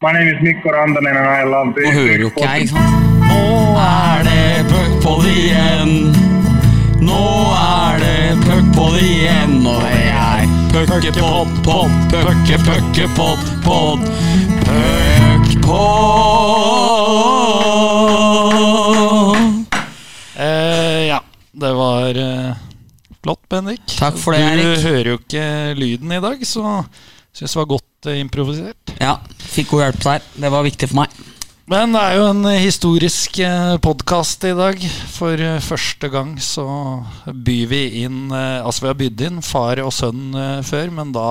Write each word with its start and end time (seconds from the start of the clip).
My 0.00 0.12
name 0.12 0.28
is 0.28 0.40
Mikko 0.40 0.70
Rantanen 0.70 1.16
and 1.16 1.26
I 1.26 1.42
love 1.42 1.74
Nå 1.74 1.90
hører 1.90 2.20
jo 2.22 2.28
ikke 2.30 2.44
jeg, 2.44 2.60
ikke 2.60 2.70
sant? 2.70 2.92
Nå 3.26 3.46
er 3.82 4.22
det 4.28 4.66
puckpod 4.70 5.24
igjen. 5.26 6.14
Nå 7.02 7.22
er 7.58 7.98
det 8.04 8.36
puckpod 8.44 8.94
igjen, 9.02 9.56
og 9.66 9.82
det 9.82 10.04
er 10.12 10.46
puckepod, 10.70 11.50
pod, 11.66 11.90
pucke, 12.14 12.60
puckepod, 12.68 13.42
pod. 13.66 14.06
Puckpod. 14.68 15.82
Eh, 20.38 21.02
ja, 21.08 21.18
det 21.66 21.74
var 21.82 22.22
eh, 22.28 22.54
flott, 23.18 23.42
Bendik. 23.50 23.82
Takk 23.98 24.14
for 24.22 24.38
det, 24.38 24.46
Erik. 24.46 24.62
Du 24.62 24.86
hører 24.92 25.14
jo 25.16 25.18
ikke 25.24 25.46
lyden 25.82 26.14
i 26.14 26.22
dag, 26.30 26.38
så 26.46 26.86
syns 27.34 27.50
det 27.50 27.64
var 27.64 27.72
godt 27.74 27.87
eh, 28.06 28.20
improvisert. 28.22 28.94
Ja, 29.00 29.18
fikk 29.50 29.72
god 29.72 29.88
hjelp 29.88 30.04
der. 30.04 30.30
Det 30.44 30.52
var 30.54 30.66
viktig 30.66 30.90
for 30.92 31.02
meg. 31.02 31.18
Men 31.68 31.92
det 31.92 32.00
er 32.00 32.14
jo 32.16 32.28
en 32.30 32.46
historisk 32.62 33.42
podkast 33.84 34.46
i 34.48 34.54
dag. 34.56 34.80
For 35.12 35.36
eh, 35.36 35.58
første 35.60 36.08
gang 36.08 36.30
så 36.40 36.64
byr 37.28 37.66
vi 37.68 37.82
inn 38.06 38.30
eh, 38.32 38.64
Altså 38.64 38.86
vi 38.86 38.88
har 38.88 38.96
bydd 39.02 39.24
inn 39.26 39.42
far 39.44 39.82
og 39.84 39.92
sønn 39.92 40.32
eh, 40.32 40.62
før, 40.64 40.94
men 40.96 41.12
da 41.12 41.28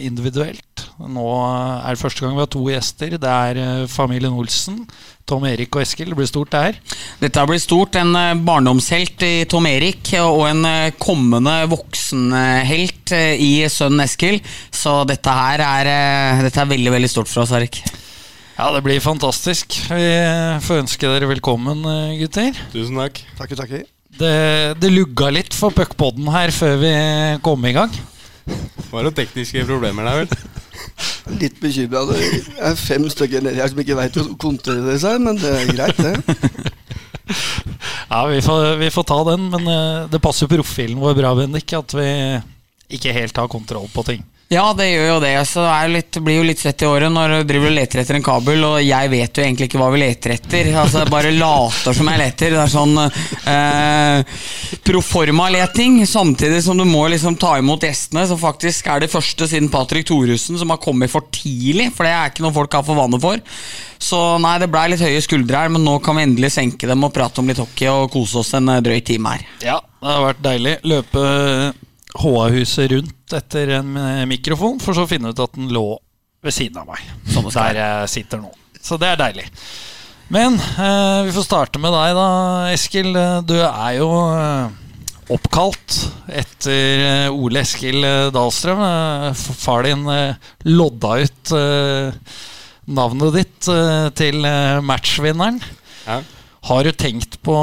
individuelt. 0.00 0.86
Nå 0.96 1.26
er 1.34 1.90
det 1.92 2.00
første 2.00 2.24
gang 2.24 2.32
vi 2.38 2.44
har 2.46 2.52
to 2.54 2.64
gjester. 2.70 3.18
Det 3.20 3.34
er 3.50 3.60
eh, 3.60 3.84
familien 3.90 4.38
Olsen. 4.40 4.86
Tom 5.24 5.46
Erik 5.48 5.72
og 5.72 5.80
Eskil. 5.80 6.10
Det 6.12 6.18
blir 6.18 6.28
stort, 6.28 6.52
det 6.52 6.62
her. 6.66 6.78
Dette 7.22 7.44
blir 7.48 7.60
stort. 7.62 7.96
En 7.96 8.12
eh, 8.18 8.34
barndomshelt 8.44 9.24
i 9.24 9.32
Tom 9.48 9.64
Erik 9.70 10.12
og 10.20 10.44
en 10.50 10.64
eh, 10.68 10.92
kommende 11.00 11.54
voksenhelt 11.72 13.14
eh, 13.16 13.40
i 13.40 13.52
sønnen 13.72 14.04
Eskil. 14.04 14.42
Så 14.68 15.00
dette 15.08 15.32
her 15.32 15.64
er, 15.64 15.92
dette 16.44 16.60
er 16.60 16.72
veldig 16.74 16.92
veldig 16.98 17.10
stort 17.10 17.32
for 17.32 17.46
oss, 17.46 17.54
Erik. 17.56 17.80
Ja, 18.54 18.68
det 18.70 18.84
blir 18.86 19.00
fantastisk. 19.02 19.80
Vi 19.88 20.10
får 20.62 20.84
ønske 20.84 21.08
dere 21.10 21.26
velkommen, 21.32 21.82
gutter. 22.20 22.54
Tusen 22.70 23.00
takk. 23.00 23.24
Takk, 23.40 23.56
takk. 23.58 23.72
Det, 24.14 24.34
det 24.78 24.92
lugga 24.92 25.32
litt 25.34 25.56
for 25.56 25.74
puckpodden 25.74 26.28
her 26.30 26.52
før 26.54 26.76
vi 26.84 26.92
kom 27.42 27.64
i 27.66 27.74
gang. 27.74 27.96
Det 28.44 28.92
var 28.92 29.08
noen 29.08 29.16
tekniske 29.16 29.64
problemer 29.66 30.06
der, 30.06 30.22
vel. 30.22 30.53
Litt 31.40 31.56
bekymra. 31.62 32.04
Det 32.10 32.18
er 32.60 32.76
fem 32.76 33.06
stykker 33.10 33.44
nedi 33.44 33.62
her 33.62 33.70
som 33.72 33.80
ikke 33.80 33.96
veit 33.96 34.18
å 34.20 34.26
kontrollere 34.40 34.98
seg, 35.00 35.22
men 35.24 35.40
det 35.40 35.52
er 35.52 35.72
greit, 35.72 36.02
det. 36.02 36.14
Ja, 38.14 38.26
vi 38.28 38.42
får, 38.44 38.76
vi 38.76 38.90
får 38.92 39.04
ta 39.08 39.16
den, 39.30 39.46
men 39.50 39.64
eh, 39.66 40.02
det 40.12 40.20
passer 40.22 40.46
profilen 40.46 41.00
vår 41.00 41.16
bra, 41.18 41.30
Bendik, 41.34 41.72
at 41.74 41.94
vi 41.96 42.04
ikke 42.94 43.14
helt 43.16 43.40
har 43.40 43.48
kontroll 43.50 43.88
på 43.90 44.04
ting. 44.06 44.20
Ja, 44.52 44.64
det 44.76 44.86
gjør 44.90 45.06
jo 45.08 45.20
det. 45.22 45.32
Så 45.48 45.62
det 45.64 45.92
litt, 45.92 46.18
blir 46.22 46.36
jo 46.38 46.44
litt 46.46 46.60
svett 46.60 46.82
i 46.84 46.88
året 46.88 47.12
når 47.12 47.32
du 47.32 47.48
driver 47.48 47.70
og 47.70 47.76
leter 47.78 48.02
etter 48.02 48.18
en 48.18 48.24
kabel, 48.24 48.64
og 48.68 48.76
jeg 48.84 49.10
vet 49.12 49.38
jo 49.38 49.44
egentlig 49.44 49.68
ikke 49.70 49.80
hva 49.80 49.88
vi 49.94 50.02
leter 50.02 50.34
etter. 50.36 50.68
Altså, 50.82 51.00
jeg 51.00 51.12
bare 51.12 51.32
later 51.34 51.96
som 51.96 52.10
jeg 52.12 52.20
leter. 52.20 52.54
Det 52.54 52.60
er 52.60 52.72
sånn 52.74 53.00
eh, 53.00 54.42
proforma-leting, 54.84 56.02
samtidig 56.08 56.60
som 56.66 56.78
du 56.78 56.84
må 56.88 57.06
liksom 57.12 57.38
ta 57.40 57.56
imot 57.60 57.86
gjestene, 57.88 58.26
som 58.28 58.40
faktisk 58.40 58.90
er 58.92 59.04
det 59.04 59.12
første 59.12 59.48
siden 59.50 59.72
Patrick 59.72 60.06
Thoresen 60.10 60.60
som 60.60 60.74
har 60.74 60.82
kommet 60.82 61.12
for 61.12 61.26
tidlig, 61.34 61.88
for 61.96 62.06
det 62.06 62.12
er 62.14 62.30
ikke 62.30 62.44
noe 62.44 62.54
folk 62.54 62.78
har 62.78 62.86
for 62.86 63.00
vane 63.00 63.20
for. 63.22 63.40
Så 64.04 64.20
nei, 64.44 64.58
det 64.60 64.68
blei 64.68 64.90
litt 64.92 65.02
høye 65.02 65.24
skuldre 65.24 65.64
her, 65.64 65.72
men 65.72 65.86
nå 65.86 65.96
kan 66.04 66.18
vi 66.18 66.26
endelig 66.28 66.52
senke 66.58 66.90
dem 66.90 67.06
og 67.06 67.14
prate 67.16 67.40
om 67.40 67.48
litt 67.48 67.62
hockey 67.62 67.88
og 67.88 68.12
kose 68.12 68.42
oss 68.42 68.52
en 68.58 68.68
eh, 68.76 68.84
drøy 68.84 69.00
time 69.08 69.34
her. 69.34 69.48
Ja, 69.64 69.80
det 70.04 70.14
har 70.18 70.28
vært 70.28 70.44
deilig. 70.44 70.76
Løpe 70.84 71.24
HA-huset 72.22 72.92
rundt 72.92 73.34
etter 73.34 73.72
en 73.80 73.96
eh, 73.98 74.22
mikrofon, 74.30 74.78
for 74.82 74.94
så 74.96 75.04
å 75.06 75.10
finne 75.10 75.32
ut 75.34 75.40
at 75.42 75.56
den 75.58 75.72
lå 75.74 75.86
ved 76.44 76.54
siden 76.54 76.82
av 76.82 76.90
meg. 76.92 77.02
Som 77.32 77.48
Der 77.50 77.78
jeg 77.80 78.12
sitter 78.12 78.42
nå. 78.42 78.52
Så 78.84 78.98
det 79.00 79.08
er 79.14 79.20
deilig. 79.20 79.46
Men 80.32 80.56
eh, 80.60 81.20
vi 81.26 81.34
får 81.34 81.46
starte 81.48 81.80
med 81.82 81.92
deg, 81.94 82.14
da, 82.16 82.28
Eskil. 82.74 83.10
Eh, 83.16 83.40
Du 83.48 83.56
er 83.60 83.96
jo 83.98 84.08
eh, 84.36 84.80
oppkalt 85.34 85.98
etter 86.32 87.04
eh, 87.08 87.28
Ole 87.34 87.62
Eskil 87.64 88.00
Dahlstrøm. 88.34 88.84
Far 89.36 89.84
din 89.88 90.06
eh, 90.12 90.36
lodda 90.68 91.16
ut 91.24 91.54
navnet 92.84 93.32
ditt 93.38 93.68
til 94.20 94.44
matchvinneren. 94.84 95.56
Ja. 96.04 96.18
Har 96.68 96.84
du 96.84 96.92
tenkt 96.96 97.38
på 97.44 97.54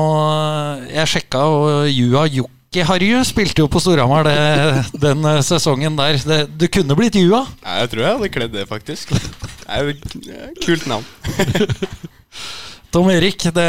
Jeg 0.90 1.10
sjekka, 1.10 1.44
og 1.46 1.90
Jua 2.72 2.86
Jokki-Harju 2.86 3.18
spilte 3.28 3.60
jo 3.60 3.68
på 3.68 3.82
Storhamar 3.84 4.24
den 4.96 5.26
eh, 5.28 5.42
sesongen 5.44 5.98
der. 5.98 6.16
Det, 6.24 6.38
du 6.56 6.70
kunne 6.72 6.96
blitt 6.96 7.18
Jua. 7.20 7.42
Ja, 7.66 7.82
jeg 7.82 7.90
tror 7.92 8.02
jeg 8.06 8.16
hadde 8.16 8.30
kledd 8.32 8.54
det, 8.54 8.64
faktisk. 8.70 9.12
Det 9.12 9.66
er 9.68 9.90
jo 9.90 9.96
kult 10.64 10.86
navn. 10.88 11.04
Tom 12.96 13.12
Erik, 13.12 13.44
det, 13.52 13.68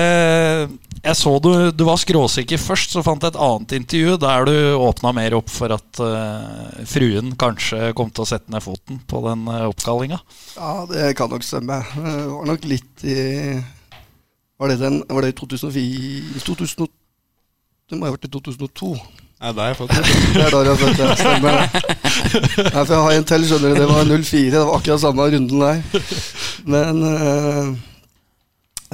jeg 1.03 1.19
så 1.19 1.35
du, 1.43 1.51
du 1.75 1.83
var 1.89 1.99
skråsikker 1.99 2.63
først, 2.63 2.95
så 2.95 3.03
fant 3.03 3.27
jeg 3.27 3.35
et 3.35 3.41
annet 3.43 3.75
intervju 3.81 4.15
der 4.23 4.47
du 4.47 4.55
åpna 4.79 5.11
mer 5.19 5.35
opp 5.41 5.51
for 5.51 5.75
at 5.75 5.99
uh, 5.99 6.87
fruen 6.87 7.35
kanskje 7.35 7.91
kom 7.99 8.15
til 8.15 8.23
å 8.23 8.31
sette 8.37 8.55
ned 8.55 8.63
foten 8.63 9.03
på 9.11 9.27
den 9.27 9.49
uh, 9.51 9.67
oppkallinga. 9.73 10.23
Ja, 10.55 10.87
det 10.95 11.11
kan 11.19 11.35
nok 11.35 11.43
stemme. 11.43 11.83
Det 11.99 12.17
var 12.31 12.51
nok 12.55 12.71
litt 12.71 13.03
i 13.03 13.21
Var 14.63 14.71
det, 14.71 14.79
den, 14.79 15.03
var 15.11 15.27
det 15.27 15.35
i 15.35 15.41
2004 15.43 16.47
2000, 16.47 16.93
Det 17.93 17.99
må 18.01 18.09
ha 18.09 18.15
vært 18.15 18.23
i 18.25 18.29
2002. 18.33 18.95
Nei, 19.43 19.51
det 19.53 19.61
har 19.61 19.67
jeg 19.69 19.77
fått 19.83 19.91
det. 19.93 20.13
Det 20.33 20.43
er 20.47 20.55
da 20.55 20.61
jeg 20.65 20.71
har 20.71 20.79
fått 20.81 21.01
det. 21.03 21.09
Stemmer 21.21 21.57
det. 21.59 21.81
Nei, 22.73 22.85
for 22.87 22.93
jeg 22.95 23.03
har 23.05 23.17
en 23.19 23.27
til, 23.29 23.45
skjønner 23.51 23.75
du. 23.75 23.81
Det 23.83 23.89
var 23.91 24.07
04. 24.13 24.45
Det 24.55 24.63
var 24.63 24.79
akkurat 24.79 25.03
samme 25.03 25.27
runden 25.35 25.65
der. 25.67 26.07
Men 26.73 27.03
eh, 27.11 27.69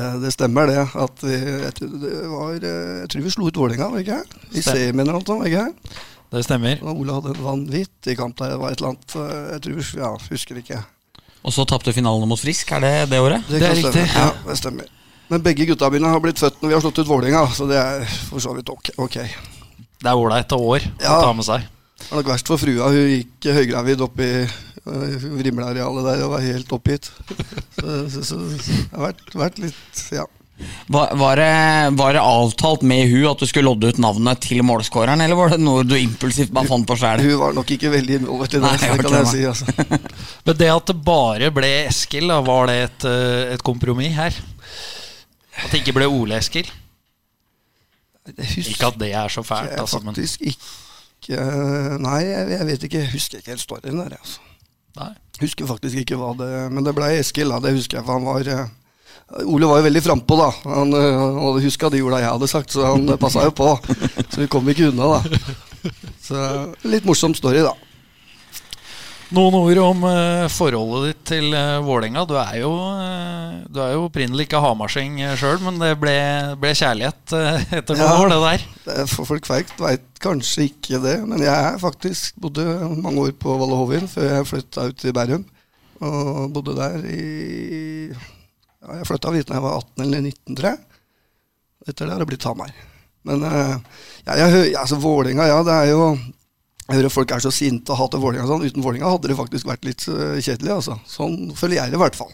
eh, 0.02 0.16
det 0.24 0.32
stemmer, 0.34 0.72
det. 0.72 0.82
At 1.04 1.22
vi, 1.22 1.38
jeg, 1.38 1.70
tror 1.78 1.94
det 2.02 2.12
var, 2.32 2.58
eh, 2.58 2.90
jeg 3.04 3.12
tror 3.14 3.26
vi 3.28 3.34
slo 3.36 3.52
ut 3.52 3.62
Vålerenga, 3.62 3.90
var 3.92 4.02
det 4.02 4.08
ikke? 4.08 4.42
I 4.50 4.66
semien 4.66 5.04
eller 5.06 5.20
noe, 5.20 5.28
var 5.30 5.46
det 5.46 5.54
ikke? 5.54 6.02
Det 6.34 6.44
stemmer. 6.48 6.82
Og 6.82 7.04
Ola 7.04 7.20
hadde 7.20 7.36
en 7.36 7.46
vanvittig 7.46 8.18
kamp 8.18 8.34
der. 8.42 8.56
Det 8.56 8.60
var 8.64 8.74
et 8.74 8.82
eller 8.82 8.96
annet 8.96 9.18
eh, 9.22 9.40
Jeg 9.54 9.66
tror, 9.68 9.96
ja, 10.02 10.14
husker 10.26 10.62
ikke. 10.64 10.82
Og 11.46 11.54
så 11.54 11.70
tapte 11.70 11.94
finalen 11.94 12.26
mot 12.26 12.42
Frisk, 12.42 12.74
er 12.74 12.82
det 12.82 12.94
det 13.14 13.22
året? 13.22 13.46
Det 13.46 13.62
er 13.62 13.78
riktig, 13.78 14.08
Ja, 14.10 14.32
det 14.42 14.58
stemmer. 14.58 14.90
Men 15.28 15.44
begge 15.44 15.66
gutta 15.68 15.90
mine 15.92 16.08
har 16.08 16.22
blitt 16.24 16.40
født 16.40 16.62
når 16.62 16.70
vi 16.70 16.76
har 16.76 16.84
slått 16.84 17.02
ut 17.02 17.10
Vålerenga, 17.10 17.44
så 17.52 17.66
det 17.68 17.76
er 17.80 18.06
for 18.30 18.40
så 18.42 18.54
vidt 18.56 18.70
ok. 18.72 18.94
okay. 18.96 19.28
Det 19.98 20.08
er 20.08 20.16
ålreit 20.16 20.54
år 20.56 20.88
å 20.88 21.18
ta 21.20 21.34
med 21.36 21.46
seg. 21.46 21.66
Det 21.98 22.08
var 22.12 22.22
nok 22.22 22.30
verst 22.32 22.48
for 22.48 22.62
frua. 22.62 22.88
Hun 22.94 23.12
gikk 23.12 23.50
høygravid 23.58 24.02
opp 24.06 24.20
i 24.22 24.32
øh, 24.46 25.28
Vrimlearealet 25.34 26.06
der 26.06 26.24
og 26.24 26.34
var 26.36 26.44
helt 26.46 26.72
oppgitt. 26.72 27.10
Så, 27.76 27.96
så, 28.08 28.22
så, 28.22 28.38
så 28.38 28.38
det 28.38 28.90
har 28.94 29.08
vært, 29.10 29.24
vært 29.44 29.64
litt 29.66 30.04
Ja. 30.14 30.28
Var, 30.90 31.12
var, 31.14 31.38
det, 31.38 31.90
var 31.94 32.16
det 32.16 32.22
avtalt 32.24 32.82
med 32.82 33.04
hun 33.12 33.28
at 33.30 33.38
du 33.38 33.46
skulle 33.46 33.68
lodde 33.68 33.92
ut 33.92 34.00
navnet 34.02 34.40
til 34.42 34.64
målskåreren, 34.66 35.20
eller 35.22 35.38
var 35.38 35.52
det 35.54 35.60
noe 35.62 35.84
du 35.86 35.94
impulsivt 35.94 36.50
bare 36.54 36.66
fant 36.66 36.88
på 36.88 36.96
sjæl? 36.98 37.22
Hun 37.22 37.38
var 37.38 37.54
nok 37.54 37.70
ikke 37.76 37.92
veldig 37.92 38.16
involvert 38.18 38.56
i 38.56 38.58
det, 38.58 38.64
Nei, 38.64 38.88
jeg 38.88 38.98
det 38.98 39.06
kan 39.06 39.18
jeg 39.20 39.30
si. 39.30 39.44
Altså. 39.46 40.00
Men 40.48 40.58
det 40.58 40.70
at 40.74 40.90
det 40.90 40.96
bare 41.06 41.52
ble 41.54 41.70
Eskil, 41.84 42.26
da, 42.32 42.40
var 42.42 42.72
det 42.72 42.78
et, 42.88 43.06
eh, 43.06 43.52
et 43.54 43.62
kompromiss 43.62 44.16
her? 44.18 44.40
At 45.58 45.72
det 45.72 45.82
ikke 45.82 45.96
ble 45.98 46.08
Ole 46.10 46.38
Eskil? 46.38 46.68
Ikke 48.28 48.90
at 48.90 48.98
det 49.00 49.12
er 49.16 49.30
så 49.32 49.42
fælt, 49.42 49.70
jeg 49.72 49.80
altså, 49.80 50.00
men 50.04 50.12
faktisk 50.14 50.42
ikke 50.44 51.38
Nei, 51.98 52.18
jeg, 52.24 52.50
jeg 52.52 52.66
vet 52.68 52.84
ikke. 52.86 52.98
Jeg 53.02 53.12
husker 53.12 53.40
ikke 53.40 53.50
helt 53.54 53.62
storyen 53.62 53.98
der. 53.98 54.14
Altså. 54.16 54.44
nei. 55.00 55.12
Husker 55.42 55.66
faktisk 55.66 56.00
ikke 56.02 56.18
hva 56.18 56.32
det 56.38 56.50
Men 56.72 56.86
det 56.86 56.94
ble 56.96 57.08
Eskil, 57.18 57.50
da. 57.52 57.58
Det 57.62 57.74
husker 57.74 57.98
jeg, 57.98 58.06
for 58.06 58.18
han 58.18 58.26
var 58.26 58.52
eh, 58.52 59.42
Ole 59.44 59.68
var 59.68 59.82
jo 59.82 59.88
veldig 59.88 60.02
frampå, 60.04 60.38
da. 60.40 60.48
Han, 60.76 60.94
eh, 60.96 61.08
han 61.18 61.40
hadde 61.42 61.64
huska 61.66 61.90
de 61.92 62.00
orda 62.04 62.22
jeg 62.22 62.32
hadde 62.36 62.48
sagt, 62.48 62.72
så 62.72 62.94
han 62.94 63.18
passa 63.20 63.44
jo 63.48 63.52
på. 63.56 63.72
Så 64.30 64.44
vi 64.44 64.48
kom 64.52 64.70
ikke 64.70 64.92
unna, 64.92 65.18
da. 65.18 65.92
Så 66.28 66.46
litt 66.88 67.06
morsom 67.08 67.34
story, 67.36 67.60
da. 67.66 67.74
Noen 69.28 69.56
ord 69.58 69.78
om 69.82 70.04
eh, 70.08 70.46
forholdet 70.48 71.10
ditt 71.10 71.24
til 71.28 71.50
uh, 71.52 71.82
Vålerenga. 71.84 72.22
Du 72.24 72.32
er 72.40 72.54
jo, 72.62 72.70
eh, 72.96 73.58
du 73.68 73.80
er 73.84 73.90
jo 73.92 74.06
opprinnelig 74.06 74.46
ikke 74.46 74.62
hamarsing 74.64 75.18
sjøl, 75.36 75.58
men 75.66 75.76
det 75.82 75.90
ble, 76.00 76.14
ble 76.62 76.70
kjærlighet 76.72 77.34
etter 77.76 77.98
noen 77.98 78.06
Ja. 78.06 78.14
år, 78.22 78.32
det 78.32 78.38
der. 78.46 78.64
Er 79.02 79.10
For 79.10 79.28
folk 79.28 79.50
veit 79.50 79.74
kanskje 80.24 80.70
ikke 80.70 81.02
det, 81.04 81.18
men 81.28 81.44
jeg 81.44 81.82
faktisk 81.82 82.40
bodde 82.40 82.64
mange 82.96 83.26
år 83.26 83.34
på 83.36 83.58
Valle 83.60 83.76
Hovin 83.76 84.08
før 84.08 84.30
jeg 84.38 84.48
flytta 84.48 84.88
ut 84.88 84.98
til 85.04 85.12
Bærum. 85.18 85.44
Og 86.00 86.48
bodde 86.54 86.78
der 86.78 87.04
i 87.10 88.08
ja, 88.08 88.96
Jeg 89.00 89.08
flytta 89.10 89.34
dit 89.34 89.48
da 89.50 89.58
jeg 89.58 89.66
var 89.66 89.76
18 89.82 90.06
eller 90.06 90.24
19, 90.24 90.56
tror 90.56 90.70
jeg. 90.72 90.80
Etter 91.84 92.06
det 92.08 92.14
har 92.16 92.24
det 92.24 92.30
blitt 92.32 92.48
Hamar. 92.48 92.72
Men 93.28 93.44
ja, 93.44 94.40
jeg, 94.40 94.72
altså, 94.72 94.96
Vålerenga, 95.02 95.50
ja, 95.52 95.60
det 95.66 95.74
er 95.82 95.92
jo 95.92 96.04
Jeg 96.88 97.02
hører 97.02 97.12
folk 97.12 97.32
er 97.36 97.42
så 97.44 97.50
sinte 97.52 97.92
og 97.92 97.98
hater 98.00 98.20
Vålerenga 98.22 98.48
sånn. 98.48 98.64
Uten 98.64 98.84
Vålerenga 98.84 99.10
hadde 99.12 99.28
det 99.28 99.36
faktisk 99.36 99.68
vært 99.68 99.84
litt 99.84 100.06
eh, 100.08 100.38
kjedelig, 100.40 100.72
altså. 100.78 100.96
Sånn 101.08 101.50
føler 101.56 101.82
jeg 101.82 101.92
det 101.92 101.98
i 101.98 102.00
hvert 102.00 102.16
fall. 102.16 102.32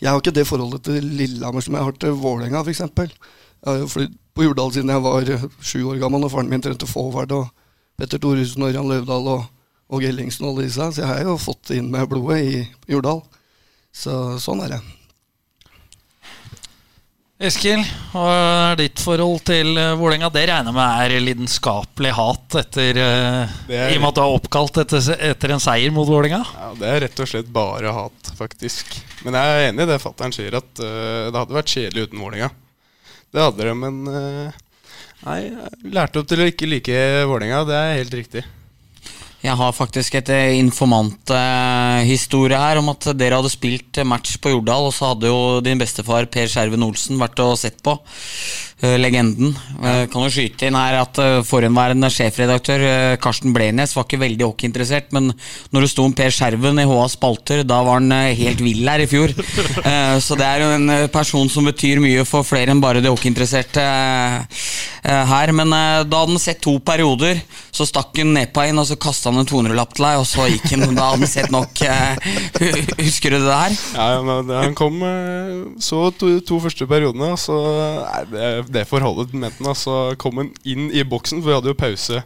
Jeg 0.00 0.08
har 0.08 0.22
ikke 0.22 0.32
det 0.38 0.46
forholdet 0.48 0.86
til 0.88 1.04
Lillehammer 1.18 1.64
som 1.64 1.76
jeg 1.76 1.84
har 1.84 1.98
til 2.00 2.14
Vålerenga, 2.16 2.62
f.eks. 2.64 2.80
Jeg 2.80 3.68
har 3.68 3.82
jo 3.82 3.90
flydd 3.92 4.14
på 4.32 4.46
Jordal 4.46 4.72
siden 4.72 4.92
jeg 4.94 5.04
var 5.04 5.32
eh, 5.34 5.44
sju 5.60 5.82
år 5.92 6.00
gammel, 6.00 6.24
og 6.24 6.32
faren 6.32 6.48
min 6.48 6.64
trente 6.64 6.88
forward, 6.88 7.34
og 7.36 7.50
Petter 8.00 8.22
Thoresen 8.22 8.64
og 8.64 8.70
Ørjan 8.70 8.88
Løvdahl 8.88 9.28
og, 9.34 9.44
og 9.92 10.08
Ellingsen 10.08 10.48
og 10.48 10.54
alle 10.54 10.70
disse, 10.70 10.86
så 10.96 11.04
jeg 11.04 11.10
har 11.10 11.28
jo 11.28 11.36
fått 11.36 11.66
det 11.68 11.82
inn 11.82 11.92
med 11.92 12.08
blodet 12.08 12.40
i 12.40 12.64
Jordal. 12.88 13.20
Så 13.92 14.16
sånn 14.40 14.64
er 14.64 14.78
det. 14.78 14.80
Eskil, 17.40 17.80
hva 18.12 18.24
er 18.36 18.74
ditt 18.82 19.00
forhold 19.00 19.38
til 19.48 19.70
uh, 19.78 19.94
Vålerenga? 19.96 20.28
Det 20.34 20.42
regner 20.50 20.68
jeg 20.68 20.76
med 20.76 21.14
er 21.16 21.22
lidenskapelig 21.24 22.10
hat 22.12 22.56
etter 22.60 22.98
uh, 23.00 23.54
er- 23.72 23.94
I 23.94 23.96
og 23.96 24.02
med 24.02 24.10
at 24.10 24.18
du 24.18 24.20
er 24.26 24.34
oppkalt 24.36 24.80
etter, 24.82 25.06
etter 25.30 25.54
en 25.54 25.62
seier 25.64 25.94
mot 25.96 26.04
Vålerenga? 26.10 26.42
Ja, 26.58 26.68
Det 26.76 26.90
er 26.90 27.00
rett 27.06 27.22
og 27.24 27.30
slett 27.30 27.48
bare 27.54 27.94
hat, 27.96 28.32
faktisk. 28.36 28.92
Men 29.24 29.38
jeg 29.40 29.54
er 29.54 29.68
enig 29.70 29.86
i 29.86 29.88
det 29.88 29.96
fatter'n 30.04 30.36
sier, 30.36 30.58
at 30.60 30.82
uh, 30.84 31.30
det 31.32 31.38
hadde 31.40 31.56
vært 31.56 31.72
kjedelig 31.72 32.10
uten 32.10 32.20
Vålerenga. 32.26 32.50
Det 33.32 33.46
hadde 33.46 33.68
det, 33.70 33.76
men 33.86 34.00
uh, 34.04 34.60
Nei, 35.24 35.40
lærte 35.96 36.20
opp 36.20 36.28
til 36.28 36.44
å 36.44 36.48
ikke 36.52 36.68
like 36.68 37.00
Vålerenga. 37.28 37.64
Det 37.68 37.80
er 37.80 37.96
helt 38.02 38.18
riktig. 38.20 38.44
Jeg 39.40 39.56
har 39.56 39.72
faktisk 39.72 40.18
et 40.18 40.28
eh, 40.34 40.58
informanthistorie 40.60 42.58
her 42.60 42.76
om 42.76 42.90
at 42.92 43.06
dere 43.16 43.38
hadde 43.38 43.52
spilt 43.52 44.00
match 44.04 44.36
på 44.36 44.52
Jordal, 44.52 44.90
og 44.90 44.92
så 44.92 45.14
hadde 45.14 45.30
jo 45.30 45.38
din 45.64 45.80
bestefar 45.80 46.28
Per 46.28 46.50
Skjerven 46.50 46.84
Olsen 46.84 47.16
vært 47.20 47.40
og 47.40 47.56
sett 47.56 47.80
på. 47.80 47.96
Eh, 48.82 48.96
legenden. 49.00 49.54
Eh, 49.80 50.04
kan 50.12 50.24
jo 50.26 50.30
skyte 50.32 50.68
inn 50.68 50.76
her 50.78 50.98
at 51.00 51.18
uh, 51.20 51.40
forhenværende 51.46 52.10
sjefredaktør 52.12 52.84
eh, 52.86 53.16
Karsten 53.22 53.54
Blenes 53.56 53.94
var 53.96 54.06
ikke 54.06 54.20
veldig 54.22 54.46
hockeyinteressert, 54.48 55.10
men 55.16 55.30
når 55.72 55.86
det 55.86 55.90
sto 55.92 56.04
om 56.08 56.14
Per 56.16 56.32
Skjerven 56.34 56.80
i 56.82 56.86
HA 56.88 57.06
Spalter, 57.12 57.62
da 57.68 57.80
var 57.86 58.00
han 58.00 58.12
eh, 58.16 58.34
helt 58.40 58.60
vill 58.64 58.86
her 58.88 59.04
i 59.04 59.08
fjor. 59.10 59.34
Eh, 59.90 60.18
så 60.22 60.36
det 60.36 60.44
er 60.44 60.60
jo 60.60 60.66
en 60.74 60.90
eh, 60.92 61.06
person 61.10 61.48
som 61.50 61.64
betyr 61.66 61.98
mye 62.02 62.22
for 62.28 62.44
flere 62.46 62.70
enn 62.74 62.82
bare 62.82 63.00
de 63.02 63.08
hockeyinteresserte 63.10 63.80
eh, 63.80 64.34
eh, 65.08 65.22
her. 65.30 65.52
Men 65.56 65.72
eh, 65.72 66.02
da 66.04 66.20
hadde 66.20 66.34
han 66.36 66.42
sett 66.42 66.60
to 66.62 66.74
perioder, 66.84 67.40
så 67.74 67.86
stakk 67.88 68.18
han 68.20 68.34
nedpå 68.36 68.66
inn, 68.68 68.78
og 68.78 68.86
så 68.86 68.98
kasta 69.00 69.32
han 69.32 69.40
en 69.42 69.48
200-lapp 69.48 69.94
til 69.96 70.04
deg, 70.06 70.20
og 70.20 70.26
så 70.28 70.46
gikk 70.50 70.66
han. 70.74 70.84
Da 70.98 71.08
hadde 71.08 71.24
han 71.24 71.32
sett 71.32 71.50
nok. 71.54 71.82
eh, 71.86 72.30
husker 73.06 73.34
du 73.34 73.38
det 73.40 73.48
der? 73.48 73.76
Ja, 73.96 74.06
ja, 74.16 74.20
men 74.26 74.52
Han 74.60 74.76
kom 74.78 75.00
eh, 75.06 75.54
så 75.82 76.02
to, 76.20 76.34
to 76.46 76.60
første 76.66 76.86
periodene, 76.90 77.32
og 77.34 77.40
så 77.40 77.56
Nei, 77.60 78.22
det, 78.34 78.52
det 78.72 78.86
forholdet 78.88 79.34
mente 79.34 79.64
han. 79.66 79.78
Så 79.78 80.14
kom 80.20 80.40
han 80.42 80.52
inn 80.64 80.90
i 80.90 81.04
boksen, 81.06 81.42
for 81.42 81.50
vi 81.50 81.58
hadde 81.58 81.72
jo 81.72 81.78
pause 81.78 82.22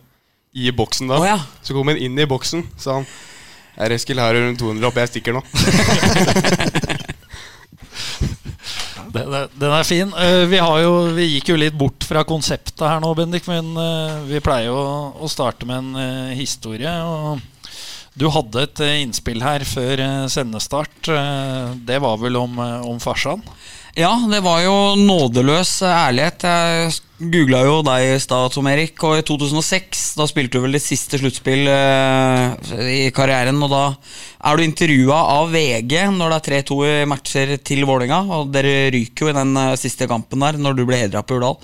i 0.54 0.70
boksen 0.70 1.10
da. 1.10 1.18
Oh, 1.18 1.26
ja. 1.26 1.38
Så 1.62 1.74
kom 1.76 1.90
han 1.90 2.00
inn 2.00 2.18
i 2.18 2.28
boksen, 2.30 2.66
sa 2.78 3.00
han. 3.00 3.08
Her, 3.74 3.90
Eskil, 3.96 4.20
her 4.22 4.36
er 4.36 4.46
rundt 4.46 4.60
200 4.62 4.86
opp, 4.86 5.00
jeg 5.02 5.10
stikker 5.16 5.34
nå. 5.34 5.42
Den 9.14 9.30
er, 9.30 9.50
den 9.54 9.70
er 9.70 9.86
fin. 9.86 10.10
Eh, 10.18 10.44
vi, 10.50 10.58
har 10.58 10.78
jo, 10.82 10.94
vi 11.14 11.28
gikk 11.36 11.52
jo 11.52 11.58
litt 11.60 11.76
bort 11.78 12.02
fra 12.06 12.24
konseptet 12.26 12.82
her 12.82 12.98
nå, 13.02 13.12
Bendik, 13.14 13.46
men 13.46 13.70
eh, 13.78 14.16
vi 14.26 14.42
pleier 14.42 14.72
jo 14.72 14.78
å 15.22 15.30
starte 15.30 15.68
med 15.68 15.76
en 15.78 16.00
eh, 16.02 16.32
historie. 16.34 16.90
Og 17.06 17.38
du 18.18 18.26
hadde 18.34 18.64
et 18.66 18.82
innspill 19.04 19.42
her 19.42 19.62
før 19.66 20.02
sendestart. 20.30 21.10
Det 21.86 21.98
var 22.02 22.18
vel 22.22 22.38
om, 22.38 22.58
om 22.58 22.98
farsan? 23.02 23.42
Ja, 23.94 24.10
det 24.30 24.40
var 24.42 24.60
jo 24.64 24.94
nådeløs 24.98 25.82
ærlighet. 25.86 26.42
Jeg 26.42 26.94
googla 27.18 27.60
jo 27.62 27.76
deg 27.86 28.04
i 28.08 28.20
stad, 28.22 28.50
Tom 28.54 28.66
Erik, 28.66 28.98
og 29.06 29.20
i 29.20 29.24
2006 29.26 30.04
da 30.18 30.26
spilte 30.26 30.58
du 30.58 30.64
vel 30.64 30.74
ditt 30.74 30.84
siste 30.84 31.18
sluttspill 31.20 31.68
uh, 31.70 32.54
i 32.90 33.10
karrieren. 33.14 33.60
Og 33.62 33.70
da 33.70 33.82
er 34.44 34.58
du 34.58 34.64
intervjua 34.64 35.20
av 35.36 35.52
VG 35.54 35.94
når 36.14 36.34
det 36.34 36.38
er 36.38 36.64
3-2 36.64 36.78
i 36.88 36.96
matcher 37.08 37.54
til 37.62 37.84
Vålerenga. 37.86 38.24
Og 38.34 38.50
dere 38.54 38.90
ryker 38.94 39.28
jo 39.28 39.30
i 39.30 39.36
den 39.36 39.54
uh, 39.54 39.76
siste 39.78 40.10
kampen 40.10 40.42
der 40.42 40.58
når 40.58 40.74
du 40.78 40.82
ble 40.88 41.04
hedra 41.04 41.22
på 41.22 41.38
Urdal. 41.38 41.60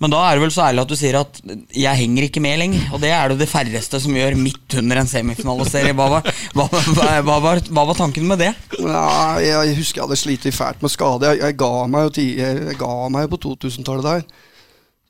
Men 0.00 0.12
da 0.12 0.22
er 0.26 0.36
du 0.36 0.44
vel 0.44 0.52
så 0.52 0.66
ærlig 0.66 0.82
at 0.84 0.90
du 0.92 0.96
sier 0.98 1.16
at 1.20 1.38
'jeg 1.72 2.00
henger 2.00 2.26
ikke 2.26 2.40
med 2.44 2.58
lenger'. 2.60 2.88
Og 2.92 3.00
det 3.00 3.12
er 3.12 3.28
det 3.28 3.38
det 3.44 3.52
færreste 3.52 4.00
som 4.00 4.16
gjør 4.16 4.36
midt 4.36 4.80
under 4.80 5.00
en 5.00 5.12
semifinaliserie. 5.12 5.92
Hva 5.96 6.08
var, 6.16 6.32
hva, 6.56 6.68
hva, 6.72 7.06
hva, 7.20 7.38
var, 7.44 7.62
hva 7.68 7.86
var 7.92 8.00
tanken 8.00 8.28
med 8.28 8.44
det? 8.44 8.52
Ja, 8.80 9.36
jeg 9.40 9.76
husker 9.76 10.00
jeg 10.00 10.08
hadde 10.08 10.20
slitt 10.20 10.50
fælt 10.56 10.80
med 10.80 10.92
skade. 10.92 11.36
Jeg, 11.36 11.56
ga 11.56 11.86
meg 11.86 12.16
jeg 12.16 12.76
ga 12.80 13.08
meg 13.12 13.28
jo 13.28 13.36
på 13.36 13.44
2000-tallet 13.48 14.04
der. 14.04 14.28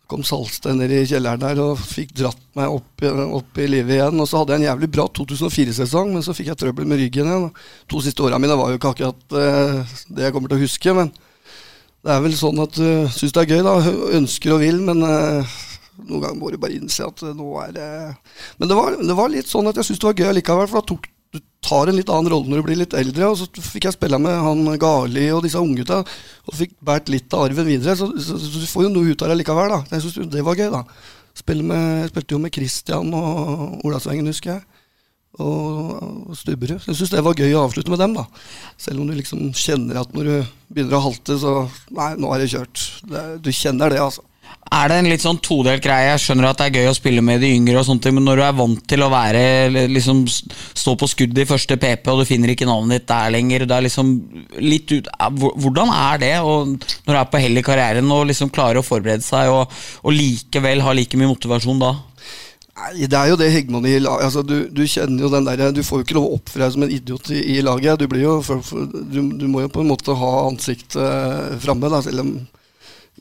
Kom 0.06 0.22
Salsten 0.22 0.78
ned 0.78 0.92
i 0.94 1.00
kjelleren 1.08 1.42
der 1.42 1.58
og 1.64 1.80
fikk 1.82 2.12
dratt 2.14 2.42
meg 2.54 2.70
opp, 2.70 3.02
opp 3.40 3.58
i 3.58 3.66
livet 3.66 3.96
igjen. 3.96 4.20
Og 4.22 4.28
så 4.30 4.38
hadde 4.38 4.54
jeg 4.54 4.62
en 4.62 4.68
jævlig 4.68 4.88
bra 4.94 5.06
2004-sesong, 5.18 6.12
men 6.14 6.22
så 6.22 6.34
fikk 6.36 6.52
jeg 6.52 6.60
trøbbel 6.60 6.86
med 6.86 7.00
ryggen 7.02 7.30
igjen. 7.30 7.48
To 7.90 8.02
siste 8.04 8.22
åra 8.22 8.38
mine 8.42 8.58
var 8.58 8.70
jo 8.70 8.78
ikke 8.78 8.92
akkurat 8.94 9.38
eh, 9.40 9.96
det 10.14 10.28
jeg 10.28 10.36
kommer 10.36 10.52
til 10.52 10.60
å 10.60 10.62
huske, 10.62 10.94
men 10.94 11.10
det 12.06 12.14
er 12.14 12.22
vel 12.22 12.36
sånn 12.38 12.62
at 12.62 12.76
du 12.78 12.84
uh, 12.86 13.10
syns 13.10 13.34
det 13.34 13.42
er 13.42 13.56
gøy, 13.56 13.64
da. 13.66 13.74
Ønsker 14.20 14.54
og 14.54 14.62
vil, 14.62 14.78
men 14.86 15.02
uh, 15.02 15.56
noen 16.06 16.22
ganger 16.22 16.38
må 16.38 16.52
du 16.54 16.60
bare 16.62 16.76
innse 16.78 17.02
at 17.02 17.24
uh, 17.26 17.32
nå 17.34 17.48
er 17.64 17.72
det 17.74 17.88
Men 18.60 18.70
det 18.70 18.76
var, 18.78 18.98
det 19.00 19.16
var 19.18 19.32
litt 19.32 19.50
sånn 19.50 19.66
at 19.66 19.80
jeg 19.80 19.88
syntes 19.88 20.04
det 20.04 20.10
var 20.12 20.20
gøy 20.22 20.36
likevel, 20.38 20.68
for 20.70 20.78
da 20.78 20.90
tok 20.92 21.08
du 21.36 21.44
tar 21.66 21.90
en 21.90 21.98
litt 21.98 22.10
annen 22.12 22.30
rolle 22.30 22.50
når 22.50 22.62
du 22.62 22.66
blir 22.68 22.80
litt 22.80 22.96
eldre. 22.96 23.30
Og 23.32 23.40
så 23.40 23.66
fikk 23.72 23.88
jeg 23.88 23.96
spille 23.96 24.20
med 24.22 24.38
han 24.44 24.64
Gali 24.80 25.28
og 25.34 25.44
disse 25.46 25.60
unggutta, 25.62 26.02
og 26.46 26.56
fikk 26.56 26.76
båret 26.84 27.12
litt 27.12 27.36
av 27.36 27.46
arven 27.48 27.68
videre. 27.68 27.96
Så, 27.98 28.10
så, 28.16 28.38
så, 28.40 28.62
du 28.62 28.66
får 28.70 28.86
jo 28.86 28.94
noe 28.94 29.12
ut 29.12 29.22
av 29.24 29.32
det 29.32 29.40
likevel, 29.42 29.74
da. 29.74 29.82
Jeg 29.94 30.06
synes 30.06 30.32
det 30.34 30.46
var 30.46 30.58
gøy, 30.58 30.70
da. 30.74 30.82
Med, 31.60 31.84
jeg 32.00 32.10
spilte 32.14 32.32
jo 32.36 32.40
med 32.40 32.54
Christian 32.54 33.12
og 33.16 33.86
Olavsvengen, 33.86 34.30
husker 34.32 34.54
jeg. 34.54 34.82
Og, 35.36 36.30
og 36.30 36.36
Stubberud. 36.38 36.78
Så 36.80 36.94
Jeg 36.94 37.00
syns 37.02 37.12
det 37.12 37.24
var 37.26 37.36
gøy 37.36 37.52
å 37.58 37.66
avslutte 37.66 37.92
med 37.92 38.00
dem, 38.00 38.14
da. 38.16 38.24
Selv 38.80 39.02
om 39.02 39.10
du 39.10 39.16
liksom 39.18 39.50
kjenner 39.52 40.00
at 40.00 40.14
når 40.16 40.30
du 40.30 40.54
begynner 40.72 40.96
å 40.96 41.04
halte, 41.10 41.36
så 41.42 41.58
Nei, 41.96 42.14
nå 42.16 42.32
er 42.32 42.42
det 42.42 42.52
kjørt. 42.54 42.86
Det, 43.10 43.26
du 43.44 43.52
kjenner 43.52 43.92
det, 43.92 44.00
altså. 44.00 44.24
Er 44.66 44.90
det 44.90 44.96
en 44.98 45.06
litt 45.06 45.22
sånn 45.22 45.38
todelt 45.38 45.84
greie? 45.84 46.08
Jeg 46.10 46.22
skjønner 46.24 46.48
at 46.48 46.58
det 46.58 46.66
er 46.66 46.80
gøy 46.80 46.90
å 46.90 46.96
spille 46.96 47.22
med 47.24 47.38
de 47.40 47.52
yngre, 47.54 47.78
og 47.78 47.86
sånt, 47.86 48.08
men 48.10 48.24
når 48.26 48.40
du 48.40 48.42
er 48.48 48.56
vant 48.58 48.80
til 48.90 49.04
å 49.04 49.10
være 49.12 49.86
liksom 49.92 50.24
stå 50.26 50.96
på 50.98 51.08
skuddet 51.12 51.44
i 51.44 51.48
første 51.48 51.76
PP, 51.78 52.10
og 52.10 52.20
du 52.20 52.28
finner 52.28 52.50
ikke 52.50 52.66
navnet 52.66 53.04
ditt 53.04 53.06
der 53.12 53.30
lenger 53.32 53.62
det 53.62 53.76
er 53.76 53.86
liksom 53.86 54.10
litt 54.58 54.90
ut, 54.90 55.08
Hvordan 55.38 55.92
er 55.94 56.20
det 56.22 56.32
og 56.42 56.74
når 56.74 57.12
du 57.12 57.20
er 57.20 57.30
på 57.30 57.42
hell 57.44 57.62
i 57.62 57.64
karrieren 57.66 58.10
og 58.16 58.26
liksom 58.32 58.50
klarer 58.50 58.82
å 58.82 58.86
forberede 58.86 59.24
seg, 59.24 59.52
og, 59.54 59.70
og 60.02 60.16
likevel 60.16 60.82
ha 60.82 60.96
like 60.98 61.20
mye 61.20 61.30
motivasjon 61.30 61.80
da? 61.86 61.94
Nei, 62.76 63.06
Det 63.06 63.16
er 63.16 63.30
jo 63.30 63.38
det 63.40 63.52
Hegman 63.54 63.86
i 63.88 63.94
laget. 64.02 64.26
Altså, 64.26 64.42
du, 64.44 64.66
du 64.68 64.82
kjenner 64.84 65.24
jo 65.24 65.30
den 65.32 65.46
der, 65.46 65.70
du 65.72 65.80
får 65.86 66.02
jo 66.02 66.08
ikke 66.08 66.18
lov 66.18 66.26
å 66.26 66.34
oppføre 66.40 66.66
deg 66.66 66.74
som 66.74 66.84
en 66.84 66.92
idiot 66.92 67.30
i, 67.32 67.38
i 67.54 67.62
laget. 67.64 68.02
Du, 68.02 68.10
blir 68.10 68.26
jo, 68.26 68.34
du, 68.42 69.22
du 69.40 69.46
må 69.48 69.64
jo 69.64 69.72
på 69.72 69.80
en 69.80 69.94
måte 69.94 70.16
ha 70.18 70.32
ansiktet 70.50 70.98
uh, 71.00 71.56
framme, 71.62 71.88
selv 72.04 72.26
om 72.26 72.34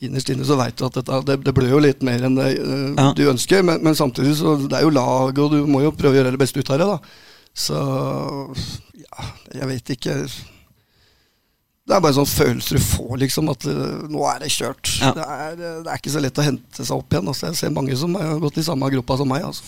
innerst 0.04 0.28
inne 0.32 0.44
så 0.44 0.58
veit 0.58 0.76
du 0.76 0.84
at 0.86 0.96
dette, 0.98 1.20
det, 1.28 1.38
det 1.46 1.54
blør 1.56 1.76
jo 1.76 1.78
litt 1.84 2.02
mer 2.04 2.26
enn 2.28 2.36
det 2.36 2.50
uh, 2.58 2.90
Ja. 2.98 3.06
du 3.16 3.22
ønsker. 3.30 3.62
Men, 3.66 3.80
men 3.86 3.96
samtidig 3.96 4.34
så 4.40 4.56
det 4.66 4.76
er 4.78 4.84
jo 4.84 4.92
lag, 4.92 5.38
og 5.38 5.54
du 5.54 5.62
må 5.70 5.80
jo 5.86 5.94
prøve 5.96 6.16
å 6.16 6.20
gjøre 6.20 6.34
det 6.36 6.42
beste 6.42 6.60
ut 6.60 6.72
av 6.74 6.82
det. 6.82 6.90
da. 6.90 6.98
Så 7.56 7.78
ja, 9.00 9.30
jeg 9.56 9.70
vet 9.72 9.94
ikke. 9.96 10.18
Det 11.86 11.94
er 11.94 12.02
bare 12.02 12.16
sånn 12.16 12.26
følelser 12.28 12.76
du 12.76 12.82
får, 12.82 13.12
liksom, 13.22 13.48
at 13.52 13.66
uh, 13.70 14.06
nå 14.10 14.24
er 14.26 14.40
det 14.42 14.52
kjørt. 14.52 14.90
Ja. 15.00 15.12
Det, 15.16 15.26
er, 15.26 15.52
uh, 15.60 15.82
det 15.86 15.92
er 15.92 16.00
ikke 16.02 16.14
så 16.16 16.22
lett 16.24 16.40
å 16.42 16.46
hente 16.46 16.86
seg 16.88 16.96
opp 16.98 17.14
igjen. 17.14 17.30
Altså. 17.30 17.48
Jeg 17.52 17.60
ser 17.62 17.76
mange 17.76 17.96
som 17.98 18.16
har 18.18 18.40
gått 18.42 18.58
i 18.60 18.66
samme 18.66 18.90
gruppa 18.92 19.16
som 19.20 19.30
meg. 19.30 19.46
altså. 19.46 19.64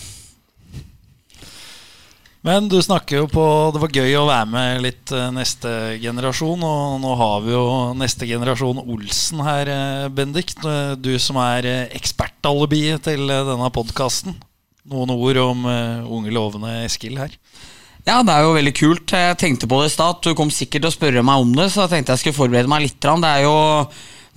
Men 2.45 2.69
du 2.71 2.77
snakker 2.79 3.19
jo 3.19 3.25
på 3.27 3.45
Det 3.75 3.81
var 3.83 3.95
gøy 3.99 4.13
å 4.15 4.27
være 4.29 4.47
med 4.47 4.83
litt 4.85 5.11
eh, 5.11 5.31
neste 5.35 5.71
generasjon. 5.99 6.61
Og 6.63 6.99
nå 7.03 7.15
har 7.19 7.41
vi 7.43 7.51
jo 7.51 7.63
neste 7.99 8.29
generasjon 8.29 8.79
Olsen 8.85 9.41
her, 9.43 9.71
eh, 9.73 10.05
Bendik. 10.13 10.53
Du 11.03 11.11
som 11.19 11.39
er 11.43 11.67
eh, 11.67 11.97
ekspertalibiet 11.99 13.03
til 13.09 13.25
eh, 13.27 13.43
denne 13.49 13.67
podkasten. 13.75 14.37
Noen 14.89 15.11
ord 15.13 15.41
om 15.43 15.67
eh, 15.69 16.07
unge, 16.07 16.31
lovende 16.33 16.71
Eskil 16.85 17.19
her. 17.19 17.35
Ja, 18.07 18.21
det 18.23 18.33
er 18.33 18.45
jo 18.47 18.55
veldig 18.55 18.73
kult. 18.77 19.11
Jeg 19.11 19.37
tenkte 19.37 19.67
på 19.69 19.81
det 19.81 19.91
i 19.91 19.95
stad. 19.97 20.23
Du 20.23 20.31
kom 20.37 20.49
sikkert 20.53 20.85
til 20.85 20.89
å 20.89 20.95
spørre 20.95 21.25
meg 21.25 21.43
om 21.43 21.51
det, 21.57 21.67
så 21.73 21.83
jeg 21.83 21.97
tenkte 21.97 22.15
jeg 22.15 22.23
skulle 22.23 22.39
forberede 22.39 22.71
meg 22.71 22.87
litt. 22.87 23.03
Det 23.03 23.33
er 23.35 23.43
jo, 23.43 23.57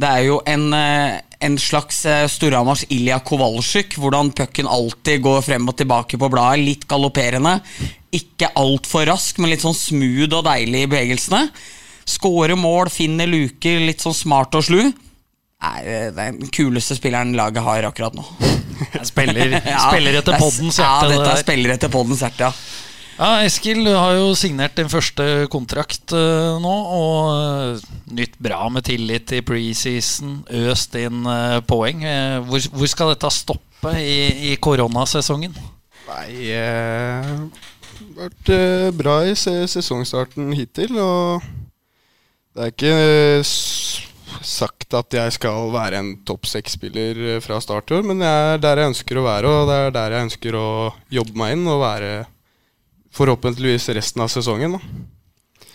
det 0.02 0.10
er 0.10 0.26
jo 0.26 0.40
en, 0.50 0.66
eh, 0.76 1.31
en 1.42 1.58
slags 1.60 2.04
eh, 2.06 2.24
Storhamars 2.30 2.84
Ilja 2.94 3.18
Kowalczyk, 3.26 3.96
hvordan 4.00 4.30
pucken 4.36 4.68
alltid 4.70 5.22
går 5.24 5.42
frem 5.46 5.68
og 5.68 5.76
tilbake 5.80 6.18
på 6.20 6.30
bladet. 6.32 6.62
Litt 6.66 6.86
galopperende. 6.90 7.56
Ikke 8.14 8.50
altfor 8.60 9.06
rask, 9.10 9.38
men 9.40 9.50
litt 9.52 9.64
sånn 9.64 9.76
smooth 9.76 10.32
og 10.38 10.44
deilig 10.46 10.84
i 10.86 10.90
bevegelsene. 10.92 11.46
Skåre 12.08 12.56
mål, 12.58 12.90
finner 12.92 13.30
luker, 13.30 13.80
litt 13.86 14.02
sånn 14.02 14.16
smart 14.16 14.54
og 14.58 14.66
slu. 14.66 14.80
Nei, 15.62 15.76
det 15.86 15.96
er 16.10 16.14
den 16.18 16.48
kuleste 16.50 16.96
spilleren 16.98 17.36
laget 17.38 17.62
har 17.62 17.86
akkurat 17.86 18.16
nå. 18.18 18.24
Spiller, 19.10 19.52
spiller 19.62 20.16
etter 20.18 20.34
er- 20.36 20.42
poddens 20.42 20.80
hjerte. 20.80 21.06
Ja, 21.06 21.10
dette 21.12 21.28
er 21.36 21.42
spiller 21.44 21.74
etter 21.76 21.92
poddens 21.92 22.24
hjerte, 22.24 22.48
ja. 22.48 22.52
Ja, 23.22 23.36
Eskil, 23.46 23.84
har 23.86 24.16
jo 24.16 24.32
signert 24.34 24.74
din 24.74 24.88
første 24.90 25.46
kontrakt 25.52 26.10
uh, 26.10 26.58
nå. 26.58 26.72
Og 26.96 27.28
uh, 27.30 27.92
nytt 28.18 28.34
bra 28.42 28.64
med 28.72 28.82
tillit 28.88 29.30
i 29.36 29.38
preseason. 29.46 30.40
Øst 30.66 30.96
inn 30.98 31.22
uh, 31.28 31.60
poeng. 31.62 32.02
Hvor, 32.48 32.66
hvor 32.74 32.90
skal 32.90 33.12
dette 33.12 33.30
stoppe 33.30 33.94
i, 34.00 34.50
i 34.50 34.56
koronasesongen? 34.58 35.54
Nei 36.08 36.26
Det 36.50 38.10
har 38.10 38.18
vært 38.18 38.50
bra 38.98 39.20
i 39.30 39.38
se 39.38 39.54
sesongstarten 39.70 40.50
hittil, 40.58 40.98
og 40.98 41.46
det 42.58 42.66
er 42.66 42.74
ikke 42.74 43.44
sagt 44.42 44.98
at 44.98 45.14
jeg 45.14 45.38
skal 45.38 45.70
være 45.70 46.02
en 46.02 46.10
topp 46.26 46.50
seks-spiller 46.50 47.38
fra 47.44 47.62
start 47.62 47.92
i 47.92 48.00
år, 48.00 48.04
men 48.10 48.26
jeg 48.26 48.50
er 48.56 48.62
der 48.66 48.82
jeg 48.82 48.92
ønsker 48.96 49.20
å 49.20 49.26
være, 49.30 49.54
og 49.54 49.70
det 49.70 49.78
er 49.78 49.94
der 49.94 50.16
jeg 50.16 50.26
ønsker 50.26 50.58
å 50.58 50.68
jobbe 51.14 51.38
meg 51.38 51.54
inn 51.54 51.68
og 51.70 51.84
være 51.86 52.12
forhåpentligvis 53.12 53.88
resten 53.96 54.24
av 54.24 54.30
sesongen. 54.32 54.78
Da. 54.78 55.68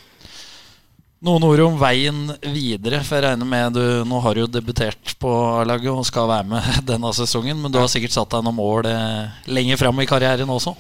Noen 1.27 1.45
ord 1.47 1.63
om 1.65 1.79
veien 1.81 2.27
videre, 2.43 2.99
for 3.01 3.17
jeg 3.17 3.25
regner 3.25 3.47
med 3.49 3.73
du 3.73 3.85
Nå 4.05 4.19
har 4.21 4.35
du 4.37 4.43
jo 4.43 4.51
debutert 4.53 5.15
på 5.17 5.31
A-laget 5.63 5.89
og 5.89 6.05
skal 6.05 6.29
være 6.29 6.45
med 6.51 6.67
denne 6.91 7.09
sesongen, 7.17 7.57
men 7.61 7.73
du 7.73 7.79
har 7.81 7.89
sikkert 7.89 8.13
satt 8.13 8.35
deg 8.35 8.45
noen 8.45 8.59
mål 8.59 8.89
eh, 8.91 9.41
lenger 9.49 9.81
fram 9.81 10.03
i 10.03 10.07
karrieren 10.09 10.53
også? 10.53 10.75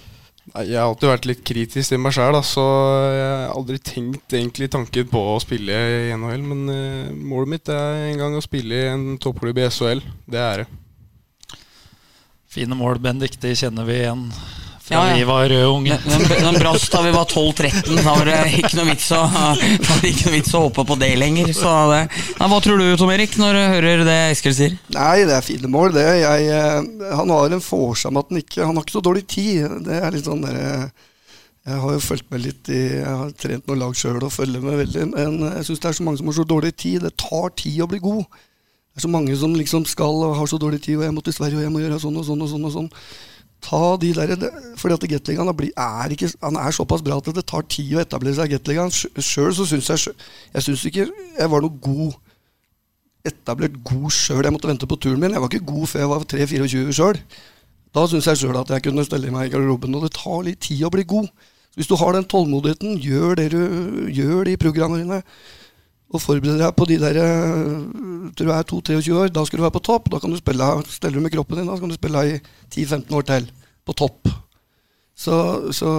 Jeg 0.47 0.77
har 0.77 0.85
alltid 0.85 1.09
vært 1.09 1.25
litt 1.27 1.41
kritisk 1.43 1.91
til 1.91 1.99
meg 1.99 2.13
sjøl, 2.15 2.37
så 2.45 2.63
jeg 3.11 3.25
har 3.25 3.49
aldri 3.51 3.79
tenkt 3.83 4.31
egentlig 4.37 4.69
tanken 4.71 5.09
på 5.11 5.23
å 5.33 5.39
spille 5.43 5.75
i 6.05 6.13
NHL. 6.15 6.45
Men 6.53 6.61
eh, 6.71 7.09
målet 7.11 7.51
mitt 7.51 7.71
er 7.73 8.05
en 8.05 8.21
gang 8.21 8.37
å 8.37 8.45
spille 8.45 8.77
i 8.77 8.91
en 8.93 9.07
toppklubb 9.19 9.59
i 9.59 9.67
SHL. 9.67 10.05
Det 10.29 10.39
er 10.39 10.63
det. 10.63 10.69
Fine 12.47 12.77
mål, 12.79 13.01
Bendik. 13.03 13.35
De 13.41 13.51
kjenner 13.59 13.89
vi 13.89 13.99
igjen 14.05 14.29
fra 14.87 14.95
Ja, 14.95 15.01
ja. 15.09 15.15
vi 15.19 15.23
var 15.27 15.51
eh, 15.53 15.63
unge. 15.67 15.97
Den, 16.05 16.23
den, 16.29 16.43
den 16.45 16.59
brast 16.61 16.91
da 16.93 17.01
vi 17.03 17.11
var 17.15 17.25
12-13. 17.27 17.97
Da 17.99 18.05
var 18.07 18.29
det 18.29 18.37
ikke 18.61 18.77
noe 18.79 18.87
vits 18.89 19.09
å, 19.15 19.21
ikke 20.11 20.29
noe 20.29 20.35
vits 20.37 20.53
å 20.55 20.63
hoppe 20.67 20.85
på 20.87 20.97
det 21.01 21.11
lenger. 21.19 21.51
Så 21.55 21.73
det. 21.91 22.03
Nei, 22.39 22.49
hva 22.53 22.61
tror 22.63 22.79
du, 22.81 22.87
Tom 22.99 23.11
Erik, 23.13 23.35
når 23.41 23.59
du 23.59 23.63
hører 23.75 24.05
det 24.07 24.17
Eskil 24.31 24.55
sier? 24.57 24.77
Nei, 24.95 25.17
det 25.27 25.35
er 25.37 25.45
fine 25.45 25.71
mål, 25.71 25.91
det. 25.97 26.07
Jeg, 26.23 26.47
eh, 26.55 27.11
han 27.19 27.35
har 27.35 27.57
en 27.57 27.63
forsam 27.63 28.17
at 28.21 28.31
han 28.31 28.41
ikke 28.41 28.63
Han 28.63 28.79
har 28.79 28.87
ikke 28.87 28.97
så 28.97 29.03
dårlig 29.09 29.27
tid. 29.29 29.77
Det 29.85 30.01
er 30.01 30.15
litt 30.15 30.27
sånn 30.27 30.43
der, 30.45 30.89
Jeg 31.67 31.79
har 31.83 31.95
jo 31.97 32.03
fulgt 32.03 32.29
med 32.31 32.45
litt 32.45 32.69
i 32.71 32.81
Jeg 33.01 33.15
har 33.21 33.31
trent 33.35 33.67
noen 33.67 33.81
lag 33.83 33.95
sjøl 33.97 34.21
og 34.23 34.31
følger 34.31 34.63
med 34.63 34.79
veldig, 34.85 35.07
men 35.13 35.39
jeg 35.57 35.67
syns 35.67 35.83
det 35.83 35.89
er 35.91 35.97
så 35.99 36.05
mange 36.07 36.21
som 36.21 36.29
har 36.31 36.37
så 36.39 36.47
dårlig 36.47 36.75
tid. 36.79 37.01
Det 37.03 37.15
tar 37.19 37.51
tid 37.59 37.81
å 37.83 37.89
bli 37.91 37.99
god. 38.03 38.23
Det 38.97 39.01
er 39.03 39.05
så 39.05 39.11
mange 39.13 39.35
som 39.37 39.51
liksom 39.53 39.83
skal 39.85 40.23
og 40.25 40.37
har 40.39 40.47
så 40.49 40.57
dårlig 40.57 40.79
tid, 40.81 40.95
og 40.97 41.03
jeg 41.05 41.13
må 41.13 41.21
til 41.21 41.35
Sverige, 41.35 41.59
og 41.59 41.67
jeg 41.67 41.73
må 41.75 41.83
gjøre 41.83 41.99
sånn 42.01 42.15
og 42.17 42.23
sånn 42.25 42.39
og 42.41 42.49
sånn. 42.49 42.63
og 42.65 42.73
sånn. 42.73 42.87
Ta 43.63 43.97
de 43.99 44.13
der, 44.13 44.45
fordi 44.77 44.93
at 44.93 45.05
Gateligaen 45.09 45.49
er, 45.49 46.13
er 46.13 46.75
såpass 46.75 47.01
bra 47.03 47.17
at 47.17 47.29
det 47.33 47.45
tar 47.49 47.65
tid 47.65 47.95
å 47.97 48.03
etablere 48.03 48.37
seg 48.37 48.51
i 48.51 48.55
Gateligaen. 48.55 48.93
Sjøl 48.93 49.53
syns 49.57 49.89
jeg 49.89 50.15
Jeg 50.53 50.63
syns 50.67 50.85
ikke 50.85 51.07
jeg 51.09 51.51
var 51.51 51.65
noe 51.65 51.81
god 51.81 52.15
etablert 53.27 53.77
god 53.83 54.09
sjøl. 54.13 54.43
Jeg 54.45 54.55
måtte 54.55 54.69
vente 54.69 54.87
på 54.89 54.99
turen 55.01 55.19
min. 55.19 55.35
Jeg 55.35 55.43
var 55.43 55.51
ikke 55.51 55.71
god 55.73 55.91
før 55.91 56.03
jeg 56.03 56.11
var 56.13 56.25
3-24 56.33 56.97
sjøl. 56.99 57.21
Da 57.95 58.05
syns 58.07 58.29
jeg 58.29 58.41
sjøl 58.43 58.59
at 58.61 58.71
jeg 58.71 58.85
kunne 58.87 59.05
stelle 59.07 59.33
meg 59.33 59.49
i 59.49 59.53
garderoben. 59.55 59.95
Og 59.97 60.05
det 60.05 60.15
tar 60.15 60.43
litt 60.45 60.61
tid 60.67 60.85
å 60.87 60.93
bli 60.93 61.05
god. 61.07 61.29
Så 61.73 61.81
hvis 61.81 61.89
du 61.89 61.97
har 61.99 62.15
den 62.15 62.27
tålmodigheten, 62.29 62.99
gjør 63.03 63.37
det 63.41 63.51
du 63.53 63.61
gjør 64.13 64.47
de 64.47 64.57
programmene 64.61 65.03
dine. 65.03 65.21
Og 66.07 66.23
forbereder 66.23 66.61
deg 66.61 66.75
på 66.77 66.87
de 66.87 66.99
der 67.01 67.17
tror 67.17 68.35
Til 68.37 68.47
du 68.47 68.51
er 68.53 68.67
2-23 68.69 69.17
år, 69.17 69.31
da 69.33 69.43
skal 69.45 69.59
du 69.59 69.65
være 69.65 69.75
på 69.75 69.83
topp. 69.83 70.11
Da 70.13 70.19
kan 70.23 70.31
du 70.31 70.37
spille, 70.39 70.67
steller 70.87 71.19
du 71.19 71.23
med 71.25 71.33
kroppen 71.33 71.59
din, 71.59 71.67
da 71.67 71.75
kan 71.79 71.89
du 71.89 71.97
spille 71.97 72.23
i 72.27 72.37
10-15 72.71 73.15
år 73.17 73.27
til. 73.27 73.49
På 73.87 73.95
topp. 73.95 74.29
Så, 75.17 75.35
så 75.73 75.91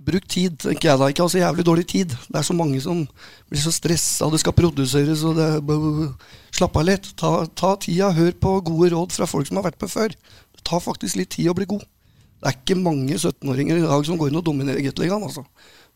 Bruk 0.00 0.24
tid, 0.32 0.54
tenker 0.62 0.88
jeg 0.88 0.98
da. 1.00 1.08
Ikke 1.12 1.26
ha 1.26 1.28
så 1.28 1.42
jævlig 1.42 1.64
dårlig 1.66 1.86
tid. 1.90 2.14
Det 2.28 2.38
er 2.40 2.46
så 2.46 2.56
mange 2.56 2.80
som 2.80 3.02
blir 3.50 3.60
så 3.60 3.72
stressa, 3.74 4.30
det 4.32 4.40
skal 4.40 4.56
produseres, 4.56 5.24
og 5.28 5.36
det 5.36 5.50
Slapp 6.56 6.76
av 6.80 6.86
litt. 6.88 7.10
Ta, 7.20 7.44
ta 7.56 7.74
tida. 7.80 8.08
Hør 8.16 8.32
på 8.32 8.54
gode 8.66 8.90
råd 8.94 9.12
fra 9.14 9.28
folk 9.28 9.48
som 9.48 9.60
har 9.60 9.68
vært 9.68 9.80
med 9.80 9.92
før. 9.92 10.14
Det 10.56 10.64
tar 10.66 10.82
faktisk 10.82 11.20
litt 11.20 11.30
tid 11.36 11.50
å 11.52 11.56
bli 11.56 11.68
god. 11.68 11.84
Det 12.40 12.48
er 12.48 12.56
ikke 12.56 12.80
mange 12.80 13.18
17-åringer 13.18 13.78
i 13.78 13.84
dag 13.84 14.06
som 14.08 14.16
går 14.20 14.32
inn 14.32 14.40
og 14.40 14.46
dominerer 14.46 14.80
Gateligaen, 14.84 15.26
altså. 15.28 15.44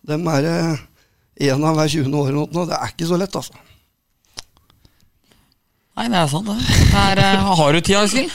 Dem 0.04 0.28
er 0.28 0.44
det 0.44 0.58
én 1.40 1.64
av 1.66 1.78
hver 1.78 1.88
20. 1.90 2.14
år 2.14 2.34
Nå. 2.34 2.66
Det 2.68 2.76
er 2.78 2.92
ikke 2.92 3.08
så 3.10 3.18
lett, 3.20 3.34
altså. 3.34 3.54
Nei, 5.94 6.08
det 6.10 6.18
er 6.18 6.30
sant, 6.30 6.48
det. 6.48 6.58
det 6.90 7.02
er, 7.06 7.20
eh, 7.22 7.50
har 7.58 7.72
du 7.72 7.80
tid, 7.80 7.96
Askild? 8.00 8.32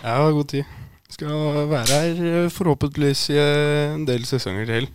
Jeg 0.00 0.14
har 0.14 0.34
god 0.36 0.50
tid. 0.52 0.76
Skal 1.10 1.64
være 1.70 1.96
her 1.96 2.20
eh, 2.30 2.50
forhåpentligvis 2.54 3.24
i 3.34 3.38
eh, 3.42 3.94
en 3.96 4.04
del 4.06 4.22
sesonger 4.28 4.68
til. 4.70 4.86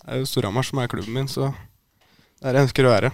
Det 0.00 0.08
er 0.08 0.18
jo 0.18 0.26
Storhamar 0.26 0.66
som 0.66 0.80
er 0.82 0.90
klubben 0.90 1.14
min, 1.14 1.30
så 1.30 1.52
det 1.52 2.48
er 2.48 2.56
der 2.56 2.58
jeg 2.58 2.68
ønsker 2.68 2.88
å 2.88 2.94
være. 2.96 3.12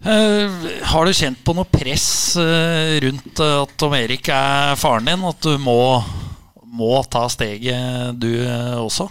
Uh, 0.00 0.48
har 0.88 1.04
du 1.04 1.12
kjent 1.12 1.42
på 1.44 1.52
noe 1.52 1.68
press 1.68 2.32
uh, 2.40 2.96
rundt 3.04 3.42
uh, 3.42 3.66
at 3.66 3.74
Tom 3.76 3.92
Erik 3.98 4.30
er 4.32 4.78
faren 4.80 5.10
din? 5.10 5.26
At 5.28 5.42
du 5.44 5.58
må, 5.60 5.76
må 6.64 6.94
ta 7.10 7.26
steget, 7.28 8.14
du 8.16 8.30
også? 8.80 9.10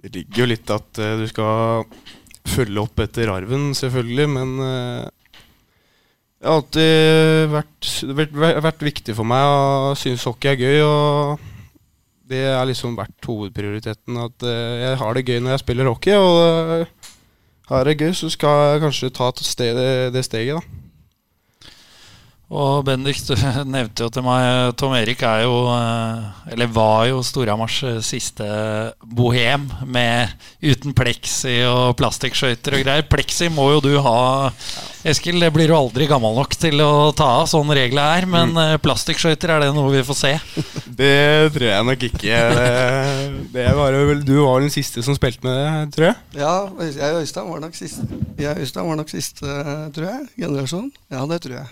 Det 0.00 0.12
ligger 0.14 0.44
jo 0.44 0.50
litt 0.52 0.70
at 0.76 1.00
du 1.18 1.26
skal 1.28 1.88
følge 2.48 2.82
opp 2.82 3.00
etter 3.02 3.30
arven, 3.32 3.70
selvfølgelig, 3.76 4.28
men 4.32 4.54
eh, 4.64 5.08
det 6.40 6.48
har 6.48 6.56
alltid 6.56 7.50
vært, 8.64 8.80
viktig 8.80 9.12
for 9.12 9.28
meg 9.28 9.44
og 9.44 9.98
synes 10.00 10.24
hockey 10.24 10.54
er 10.54 10.60
gøy. 10.60 10.78
Og 10.86 11.48
det 12.30 12.44
har 12.48 12.64
liksom 12.64 12.94
vært 12.96 13.28
hovedprioriteten. 13.28 14.16
At 14.24 14.46
eh, 14.48 14.76
jeg 14.86 15.00
har 15.02 15.18
det 15.18 15.26
gøy 15.28 15.42
når 15.42 15.52
jeg 15.52 15.62
spiller 15.66 15.90
hockey. 15.90 16.16
Og 16.16 16.38
eh, 16.80 17.10
har 17.68 17.82
jeg 17.82 17.90
det 17.90 18.06
gøy, 18.06 18.14
så 18.16 18.30
skal 18.32 18.62
jeg 18.70 18.84
kanskje 18.86 19.12
ta 19.18 19.28
det 19.36 20.24
steget, 20.24 20.56
da. 20.56 20.79
Og 22.50 22.82
Bendik, 22.82 23.20
du 23.28 23.36
nevnte 23.74 24.02
jo 24.02 24.10
til 24.10 24.24
meg 24.26 24.74
Tom 24.80 24.94
Erik 24.98 25.22
er 25.22 25.44
jo, 25.44 25.68
eh, 25.70 26.50
eller 26.50 26.72
var 26.74 27.04
jo 27.06 27.20
Storhamars 27.22 27.76
eh, 27.86 28.00
siste 28.02 28.46
bohem 29.06 29.68
med 29.86 30.32
uten 30.58 30.94
pleksi 30.96 31.60
og 31.68 31.94
plastikkskøyter 32.00 32.74
og 32.74 32.82
greier. 32.82 33.06
Pleksi 33.06 33.52
må 33.54 33.68
jo 33.76 33.84
du 33.84 33.92
ha, 34.02 34.50
Eskil. 35.06 35.38
Det 35.40 35.52
blir 35.54 35.70
du 35.70 35.76
aldri 35.78 36.08
gammel 36.10 36.34
nok 36.36 36.56
til 36.58 36.82
å 36.82 37.12
ta 37.16 37.28
av, 37.38 37.46
sånn 37.48 37.70
reglene 37.70 38.18
er. 38.18 38.26
Men 38.30 38.50
mm. 38.56 38.80
plastikkskøyter, 38.82 39.54
er 39.54 39.64
det 39.64 39.70
noe 39.76 39.94
vi 39.94 40.02
får 40.06 40.18
se? 40.18 40.34
Det 41.00 41.48
tror 41.54 41.64
jeg 41.64 41.84
nok 41.86 42.02
ikke. 42.10 42.38
Det, 43.54 43.62
var 43.78 43.94
jo 43.94 44.02
vel, 44.10 44.24
du 44.26 44.34
var 44.42 44.60
den 44.60 44.72
siste 44.74 45.04
som 45.06 45.14
spilte 45.16 45.46
med 45.46 45.54
det, 45.54 45.94
tror 45.94 46.08
jeg? 46.10 46.18
Ja, 46.42 46.56
jeg 46.90 47.14
og 47.14 47.22
Øystein 47.22 47.48
var 47.48 47.62
nok 47.62 47.78
siste, 47.78 48.04
jeg 48.36 48.50
og 48.50 48.60
Øystein 48.60 48.90
var 48.90 48.98
nok 49.00 49.12
siste, 49.14 49.56
tror 49.96 50.08
jeg. 50.10 50.26
Generasjon. 50.42 50.90
Ja, 51.14 51.22
det 51.30 51.40
tror 51.46 51.56
jeg. 51.62 51.70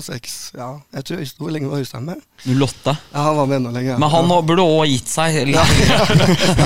2006. 0.00 0.34
Ja, 0.58 0.68
jeg 0.96 1.04
tror 1.06 1.20
Øystein, 1.22 1.44
Hvor 1.44 1.52
lenge 1.54 1.70
var 1.70 1.78
Øystein 1.84 2.04
med? 2.08 2.20
08. 2.48 2.96
Ja, 3.12 3.22
Han 3.28 3.36
var 3.36 3.46
med 3.46 3.56
enda 3.60 3.70
lenger. 3.76 3.92
ja. 3.92 3.98
Men 3.98 4.10
han 4.10 4.32
burde 4.48 4.64
òg 4.64 4.86
gitt 4.90 5.08
seg, 5.08 5.38
ja, 5.54 5.64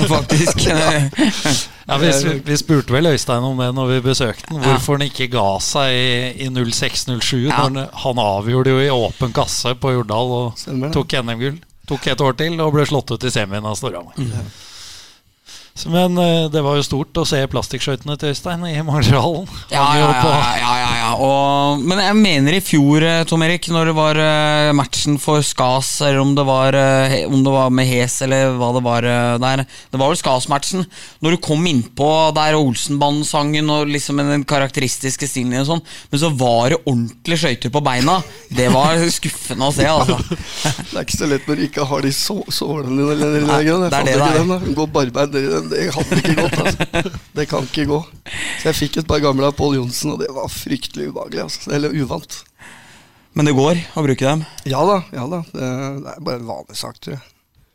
faktisk. 0.09 0.65
Ja, 1.85 1.99
vi, 2.01 2.09
vi 2.45 2.55
spurte 2.57 2.93
vel 2.95 3.05
Øystein 3.11 3.43
om 3.45 3.59
det 3.61 3.67
når 3.77 3.91
vi 3.91 3.99
besøkte 4.07 4.47
den, 4.49 4.63
hvorfor 4.63 4.97
han 4.97 5.03
ikke 5.05 5.27
ga 5.29 5.43
seg 5.61 5.91
i, 5.93 6.07
i 6.41 6.47
06-07. 6.49 7.43
Ja. 7.45 7.59
Han 8.01 8.21
avgjorde 8.23 8.73
jo 8.73 8.79
i 8.81 8.89
åpen 8.89 9.35
kasse 9.35 9.75
på 9.77 9.91
Jordal 9.93 10.33
og 10.39 10.63
tok 10.95 11.13
NM-gull. 11.21 11.59
Tok 11.85 12.07
et 12.09 12.21
år 12.25 12.33
til 12.39 12.57
og 12.65 12.73
ble 12.73 12.87
slått 12.89 13.13
ut 13.13 13.27
i 13.29 13.29
semien 13.29 13.65
av 13.69 13.77
Storhamar. 13.77 14.17
Så, 14.17 14.25
Men 15.91 16.15
eh, 16.17 16.45
det 16.49 16.61
var 16.63 16.77
jo 16.79 16.85
stort 16.87 17.17
å 17.19 17.25
se 17.27 17.41
plastikkskøytene 17.51 18.15
til 18.15 18.31
Øystein 18.31 18.61
i 18.69 18.77
Manglerhallen. 18.79 19.43
Ja, 19.73 19.83
ja, 19.99 20.05
ja, 20.07 20.29
ja, 20.55 20.69
ja, 20.79 20.91
ja. 21.01 21.09
Og, 21.19 21.81
men 21.83 21.99
jeg 21.99 22.15
mener 22.15 22.55
i 22.55 22.61
fjor, 22.63 23.03
eh, 23.03 23.25
Tom 23.27 23.43
Erik, 23.43 23.67
når 23.73 23.91
det 23.91 23.95
var 23.97 24.19
eh, 24.23 24.69
matchen 24.77 25.19
for 25.21 25.43
Skas, 25.45 25.89
eller 25.99 26.21
om 26.23 26.31
det 26.37 26.45
var, 26.47 26.77
eh, 26.79 27.17
om 27.27 27.43
det 27.43 27.53
var 27.53 27.73
med 27.75 27.89
Hes, 27.91 28.15
eller 28.23 28.55
hva 28.55 28.71
det 28.77 28.83
var 28.87 29.07
eh, 29.09 29.33
der 29.43 29.65
Det 29.67 29.99
var 29.99 30.13
vel 30.13 30.19
Skas-matchen. 30.21 30.87
Når 31.19 31.35
du 31.35 31.41
kom 31.43 31.67
innpå 31.67 32.09
der 32.39 32.55
Olsenbanden-sangen 32.57 33.69
og 33.75 33.91
liksom 33.91 34.23
den 34.23 34.47
karakteristiske 34.47 35.27
stilen 35.27 35.59
og 35.59 35.69
sånn, 35.73 35.83
men 36.09 36.23
så 36.23 36.31
var 36.39 36.71
det 36.71 36.81
ordentlige 36.85 37.41
skøyter 37.43 37.75
på 37.75 37.83
beina. 37.85 38.21
Det 38.47 38.71
var 38.73 39.03
skuffende 39.11 39.67
å 39.69 39.75
se, 39.75 39.91
altså. 39.91 40.17
Det 40.23 40.95
er 40.95 41.03
ikke 41.03 41.19
så 41.19 41.29
lett 41.29 41.51
når 41.51 41.59
du 41.59 41.67
ikke 41.67 41.85
har 41.91 42.07
de 42.07 42.15
så, 42.15 42.39
sålene 42.47 42.95
dine. 42.95 43.11
Eller, 43.19 43.37
eller, 43.43 43.47
Nei, 43.51 43.61
eller, 43.67 43.91
det 43.91 43.99
er 43.99 44.07
det 44.07 44.15
det 44.15 44.19
ikke 44.23 44.31
er. 44.31 44.39
dem, 44.39 44.55
da. 44.55 44.59
i 44.71 44.79
barbeint, 44.79 45.15
det, 45.71 45.83
det 45.83 45.93
hadde 45.95 46.19
ikke 46.21 46.35
gått. 46.39 46.57
Altså. 46.61 47.13
Det 47.35 47.45
kan 47.51 47.69
ikke 47.69 47.87
gå. 47.89 47.99
Så 48.61 48.69
jeg 48.69 48.79
fikk 48.79 48.99
et 49.01 49.09
par 49.09 49.23
gamle 49.23 49.49
av 49.49 49.55
Pål 49.57 49.79
Johnsen, 49.79 50.15
og 50.15 50.21
det 50.23 50.31
var 50.35 50.51
fryktelig 50.51 51.11
ubehagelig. 51.11 51.45
Altså. 51.45 51.71
Eller 51.75 51.95
uvant. 51.95 52.41
Men 53.35 53.49
det 53.49 53.55
går 53.57 53.81
å 53.99 54.03
bruke 54.05 54.25
dem. 54.25 54.43
Ja 54.69 54.81
da, 54.87 54.99
ja 55.11 55.25
da. 55.31 55.41
Det, 55.51 55.71
det 56.05 56.11
er 56.13 56.27
bare 56.27 56.39
en 56.39 56.51
vanlig 56.51 56.77
sak, 56.79 56.99
tror 57.03 57.17
jeg. 57.17 57.23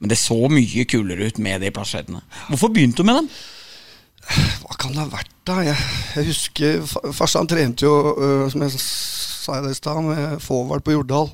Men 0.01 0.13
det 0.13 0.17
så 0.17 0.39
mye 0.49 0.87
kulere 0.89 1.29
ut 1.29 1.41
med 1.45 1.61
de 1.61 1.73
plasjettene. 1.77 2.23
Hvorfor 2.49 2.73
begynte 2.73 3.03
du 3.03 3.11
med 3.11 3.21
dem? 3.21 3.33
Hva 4.63 4.77
kan 4.81 4.95
det 4.95 5.03
ha 5.03 5.11
vært, 5.11 5.35
da? 5.49 5.59
Jeg, 5.67 5.77
jeg 6.17 6.29
husker 6.31 6.81
Farsan 7.17 7.49
trente 7.51 7.85
jo, 7.85 7.93
øh, 8.15 8.47
som 8.53 8.65
jeg 8.65 8.81
sa 8.81 9.59
i 9.67 9.77
stad, 9.77 10.01
med 10.07 10.41
forward 10.45 10.85
på 10.87 10.95
Jordal. 10.95 11.29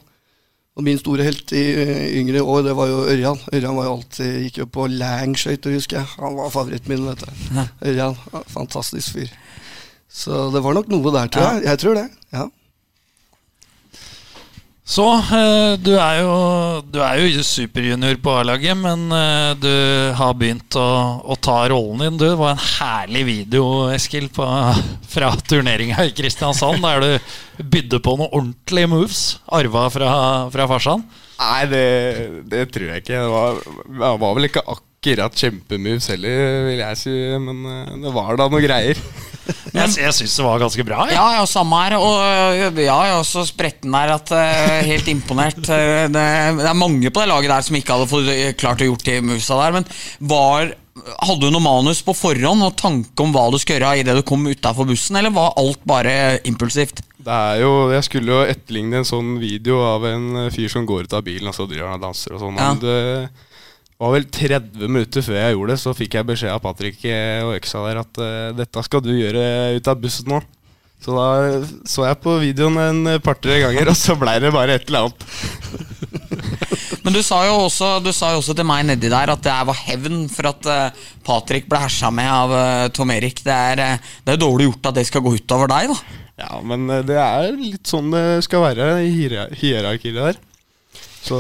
Og 0.76 0.85
min 0.85 0.99
store 1.00 1.25
helt 1.25 1.52
i 1.56 1.62
øh, 1.73 2.02
yngre 2.21 2.42
år, 2.45 2.62
det 2.66 2.75
var 2.76 2.90
jo 2.90 2.99
Ørjan. 3.09 3.38
Ørjan 3.54 3.76
var 3.78 3.87
jo 3.88 3.92
alltid, 3.97 4.35
gikk 4.45 4.59
jo 4.61 4.66
på 4.68 4.87
Lang-skøyter, 4.92 5.73
husker 5.73 6.02
jeg. 6.02 6.11
Han 6.21 6.37
var 6.37 6.52
favoritten 6.52 6.92
min, 6.92 7.06
vet 7.09 7.23
du. 7.25 7.61
Ørjan, 7.88 8.18
ja, 8.35 8.42
fantastisk 8.52 9.14
fyr. 9.16 9.33
Så 10.12 10.50
det 10.52 10.61
var 10.64 10.76
nok 10.76 10.90
noe 10.92 11.12
der, 11.14 11.30
tror 11.33 11.49
jeg. 11.56 11.64
Jeg 11.71 11.80
tror 11.80 11.97
det. 12.02 12.06
ja. 12.37 12.45
Så 14.86 15.02
eh, 15.18 15.72
du 15.82 15.96
er 15.98 16.20
jo 16.22 16.34
Du 16.94 17.00
er 17.02 17.18
jo 17.18 17.42
superjunior 17.42 18.20
på 18.22 18.36
A-laget, 18.38 18.78
men 18.78 19.08
eh, 19.10 19.50
du 19.58 19.72
har 20.14 20.36
begynt 20.38 20.78
å, 20.78 20.86
å 21.26 21.36
ta 21.42 21.64
rollen 21.72 22.04
din. 22.04 22.20
Du, 22.20 22.26
det 22.28 22.38
var 22.38 22.54
en 22.54 22.62
herlig 22.62 23.24
video, 23.26 23.66
Eskil, 23.90 24.28
på, 24.30 24.46
fra 25.14 25.32
turneringa 25.50 26.06
i 26.06 26.14
Kristiansand, 26.14 26.86
der 26.86 27.02
du 27.02 27.66
bydde 27.66 28.02
på 28.04 28.14
noen 28.14 28.30
ordentlige 28.30 28.92
moves, 28.92 29.22
arva 29.58 29.88
fra, 29.90 30.10
fra 30.54 30.68
farsan. 30.70 31.02
Nei, 31.36 31.62
det, 31.68 31.86
det 32.48 32.68
tror 32.72 32.92
jeg 32.92 33.02
ikke. 33.02 33.24
Det 33.26 33.32
var, 33.34 33.58
det 33.90 34.12
var 34.22 34.36
vel 34.38 34.48
ikke 34.48 34.66
akkurat 34.70 35.42
kjempemoves 35.42 36.12
heller, 36.14 36.44
vil 36.70 36.84
jeg 36.84 37.02
si. 37.02 37.16
Men 37.42 37.66
eh, 37.72 37.96
det 38.06 38.14
var 38.14 38.38
da 38.38 38.46
noe 38.54 38.62
greier. 38.62 39.02
Jeg, 39.76 39.92
jeg 40.00 40.14
syns 40.16 40.36
det 40.38 40.44
var 40.46 40.62
ganske 40.62 40.84
bra. 40.88 41.04
jeg. 41.06 41.16
Ja, 41.18 41.26
ja, 41.38 41.44
samme 41.48 41.78
her. 41.84 41.96
Og 42.00 42.14
ja, 42.56 42.70
jeg 42.72 43.10
er 43.12 43.18
også 43.18 43.44
spretten 43.48 43.92
der. 43.94 44.14
At, 44.16 44.32
øh, 44.32 44.80
helt 44.92 45.08
imponert. 45.12 45.60
Øh, 45.76 46.08
Det, 46.10 46.24
det 46.58 46.66
er 46.70 46.74
mange 46.78 47.10
på 47.10 47.20
det 47.22 47.28
laget 47.28 47.50
der 47.52 47.64
som 47.66 47.76
ikke 47.78 47.92
hadde 47.94 48.08
fått 48.10 48.30
øh, 48.32 48.52
klart 48.58 48.82
å 48.82 48.88
gjort 48.88 49.04
de 49.06 49.20
movesa 49.22 49.58
der. 49.60 49.74
Men 49.76 49.86
var, 50.32 50.70
hadde 51.26 51.40
du 51.44 51.50
noe 51.52 51.62
manus 51.64 52.00
på 52.06 52.14
forhånd 52.16 52.64
og 52.66 52.76
tanke 52.80 53.22
om 53.22 53.34
hva 53.34 53.46
du 53.52 53.58
skulle 53.60 53.80
gjøre 53.82 54.00
idet 54.02 54.16
du 54.16 54.22
kom 54.26 54.46
utafor 54.48 54.88
bussen, 54.88 55.18
eller 55.20 55.34
var 55.34 55.52
alt 55.60 55.82
bare 55.86 56.38
impulsivt? 56.48 57.02
Det 57.26 57.34
er 57.34 57.60
jo, 57.64 57.90
Jeg 57.90 58.04
skulle 58.06 58.30
jo 58.32 58.44
etterligne 58.46 59.00
en 59.02 59.08
sånn 59.08 59.34
video 59.42 59.80
av 59.82 60.04
en 60.08 60.46
fyr 60.54 60.70
som 60.72 60.86
går 60.86 61.08
ut 61.08 61.16
av 61.18 61.24
bilen 61.26 61.50
og 61.50 61.56
så 61.58 61.66
driver 61.66 61.90
han 61.90 61.98
og 62.00 62.06
danser 62.08 62.36
og 62.36 62.42
sånn. 62.44 62.56
Ja. 62.60 62.68
Men 62.70 62.82
det 62.84 62.96
var 64.02 64.12
vel 64.12 64.26
30 64.28 64.90
minutter 64.92 65.24
før 65.24 65.38
jeg 65.40 65.54
gjorde 65.56 65.72
det, 65.72 65.80
så 65.82 65.94
fikk 65.96 66.16
jeg 66.18 66.28
beskjed 66.28 66.52
av 66.52 66.60
Patrick 66.64 67.04
eh, 67.08 67.40
og 67.46 67.54
øksa 67.56 67.80
der 67.86 68.00
at 68.02 68.20
eh, 68.20 68.50
dette 68.58 68.82
skal 68.84 69.02
du 69.04 69.12
gjøre 69.16 69.46
ut 69.78 69.88
av 69.92 70.02
bussen 70.02 70.28
nå. 70.34 70.42
Så 71.00 71.12
da 71.12 71.26
så 71.86 72.06
jeg 72.08 72.18
på 72.24 72.34
videoen 72.40 72.76
en 72.80 73.10
par-tre 73.24 73.58
ganger, 73.62 73.90
og 73.92 73.96
så 74.00 74.16
blei 74.18 74.38
det 74.42 74.50
bare 74.54 74.78
et 74.78 74.88
eller 74.88 75.06
annet. 75.06 75.26
Men 77.06 77.14
du 77.14 77.20
sa 77.22 77.38
jo 77.46 77.54
også, 77.68 77.90
du 78.02 78.10
sa 78.16 78.32
jo 78.34 78.40
også 78.40 78.56
til 78.58 78.66
meg 78.66 78.84
nedi 78.88 79.08
der 79.12 79.30
at 79.30 79.42
det 79.44 79.54
var 79.68 79.78
hevn 79.86 80.24
for 80.32 80.48
at 80.50 80.68
øh, 80.72 81.04
Patrick 81.26 81.68
ble 81.70 81.80
hersa 81.84 82.10
med 82.14 82.30
av 82.32 82.54
Tom 82.96 83.12
Erik. 83.14 83.40
Det 83.46 83.54
er, 83.54 84.00
det 84.26 84.34
er 84.34 84.40
dårlig 84.42 84.70
gjort 84.70 84.90
at 84.90 84.98
det 84.98 85.06
skal 85.08 85.22
gå 85.24 85.36
utover 85.38 85.70
deg, 85.70 85.92
da. 85.92 86.22
Ja, 86.42 86.58
men 86.64 86.84
eh, 86.92 87.04
det 87.06 87.16
er 87.22 87.48
litt 87.56 87.88
sånn 87.88 88.10
det 88.12 88.26
skal 88.44 88.64
være 88.66 88.90
i 89.06 89.12
hier- 89.14 89.52
hierarkiet 89.56 90.18
der. 90.20 90.40
Så 91.26 91.38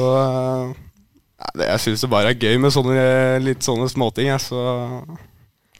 ja, 1.36 1.48
det, 1.54 1.70
jeg 1.70 1.82
syns 1.84 2.04
det 2.04 2.12
bare 2.12 2.32
er 2.32 2.38
gøy 2.40 2.60
med 2.62 2.74
sånne, 2.74 3.00
litt 3.44 3.66
sånne 3.66 3.88
småting. 3.92 4.30
Ja, 4.32 4.38
så 4.42 4.60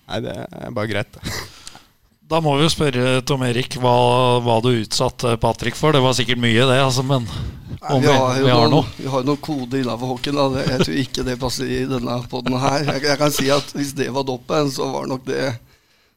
Nei, 0.07 0.21
det 0.23 0.35
er 0.39 0.75
bare 0.75 0.91
greit. 0.91 1.21
Da 2.27 2.41
må 2.43 2.57
vi 2.59 2.65
jo 2.65 2.71
spørre 2.73 3.21
Tom 3.23 3.45
Erik 3.47 3.77
hva, 3.79 3.93
hva 4.43 4.57
du 4.59 4.73
utsatte 4.73 5.37
Patrick 5.39 5.77
for. 5.79 5.95
Det 5.95 6.01
var 6.03 6.17
sikkert 6.19 6.41
mye, 6.43 6.65
det, 6.67 6.79
altså, 6.83 7.05
men 7.07 7.23
om 7.87 8.01
vi, 8.03 8.09
vi, 8.09 8.17
har 8.19 8.41
jo 8.41 8.49
vi 8.49 8.51
har 8.51 8.65
noen, 8.65 8.73
noe. 8.73 8.97
vi 8.99 9.13
har 9.13 9.29
noen 9.29 9.39
koder 9.47 9.85
innafor 9.85 10.11
hockeyen. 10.11 10.41
da. 10.41 10.65
Jeg 10.73 10.81
tror 10.89 10.99
ikke 11.05 11.25
det 11.29 11.37
passer 11.39 11.71
i 11.71 11.85
denne 11.87 12.17
poden 12.33 12.57
her. 12.59 12.83
Jeg, 12.89 13.05
jeg 13.07 13.21
kan 13.21 13.31
si 13.37 13.47
at 13.55 13.71
hvis 13.79 13.95
det 13.95 14.09
var 14.17 14.27
doppen, 14.27 14.73
så 14.75 14.89
var 14.91 15.07
nok 15.07 15.23
det 15.29 15.45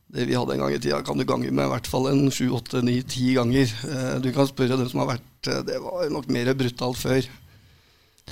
det 0.10 0.26
vi 0.26 0.34
hadde 0.34 0.56
en 0.56 0.64
gang 0.64 0.74
i 0.74 0.80
tida, 0.82 1.04
kan 1.06 1.20
du 1.20 1.26
gange 1.30 1.52
med 1.54 1.68
i 1.68 1.70
hvert 1.70 1.88
fall 1.90 2.08
en 2.10 2.24
sju, 2.34 2.48
åtte, 2.58 2.82
ni, 2.82 2.96
ti 3.06 3.36
ganger. 3.38 3.70
Eh, 3.86 4.16
Du 4.24 4.32
kan 4.34 4.50
spørre 4.50 4.80
dem 4.80 4.90
som 4.90 5.04
har 5.04 5.12
vært 5.12 5.50
eh, 5.52 5.60
Det 5.68 5.78
var 5.84 6.10
nok 6.10 6.26
mer 6.34 6.50
brutalt 6.58 6.98
før. 6.98 7.28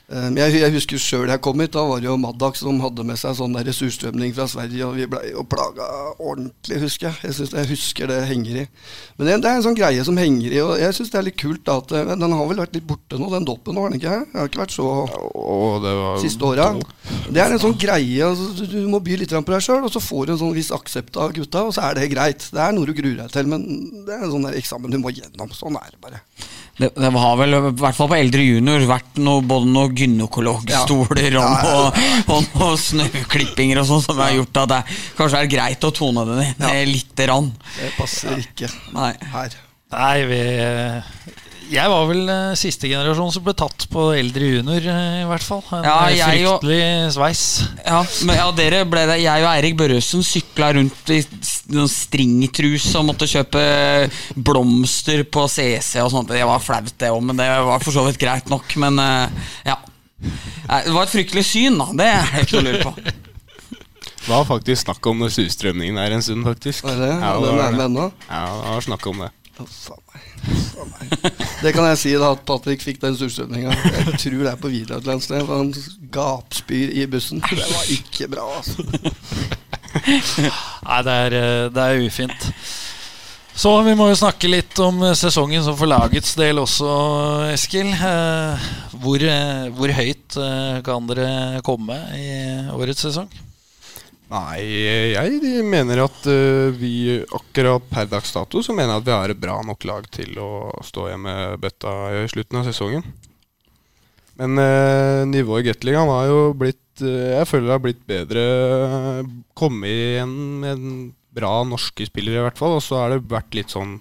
Eh, 0.07 0.27
Men 0.29 0.37
jeg, 0.45 0.61
jeg 0.61 0.73
husker 0.77 1.01
sjøl 1.01 1.31
jeg 1.31 1.41
kom 1.43 1.59
hit, 1.63 1.73
da 1.75 1.83
var 1.87 2.01
det 2.03 2.07
jo 2.09 2.17
Maddak 2.21 2.57
som 2.59 2.79
hadde 2.83 3.05
med 3.07 3.19
seg 3.19 3.35
sånn 3.37 3.55
der 3.57 3.69
surstrømning 3.75 4.33
fra 4.37 4.47
Sverige, 4.51 4.85
og 4.87 4.95
vi 4.97 5.07
blei 5.11 5.31
jo 5.33 5.43
plaga 5.49 5.87
ordentlig, 6.15 6.79
husker 6.85 7.09
jeg. 7.09 7.19
Jeg, 7.27 7.37
synes, 7.39 7.55
jeg 7.57 7.71
husker 7.73 8.11
det 8.11 8.19
henger 8.29 8.61
i. 8.63 8.65
Men 9.17 9.29
det, 9.29 9.37
det 9.43 9.51
er 9.51 9.59
en 9.59 9.65
sånn 9.67 9.77
greie 9.77 10.05
som 10.07 10.19
henger 10.19 10.55
i, 10.55 10.61
og 10.63 10.75
jeg 10.81 10.97
syns 10.97 11.11
det 11.13 11.19
er 11.21 11.27
litt 11.29 11.39
kult 11.41 11.63
da 11.67 11.79
at 11.81 11.95
eh, 11.97 12.13
den 12.13 12.37
har 12.39 12.51
vel 12.51 12.61
vært 12.63 12.77
litt 12.77 12.87
borte 12.87 13.19
nå, 13.19 13.31
den 13.33 13.47
doppen 13.47 13.75
nå, 13.77 13.83
har 13.83 13.93
den 13.93 14.01
ikke? 14.01 14.19
Det 14.31 14.41
har 14.41 14.51
ikke 14.51 14.63
vært 14.63 14.77
så 14.77 14.87
var 14.87 16.21
siste 16.23 16.47
åra. 16.47 16.69
Det 17.27 17.41
er 17.43 17.55
en 17.55 17.61
sånn 17.61 17.77
greie. 17.79 18.23
Altså, 18.27 18.49
du, 18.61 18.65
du 18.71 18.91
må 18.91 19.01
by 19.03 19.19
litt 19.21 19.33
på 19.37 19.53
deg 19.53 19.63
sjøl, 19.63 19.83
og 19.87 19.91
så 19.93 20.01
får 20.03 20.27
du 20.27 20.35
en 20.35 20.41
sånn 20.45 20.55
viss 20.55 20.71
aksept 20.75 21.19
av 21.19 21.35
gutta, 21.35 21.65
og 21.67 21.75
så 21.75 21.87
er 21.89 21.99
det 21.99 22.09
greit. 22.13 22.47
Det 22.53 22.63
er 22.63 22.75
noe 22.75 22.87
du 22.87 22.95
gruer 22.97 23.19
deg 23.23 23.33
til, 23.33 23.49
men 23.51 23.65
det 24.07 24.15
er 24.15 24.25
en 24.25 24.33
sånn 24.33 24.47
der 24.47 24.57
eksamen 24.59 24.93
du 24.93 24.99
må 25.01 25.11
gjennom. 25.13 25.51
Sånn 25.55 25.77
er 25.79 25.91
det 25.91 26.01
bare. 26.03 26.23
Det, 26.77 26.91
det 26.93 27.09
har 27.09 27.37
vel, 27.39 27.55
i 27.57 27.71
hvert 27.81 27.97
fall 27.97 28.09
på 28.11 28.17
eldre 28.19 28.43
junior, 28.45 28.83
vært 28.85 29.17
noe, 29.25 29.41
både 29.41 29.65
noen 29.71 29.95
gynekologstoler 29.97 31.37
og, 31.41 31.55
noe, 31.63 32.03
og 32.35 32.51
noe 32.53 32.75
snøklippinger 32.77 33.81
og 33.81 33.87
sånn 33.89 34.03
som 34.05 34.21
har 34.21 34.35
gjort 34.35 34.61
at 34.61 34.73
det 34.75 34.81
kanskje 35.17 35.41
er 35.41 35.49
greit 35.55 35.87
å 35.89 35.91
tone 35.97 36.25
det 36.29 36.37
ned 36.43 36.67
ja. 36.69 36.85
lite 36.85 37.25
grann. 37.25 37.49
Det 37.79 37.89
passer 37.97 38.43
ikke 38.45 38.69
Nei. 38.93 39.13
her. 39.33 39.57
Nei, 39.97 40.15
vi 40.27 40.39
Jeg 41.71 41.91
var 41.91 42.05
vel 42.11 42.29
eh, 42.31 42.53
siste 42.59 42.87
generasjon 42.91 43.31
som 43.33 43.43
ble 43.43 43.53
tatt 43.57 43.87
på 43.91 44.09
eldre 44.15 44.53
junior, 44.53 44.83
eh, 44.93 45.21
i 45.23 45.27
hvert 45.27 45.43
fall. 45.43 45.63
En 45.79 45.87
Ja, 45.87 45.97
eh, 46.07 46.17
jeg 46.19 46.45
og- 46.45 46.59
fryktelig 46.61 47.13
sveis. 47.17 47.43
Ja, 47.81 48.03
men 48.27 48.37
ja, 48.37 48.51
dere 48.55 48.85
ble 48.85 49.07
det 49.09 49.17
Jeg 49.23 49.43
og 49.43 49.49
Eirik 49.55 49.79
Børresen 49.79 50.23
sykla 50.23 50.75
rundt 50.77 51.09
i 51.15 51.23
noen 51.73 51.89
stringtruse 51.91 52.95
og 52.99 53.07
måtte 53.09 53.27
kjøpe 53.29 53.61
blomster 54.35 55.23
på 55.27 55.45
CC 55.51 56.01
og 56.03 56.11
sånt. 56.13 56.31
Det 56.31 56.45
var 56.47 56.63
flaut, 56.63 56.93
det 56.99 57.11
òg, 57.13 57.21
men 57.25 57.39
det 57.39 57.47
var 57.67 57.83
for 57.83 57.95
så 57.95 58.05
vidt 58.07 58.19
greit 58.21 58.51
nok. 58.51 58.75
Men 58.81 58.99
eh, 59.03 59.47
ja. 59.67 59.77
Det 60.17 60.93
var 60.95 61.05
et 61.05 61.13
fryktelig 61.13 61.45
syn, 61.45 61.77
da. 61.79 61.91
Det 61.97 62.11
er 62.11 62.29
det 62.33 62.45
ikke 62.47 62.61
noe 62.61 62.63
å 62.63 62.69
lure 62.71 62.85
på. 62.89 62.93
Det 64.27 64.33
var 64.33 64.47
faktisk 64.49 64.81
snakk 64.83 65.07
om 65.07 65.21
surstrømningen 65.31 65.99
der 66.01 66.17
en 66.17 66.23
stund, 66.25 66.43
faktisk. 66.43 66.83
Var 66.83 66.97
det? 66.99 67.13
Ja, 67.13 67.35
det, 67.39 67.51
var, 67.55 67.77
den 67.77 67.99
er? 68.01 68.09
Ja, 68.27 68.41
det 68.59 68.73
var 68.73 68.87
snakk 68.89 69.07
om 69.07 69.21
det. 69.23 69.29
Det 71.63 71.71
kan 71.73 71.87
jeg 71.87 71.97
si, 72.01 72.11
da, 72.19 72.33
at 72.35 72.43
Patrick 72.45 72.83
fikk 72.83 72.99
den 73.01 73.15
surstrømninga. 73.17 73.71
Jeg 73.71 74.19
tror 74.21 74.43
det 74.43 74.51
er 74.51 74.59
på 74.61 74.69
video 74.73 74.97
et 74.97 74.99
eller 74.99 75.15
annet 75.15 75.25
sted. 75.25 75.45
for 75.47 75.63
Han 75.63 75.71
gapspyr 76.13 76.91
i 76.93 77.07
bussen. 77.09 77.41
Det 77.41 77.63
var 77.63 77.93
ikke 77.95 78.27
bra, 78.35 78.45
altså. 78.59 78.83
Nei, 80.05 80.99
det 81.05 81.15
er, 81.23 81.35
eh, 81.37 81.63
det 81.73 81.83
er 81.83 82.03
ufint. 82.05 82.51
Så 83.57 83.71
vi 83.81 83.95
må 83.97 84.05
jo 84.11 84.17
snakke 84.19 84.49
litt 84.51 84.77
om 84.83 85.01
eh, 85.07 85.15
sesongen 85.17 85.63
som 85.65 85.77
for 85.79 85.89
lagets 85.89 86.35
del 86.37 86.61
også, 86.61 86.91
Eskil. 87.55 87.89
Eh, 87.95 88.67
Hvor, 88.97 89.21
hvor 89.77 89.91
høyt 89.93 90.35
kan 90.85 91.05
dere 91.09 91.59
komme 91.65 91.93
i 92.17 92.31
årets 92.73 93.03
sesong? 93.05 93.27
Nei, 94.27 94.63
jeg 95.13 95.61
mener 95.63 96.01
at 96.03 96.25
vi 96.75 97.19
akkurat 97.21 97.85
per 97.91 98.09
dags 98.09 98.33
dato 98.33 98.63
så 98.65 98.73
mener 98.75 98.95
jeg 98.95 99.03
at 99.03 99.05
vi 99.07 99.13
har 99.13 99.31
et 99.31 99.39
bra 99.39 99.59
nok 99.63 99.85
lag 99.87 100.09
til 100.11 100.33
å 100.41 100.49
stå 100.83 101.05
igjen 101.11 101.23
med 101.23 101.61
bøtta 101.61 101.93
i 102.17 102.25
slutten 102.33 102.59
av 102.59 102.65
sesongen. 102.67 103.05
Men 104.41 104.57
nivået 105.29 105.63
i 105.63 105.69
Gateligaen 105.69 106.09
har 106.11 106.25
jo 106.33 106.41
blitt 106.57 106.81
Jeg 107.01 107.47
føler 107.49 107.67
det 107.67 107.75
har 107.75 107.83
blitt 107.83 108.03
bedre. 108.09 108.43
Kommet 109.57 109.91
igjen 109.91 110.35
med 110.63 110.85
bra 111.37 111.61
norske 111.67 112.07
spillere, 112.07 112.41
i 112.41 112.45
hvert 112.47 112.59
fall. 112.59 112.77
Og 112.77 112.83
så 112.85 113.01
har 113.01 113.13
det 113.13 113.27
vært 113.29 113.57
litt 113.57 113.73
sånn 113.73 113.99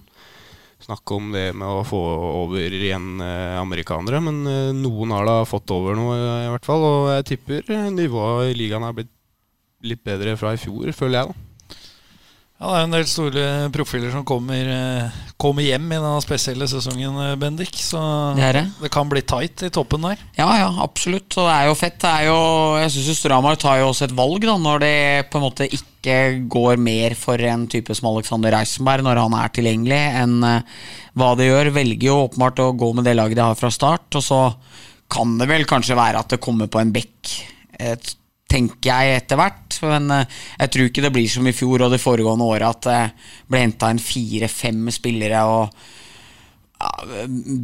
snakk 0.86 1.10
om 1.16 1.32
det 1.34 1.50
med 1.56 1.66
å 1.66 1.84
få 1.86 1.98
over 2.44 2.74
igjen 2.74 3.20
eh, 3.24 3.56
amerikanere. 3.58 4.20
Men 4.22 4.42
eh, 4.50 4.72
noen 4.76 5.14
har 5.16 5.26
da 5.28 5.40
fått 5.48 5.72
over 5.74 5.98
noe, 5.98 6.16
i 6.44 6.50
hvert 6.52 6.68
fall. 6.68 6.86
Og 6.86 7.10
jeg 7.16 7.28
tipper 7.32 7.74
eh, 7.74 7.88
nivået 7.94 8.52
i 8.52 8.58
ligaen 8.58 8.86
har 8.86 8.96
blitt 8.96 9.12
litt 9.86 10.02
bedre 10.06 10.36
fra 10.40 10.54
i 10.56 10.60
fjor, 10.60 10.90
føler 10.96 11.20
jeg. 11.20 11.32
da. 11.32 11.55
Ja, 12.56 12.70
Det 12.70 12.76
er 12.78 12.84
en 12.86 12.94
del 12.94 13.04
store 13.04 13.42
profiler 13.68 14.10
som 14.14 14.22
kommer, 14.24 14.64
eh, 14.64 15.16
kommer 15.36 15.60
hjem 15.60 15.90
i 15.92 15.98
denne 15.98 16.22
spesielle 16.24 16.64
sesongen, 16.64 17.12
eh, 17.20 17.34
Bendik. 17.36 17.74
Så 17.76 18.34
Det 18.34 18.52
det. 18.54 18.72
det 18.80 18.90
kan 18.90 19.06
bli 19.10 19.20
tight 19.20 19.62
i 19.62 19.68
toppen 19.68 20.00
der. 20.00 20.16
Ja, 20.38 20.48
ja, 20.56 20.70
absolutt. 20.82 21.36
Og 21.36 21.44
det 21.44 21.52
er 21.52 21.66
jo 21.66 21.74
fett. 21.74 21.98
Det 21.98 22.08
er 22.08 22.24
jo, 22.24 22.78
jeg 22.80 22.90
syns 22.92 23.18
Stramar 23.20 23.58
tar 23.58 23.80
jo 23.80 23.90
også 23.92 24.04
et 24.04 24.16
valg, 24.16 24.40
da, 24.40 24.56
når 24.56 24.80
det 24.80 25.30
på 25.30 25.36
en 25.36 25.50
måte 25.50 25.68
ikke 25.68 26.48
går 26.48 26.78
mer 26.78 27.14
for 27.14 27.36
en 27.36 27.66
type 27.68 27.94
som 27.94 28.08
Alexander 28.16 28.50
Reisenberg 28.52 29.02
når 29.02 29.20
han 29.20 29.34
er 29.34 29.48
tilgjengelig, 29.50 30.14
enn 30.22 30.42
eh, 30.44 30.62
hva 31.14 31.36
det 31.36 31.50
gjør. 31.50 31.74
Velger 31.74 32.08
jo 32.08 32.28
åpenbart 32.28 32.56
å 32.56 32.72
gå 32.74 32.94
med 32.94 33.04
det 33.04 33.16
laget 33.16 33.36
de 33.36 33.42
har 33.42 33.54
fra 33.54 33.68
start, 33.70 34.08
og 34.14 34.22
så 34.22 34.54
kan 35.10 35.36
det 35.36 35.46
vel 35.46 35.64
kanskje 35.68 35.94
være 35.94 36.20
at 36.20 36.28
det 36.30 36.40
kommer 36.40 36.68
på 36.68 36.80
en 36.80 36.90
bekk. 36.90 37.36
Et, 37.78 38.14
tenker 38.50 38.92
jeg 38.92 39.20
etter 39.20 39.40
hvert. 39.40 39.78
Men 39.86 40.10
eh, 40.14 40.40
jeg 40.62 40.72
tror 40.72 40.88
ikke 40.90 41.04
det 41.04 41.12
blir 41.14 41.28
som 41.30 41.46
i 41.46 41.54
fjor 41.56 41.86
og 41.86 41.92
det 41.94 42.02
foregående 42.02 42.48
året 42.48 42.68
at 42.70 42.88
det 42.88 43.02
ble 43.50 43.62
henta 43.64 43.90
inn 43.92 44.02
fire-fem 44.02 44.88
spillere. 44.94 45.44
og 45.44 45.70
ja, 46.76 46.90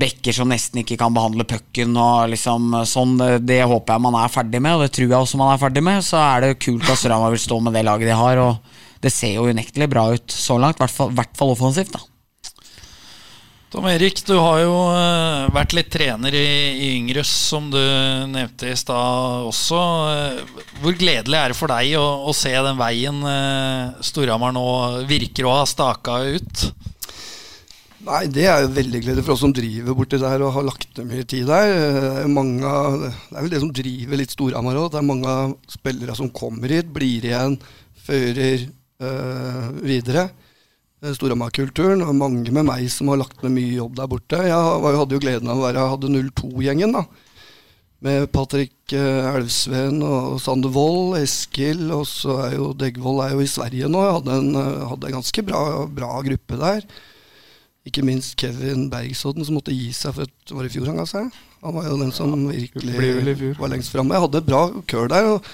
Bekker 0.02 0.36
som 0.36 0.52
nesten 0.52 0.82
ikke 0.82 0.98
kan 1.00 1.14
behandle 1.14 1.46
pucken 1.48 1.96
og 1.96 2.32
liksom 2.34 2.72
sånn. 2.88 3.18
Det, 3.46 3.62
håper 3.68 3.96
jeg 3.96 4.06
man 4.08 4.20
er 4.22 4.36
ferdig 4.36 4.62
med, 4.62 4.76
og 4.76 4.86
det 4.86 4.94
tror 4.96 5.08
jeg 5.08 5.18
også 5.18 5.42
man 5.42 5.54
er 5.54 5.62
ferdig 5.62 5.84
med. 5.88 6.06
Så 6.06 6.20
er 6.20 6.46
det 6.46 6.54
kult 6.62 6.88
at 6.88 7.00
Strama 7.00 7.32
vil 7.32 7.42
stå 7.42 7.60
med 7.62 7.76
det 7.76 7.86
laget 7.88 8.12
de 8.12 8.16
har, 8.18 8.42
og 8.42 8.80
det 9.02 9.12
ser 9.14 9.36
jo 9.36 9.50
unektelig 9.50 9.90
bra 9.90 10.08
ut 10.14 10.34
så 10.34 10.58
langt. 10.62 10.80
I 10.80 11.12
hvert 11.18 11.38
fall 11.38 11.54
offensivt, 11.54 11.94
da. 11.94 12.11
Tom 13.72 13.86
Erik, 13.88 14.18
du 14.28 14.34
har 14.36 14.58
jo 14.60 14.72
eh, 14.92 15.46
vært 15.54 15.72
litt 15.72 15.88
trener 15.94 16.34
i, 16.36 16.48
i 16.76 16.88
Yngres, 16.98 17.30
som 17.48 17.70
du 17.72 17.80
nevnte 18.28 18.68
i 18.68 18.76
stad 18.76 19.46
også. 19.48 19.78
Eh, 20.12 20.66
Hvor 20.82 20.98
gledelig 21.00 21.38
er 21.38 21.54
det 21.54 21.56
for 21.56 21.72
deg 21.72 21.94
å, 21.96 22.04
å 22.28 22.34
se 22.36 22.52
den 22.52 22.76
veien 22.76 23.22
uh, 23.24 23.94
Storhamar 24.04 24.52
nå 24.52 24.66
virker 25.08 25.48
å 25.48 25.54
ha 25.56 25.62
staka 25.64 26.18
ut? 26.34 26.66
Nei, 28.04 28.26
det 28.34 28.44
er 28.50 28.66
jo 28.66 28.74
veldig 28.76 29.00
gledelig 29.06 29.24
for 29.24 29.38
oss 29.38 29.44
som 29.46 29.56
driver 29.56 29.96
borti 29.96 30.20
der 30.20 30.44
og 30.44 30.52
har 30.58 30.68
lagt 30.68 31.00
ned 31.00 31.08
mye 31.08 31.24
tid 31.32 31.48
der. 31.48 31.72
Eh, 31.72 32.28
Mange, 32.28 32.76
det 32.98 33.38
er 33.38 33.40
vel 33.46 33.56
det 33.56 33.64
som 33.64 33.72
driver 33.80 34.20
litt 34.20 34.36
Storhamar 34.36 34.82
òg. 34.84 34.92
Det 34.92 35.00
er 35.00 35.10
mange 35.14 35.40
spillere 35.78 36.20
som 36.20 36.28
kommer 36.28 36.76
hit, 36.76 36.92
blir 36.92 37.24
igjen, 37.24 37.56
fører 38.04 38.68
øh, 38.68 39.68
videre. 39.80 40.28
Storhamar-kulturen. 41.02 42.04
Og 42.06 42.14
mange 42.16 42.54
med 42.54 42.66
meg 42.68 42.86
som 42.92 43.10
har 43.10 43.20
lagt 43.22 43.42
ned 43.42 43.54
mye 43.56 43.74
jobb 43.74 43.98
der 43.98 44.10
borte. 44.10 44.40
Jeg 44.46 44.96
hadde 44.98 45.16
jo 45.16 45.22
gleden 45.22 45.50
av 45.50 45.60
å 45.60 45.66
være 45.66 45.86
hadde 45.92 46.10
02-gjengen, 46.14 46.94
da. 46.94 47.04
med 48.02 48.26
Patrick 48.34 48.94
eh, 48.96 49.30
Elvsveen 49.32 50.02
og 50.06 50.40
Sander 50.42 50.72
Wold, 50.74 51.16
Eskil, 51.20 51.88
og 51.94 52.06
så 52.10 52.38
er 52.46 52.56
jo 52.58 52.72
Deggvold 52.78 53.24
er 53.26 53.34
jo 53.36 53.42
i 53.42 53.50
Sverige 53.50 53.90
nå. 53.90 54.04
Jeg 54.06 54.16
hadde 54.20 54.38
en, 54.38 54.52
eh, 54.58 54.84
hadde 54.92 55.10
en 55.10 55.18
ganske 55.18 55.46
bra, 55.46 55.62
bra 55.86 56.12
gruppe 56.26 56.60
der. 56.62 56.86
Ikke 57.86 58.04
minst 58.06 58.36
Kevin 58.38 58.86
Bergsodden, 58.90 59.46
som 59.46 59.58
måtte 59.58 59.74
gi 59.74 59.90
seg 59.94 60.14
for 60.14 60.28
et, 60.28 60.54
var 60.54 60.66
i 60.66 60.70
fjor 60.70 60.86
han 60.86 61.02
ga 61.02 61.06
seg. 61.08 61.30
Han 61.62 61.74
var 61.74 61.86
jo 61.90 61.98
den 61.98 62.14
som 62.14 62.34
virkelig 62.46 63.54
var 63.58 63.70
lengst 63.70 63.90
framme. 63.90 64.14
Jeg 64.14 64.26
hadde 64.26 64.42
et 64.42 64.50
bra 64.50 64.64
kør 64.90 65.10
der. 65.10 65.30
og 65.34 65.46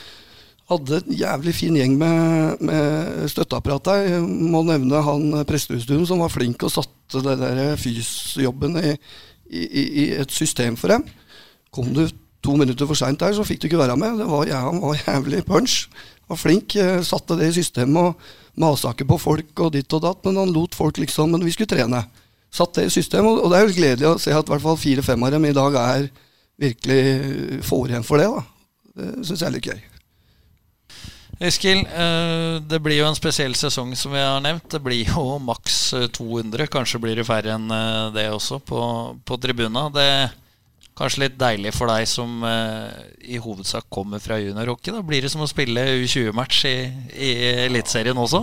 hadde 0.69 1.01
en 1.01 1.17
jævlig 1.17 1.55
fin 1.57 1.77
gjeng 1.79 1.95
med, 1.97 2.61
med 2.69 3.29
støtteapparat 3.33 3.89
der. 3.89 4.03
Jeg 4.13 4.23
må 4.53 4.63
nevne 4.69 5.01
han 5.05 5.31
prestestuen 5.49 6.05
som 6.09 6.21
var 6.21 6.33
flink 6.33 6.63
og 6.67 6.75
satte 6.75 7.23
det 7.25 7.39
der 7.41 7.79
fysjobben 7.81 8.77
i, 8.83 8.93
i, 9.49 9.65
i, 9.65 10.05
et 10.21 10.35
system 10.35 10.77
for 10.77 10.93
dem. 10.93 11.07
Kom 11.73 11.95
du 11.97 12.05
to 12.45 12.55
minutter 12.61 12.89
for 12.89 12.99
seint 12.99 13.21
der, 13.21 13.33
så 13.35 13.47
fikk 13.49 13.63
du 13.63 13.69
ikke 13.71 13.81
være 13.81 13.97
med. 14.01 14.21
Det 14.21 14.29
var, 14.29 14.53
han 14.69 14.83
var 14.85 15.01
jævlig 15.01 15.43
punch. 15.49 15.81
Var 16.29 16.37
flink, 16.37 16.77
eh, 16.77 17.01
satte 17.07 17.39
det 17.41 17.49
i 17.49 17.57
systemet 17.57 18.11
og 18.11 18.61
masa 18.61 18.93
på 18.93 19.19
folk 19.21 19.61
og 19.65 19.73
ditt 19.73 19.93
og 19.97 20.05
datt, 20.05 20.25
men 20.27 20.37
han 20.37 20.53
lot 20.53 20.77
folk 20.77 20.99
liksom 21.01 21.33
Men 21.33 21.45
vi 21.45 21.55
skulle 21.57 21.73
trene. 21.73 22.05
Satt 22.53 22.75
det 22.77 22.87
i 22.89 22.97
systemet, 23.01 23.41
og- 23.41 23.51
det 23.51 23.59
er 23.59 23.67
jo 23.67 23.77
gledelig 23.81 24.09
å 24.09 24.21
se 24.21 24.33
at 24.33 24.45
i 24.45 24.53
hvert 24.53 24.63
fall 24.63 24.77
fire-fem 24.77 25.23
av 25.23 25.31
dem 25.31 25.45
i 25.45 25.53
dag 25.53 25.75
er 25.75 26.11
virkelig 26.61 27.63
får 27.65 27.89
igjen 27.89 28.05
for 28.05 28.19
det. 28.19 28.29
da. 28.29 28.43
Det 28.97 29.27
syns 29.27 29.41
jeg 29.41 29.47
er 29.49 29.53
litt 29.53 29.65
gøy. 29.65 29.98
Eskil, 31.39 31.85
eh, 31.87 32.59
det 32.67 32.81
blir 32.83 32.99
jo 32.99 33.07
en 33.07 33.19
spesiell 33.19 33.55
sesong, 33.55 33.93
som 33.97 34.11
vi 34.11 34.19
har 34.19 34.41
nevnt. 34.43 34.67
Det 34.73 34.81
blir 34.83 35.07
jo 35.07 35.37
maks 35.39 35.79
eh, 35.95 36.09
200. 36.11 36.67
Kanskje 36.73 36.99
blir 37.03 37.19
det 37.19 37.27
færre 37.29 37.55
enn 37.55 37.71
eh, 37.71 38.09
det 38.17 38.27
også 38.35 38.59
på, 38.67 38.81
på 39.23 39.39
tribuna. 39.39 39.87
Det 39.95 40.07
er 40.17 40.33
kanskje 40.99 41.23
litt 41.23 41.37
deilig 41.39 41.71
for 41.77 41.91
deg 41.93 42.09
som 42.11 42.43
eh, 42.43 42.91
i 43.31 43.39
hovedsak 43.39 43.87
kommer 43.93 44.23
fra 44.23 44.41
juniorhockey. 44.43 44.91
Da 44.95 45.05
blir 45.07 45.23
det 45.23 45.31
som 45.31 45.45
å 45.45 45.51
spille 45.51 45.85
U20-match 46.03 46.65
i, 46.67 46.77
i 47.15 47.31
Eliteserien 47.69 48.19
også. 48.19 48.43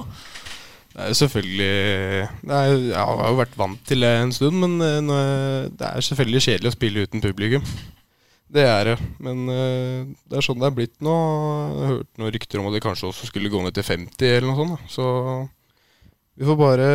Det 0.96 1.04
er 1.04 1.12
jo 1.12 1.18
selvfølgelig 1.20 1.72
det 2.48 2.56
er, 2.56 2.74
Jeg 2.94 2.96
har 2.96 3.28
jo 3.28 3.40
vært 3.42 3.58
vant 3.60 3.82
til 3.84 4.06
det 4.06 4.14
en 4.22 4.32
stund, 4.32 4.56
men 4.64 4.80
eh, 5.12 5.68
det 5.68 5.92
er 5.92 6.08
selvfølgelig 6.08 6.46
kjedelig 6.48 6.72
å 6.72 6.78
spille 6.78 7.04
uten 7.04 7.26
publikum. 7.28 7.68
Det 8.56 8.64
er 8.64 8.88
det. 8.92 8.96
Men 9.24 9.44
uh, 9.50 10.08
det 10.30 10.40
er 10.40 10.46
sånn 10.46 10.62
det 10.62 10.70
er 10.70 10.78
blitt 10.78 10.96
nå. 11.04 11.16
Jeg 11.16 11.82
har 11.82 11.94
hørt 11.98 12.22
noen 12.22 12.34
rykter 12.38 12.62
om 12.62 12.70
at 12.70 12.78
det 12.78 12.84
kanskje 12.86 13.10
også 13.10 13.30
skulle 13.30 13.52
gå 13.52 13.62
ned 13.66 13.76
til 13.76 13.88
50 13.88 14.32
eller 14.32 14.48
noe 14.48 14.58
sånt. 14.62 14.76
Da. 14.76 14.94
Så 14.96 15.06
vi 16.36 16.48
får 16.48 16.60
bare 16.60 16.88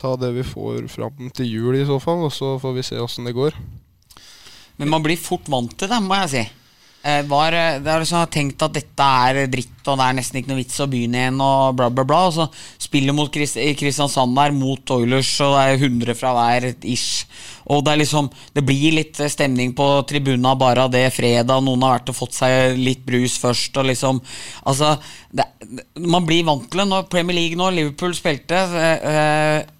ta 0.00 0.12
det 0.20 0.34
vi 0.36 0.44
får 0.44 0.86
fram 0.92 1.30
til 1.36 1.48
jul 1.48 1.78
i 1.78 1.86
så 1.88 1.96
fall, 2.02 2.26
og 2.28 2.32
så 2.34 2.56
får 2.60 2.76
vi 2.76 2.84
se 2.84 3.00
åssen 3.00 3.28
det 3.28 3.36
går. 3.36 3.56
Men 4.76 4.92
man 4.92 5.04
blir 5.04 5.16
fort 5.20 5.48
vant 5.48 5.72
til 5.72 5.88
det, 5.88 6.00
må 6.04 6.18
jeg 6.20 6.32
si. 6.34 6.44
Eh, 7.06 7.22
var, 7.30 7.54
eh, 7.54 7.78
det 7.78 7.90
er 7.92 8.02
liksom, 8.02 8.24
tenkt 8.34 8.62
at 8.66 8.72
dette 8.74 9.08
er 9.28 9.46
dritt, 9.46 9.78
og 9.86 10.00
det 10.00 10.06
er 10.08 10.14
nesten 10.18 10.40
ikke 10.40 10.50
noe 10.50 10.58
vits 10.58 10.80
å 10.82 10.88
begynne 10.90 11.20
igjen, 11.20 11.36
og 11.38 11.76
bla, 11.78 11.86
bla, 11.86 12.02
bla. 12.08 12.22
Og 12.26 12.34
så 12.34 12.46
spiller 12.82 13.14
mot 13.14 13.30
Kristiansand 13.30 14.34
der, 14.34 14.54
mot 14.56 14.90
Oilers, 14.96 15.30
og 15.46 15.54
det 15.54 15.62
er 15.62 15.84
100 15.86 16.18
fra 16.18 16.32
hver 16.34 16.66
ish. 16.82 17.28
Og 17.70 17.82
det 17.82 17.92
er 17.92 17.98
liksom 17.98 18.28
Det 18.54 18.62
blir 18.62 18.94
litt 18.94 19.18
eh, 19.20 19.30
stemning 19.30 19.72
på 19.74 19.86
tribuna 20.08 20.54
bare 20.58 20.86
av 20.86 20.90
det 20.90 21.04
fredag. 21.14 21.62
Noen 21.62 21.82
har 21.86 21.96
vært 21.96 22.12
og 22.12 22.18
fått 22.18 22.36
seg 22.38 22.78
litt 22.78 23.06
brus 23.06 23.38
først, 23.42 23.78
og 23.78 23.88
liksom 23.90 24.20
Altså, 24.66 24.96
det, 25.30 25.46
man 26.02 26.26
blir 26.26 26.46
vant 26.46 26.66
til 26.70 26.82
det. 26.90 27.02
Premier 27.12 27.38
League 27.38 27.58
nå, 27.58 27.70
Liverpool 27.70 28.14
spilte 28.18 28.58
eh, 28.66 29.08
eh, 29.14 29.75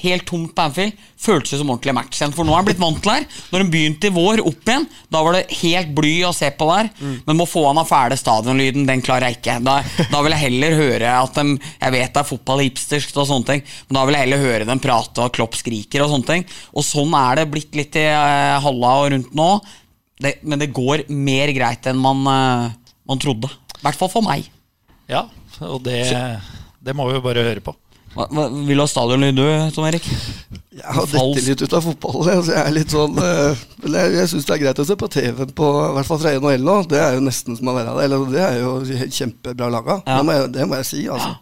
helt 0.00 0.24
tomt 0.28 0.54
på 0.56 0.64
Anfield. 0.64 0.98
Føltes 1.22 1.60
som 1.60 1.70
ordentlig 1.70 1.94
match 1.96 2.18
igjen. 2.18 2.32
For 2.34 2.46
nå 2.46 2.54
er 2.54 2.60
han 2.60 2.68
blitt 2.68 2.80
vant 2.82 2.98
til 3.02 3.10
det 3.10 3.16
her. 3.20 3.42
Når 3.52 3.62
han 3.62 3.72
begynte 3.72 4.08
i 4.08 4.14
vår, 4.14 4.42
opp 4.48 4.68
igjen, 4.68 4.86
da 5.12 5.22
var 5.24 5.36
det 5.36 5.58
helt 5.60 5.92
bly 5.96 6.12
å 6.28 6.32
se 6.36 6.48
på 6.58 6.68
der. 6.70 6.90
Men 7.26 7.38
må 7.38 7.46
få 7.48 7.64
han 7.68 7.80
av 7.82 7.90
fæle 7.90 8.18
stadionlyden, 8.18 8.86
den 8.88 9.04
klarer 9.04 9.28
jeg 9.28 9.40
ikke. 9.40 9.58
Da, 9.66 9.78
da 10.12 10.22
vil 10.24 10.36
jeg 10.36 10.44
heller 10.46 10.78
høre 10.78 11.12
at 11.18 11.38
de 11.38 11.44
Jeg 11.52 11.94
vet 11.94 12.14
det 12.14 12.22
er 12.22 12.28
fotball 12.28 12.62
hipstersk 12.64 13.16
og 13.16 13.28
sånne 13.28 13.48
ting, 13.48 13.62
men 13.88 13.96
da 13.98 14.04
vil 14.06 14.16
jeg 14.16 14.24
heller 14.26 14.42
høre 14.42 14.68
dem 14.68 14.80
prate 14.82 15.24
og 15.24 15.34
Klopp 15.36 15.56
skriker 15.58 16.04
og 16.04 16.12
sånne 16.12 16.28
ting. 16.28 16.46
Og 16.76 16.86
sånn 16.86 17.14
er 17.18 17.40
det 17.40 17.50
blitt 17.52 17.76
litt 17.78 17.98
i 18.00 18.06
uh, 18.08 18.58
Halla 18.62 18.94
og 19.02 19.12
rundt 19.14 19.36
nå. 19.36 19.50
Det, 20.22 20.36
men 20.46 20.60
det 20.60 20.72
går 20.74 21.06
mer 21.10 21.50
greit 21.56 21.86
enn 21.90 22.00
man, 22.00 22.24
uh, 22.26 22.96
man 23.08 23.22
trodde. 23.22 23.50
I 23.78 23.84
hvert 23.86 23.98
fall 23.98 24.12
for 24.12 24.26
meg. 24.26 24.46
Ja, 25.10 25.26
og 25.66 25.82
det, 25.86 26.04
det 26.82 26.94
må 26.96 27.08
vi 27.08 27.18
jo 27.18 27.24
bare 27.24 27.44
høre 27.46 27.64
på. 27.64 27.74
Hva, 28.12 28.26
hva, 28.28 28.46
vil 28.52 28.76
du 28.76 28.82
ha 28.82 28.88
stadion 28.90 29.22
stadionlyd 29.22 29.38
du, 29.38 29.74
Tom 29.76 29.86
Erik? 29.88 30.08
Jeg 30.72 30.96
har 30.96 31.06
dette 31.08 31.44
litt 31.46 31.62
ut 31.64 31.76
av 31.76 31.86
fotballen. 31.86 32.30
Altså 32.38 32.52
jeg 32.52 32.62
er 32.62 32.74
litt 32.76 32.92
sånn 32.92 33.16
uh, 33.16 33.62
Jeg, 33.86 34.12
jeg 34.16 34.30
syns 34.32 34.48
det 34.48 34.54
er 34.56 34.62
greit 34.62 34.82
å 34.82 34.86
se 34.88 34.96
på 35.00 35.08
TV-en 35.12 35.54
på 35.56 35.70
i 35.70 35.94
hvert 35.96 36.08
fall 36.08 36.20
fra 36.20 36.34
NHL 36.36 36.66
nå. 36.66 36.76
Det 36.90 37.00
er 37.00 37.16
jo 37.16 37.24
nesten 37.24 37.56
som 37.56 37.72
å 37.72 37.76
være 37.76 37.94
der. 37.96 38.04
Eller 38.08 38.28
det 38.32 38.44
er 38.44 38.60
jo 38.60 38.74
kjempebra 39.18 39.70
laga. 39.72 39.98
Ja. 40.04 40.18
Det, 40.18 40.28
må 40.28 40.36
jeg, 40.36 40.52
det 40.56 40.68
må 40.68 40.80
jeg 40.80 40.88
si, 40.90 41.02
altså. 41.12 41.34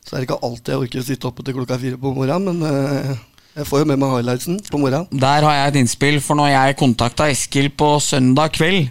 Så 0.00 0.14
er 0.14 0.22
det 0.22 0.30
ikke 0.30 0.40
alltid 0.46 0.72
jeg 0.74 0.84
orker 0.86 1.02
å 1.02 1.06
sitte 1.06 1.28
oppe 1.28 1.44
til 1.46 1.58
klokka 1.58 1.78
fire 1.78 1.98
på 2.00 2.14
morgenen, 2.16 2.58
men 2.58 2.64
uh, 2.66 3.26
jeg 3.60 3.66
får 3.68 3.82
jo 3.82 3.90
med 3.90 4.00
meg 4.00 4.14
highlightsen 4.14 4.60
på 4.70 4.80
morgenen. 4.80 5.20
Der 5.22 5.46
har 5.46 5.56
jeg 5.58 5.72
et 5.72 5.78
innspill, 5.82 6.18
for 6.24 6.38
når 6.38 6.52
jeg 6.54 6.78
kontakta 6.80 7.28
Eskil 7.30 7.70
på 7.70 7.92
søndag 8.02 8.54
kveld 8.56 8.88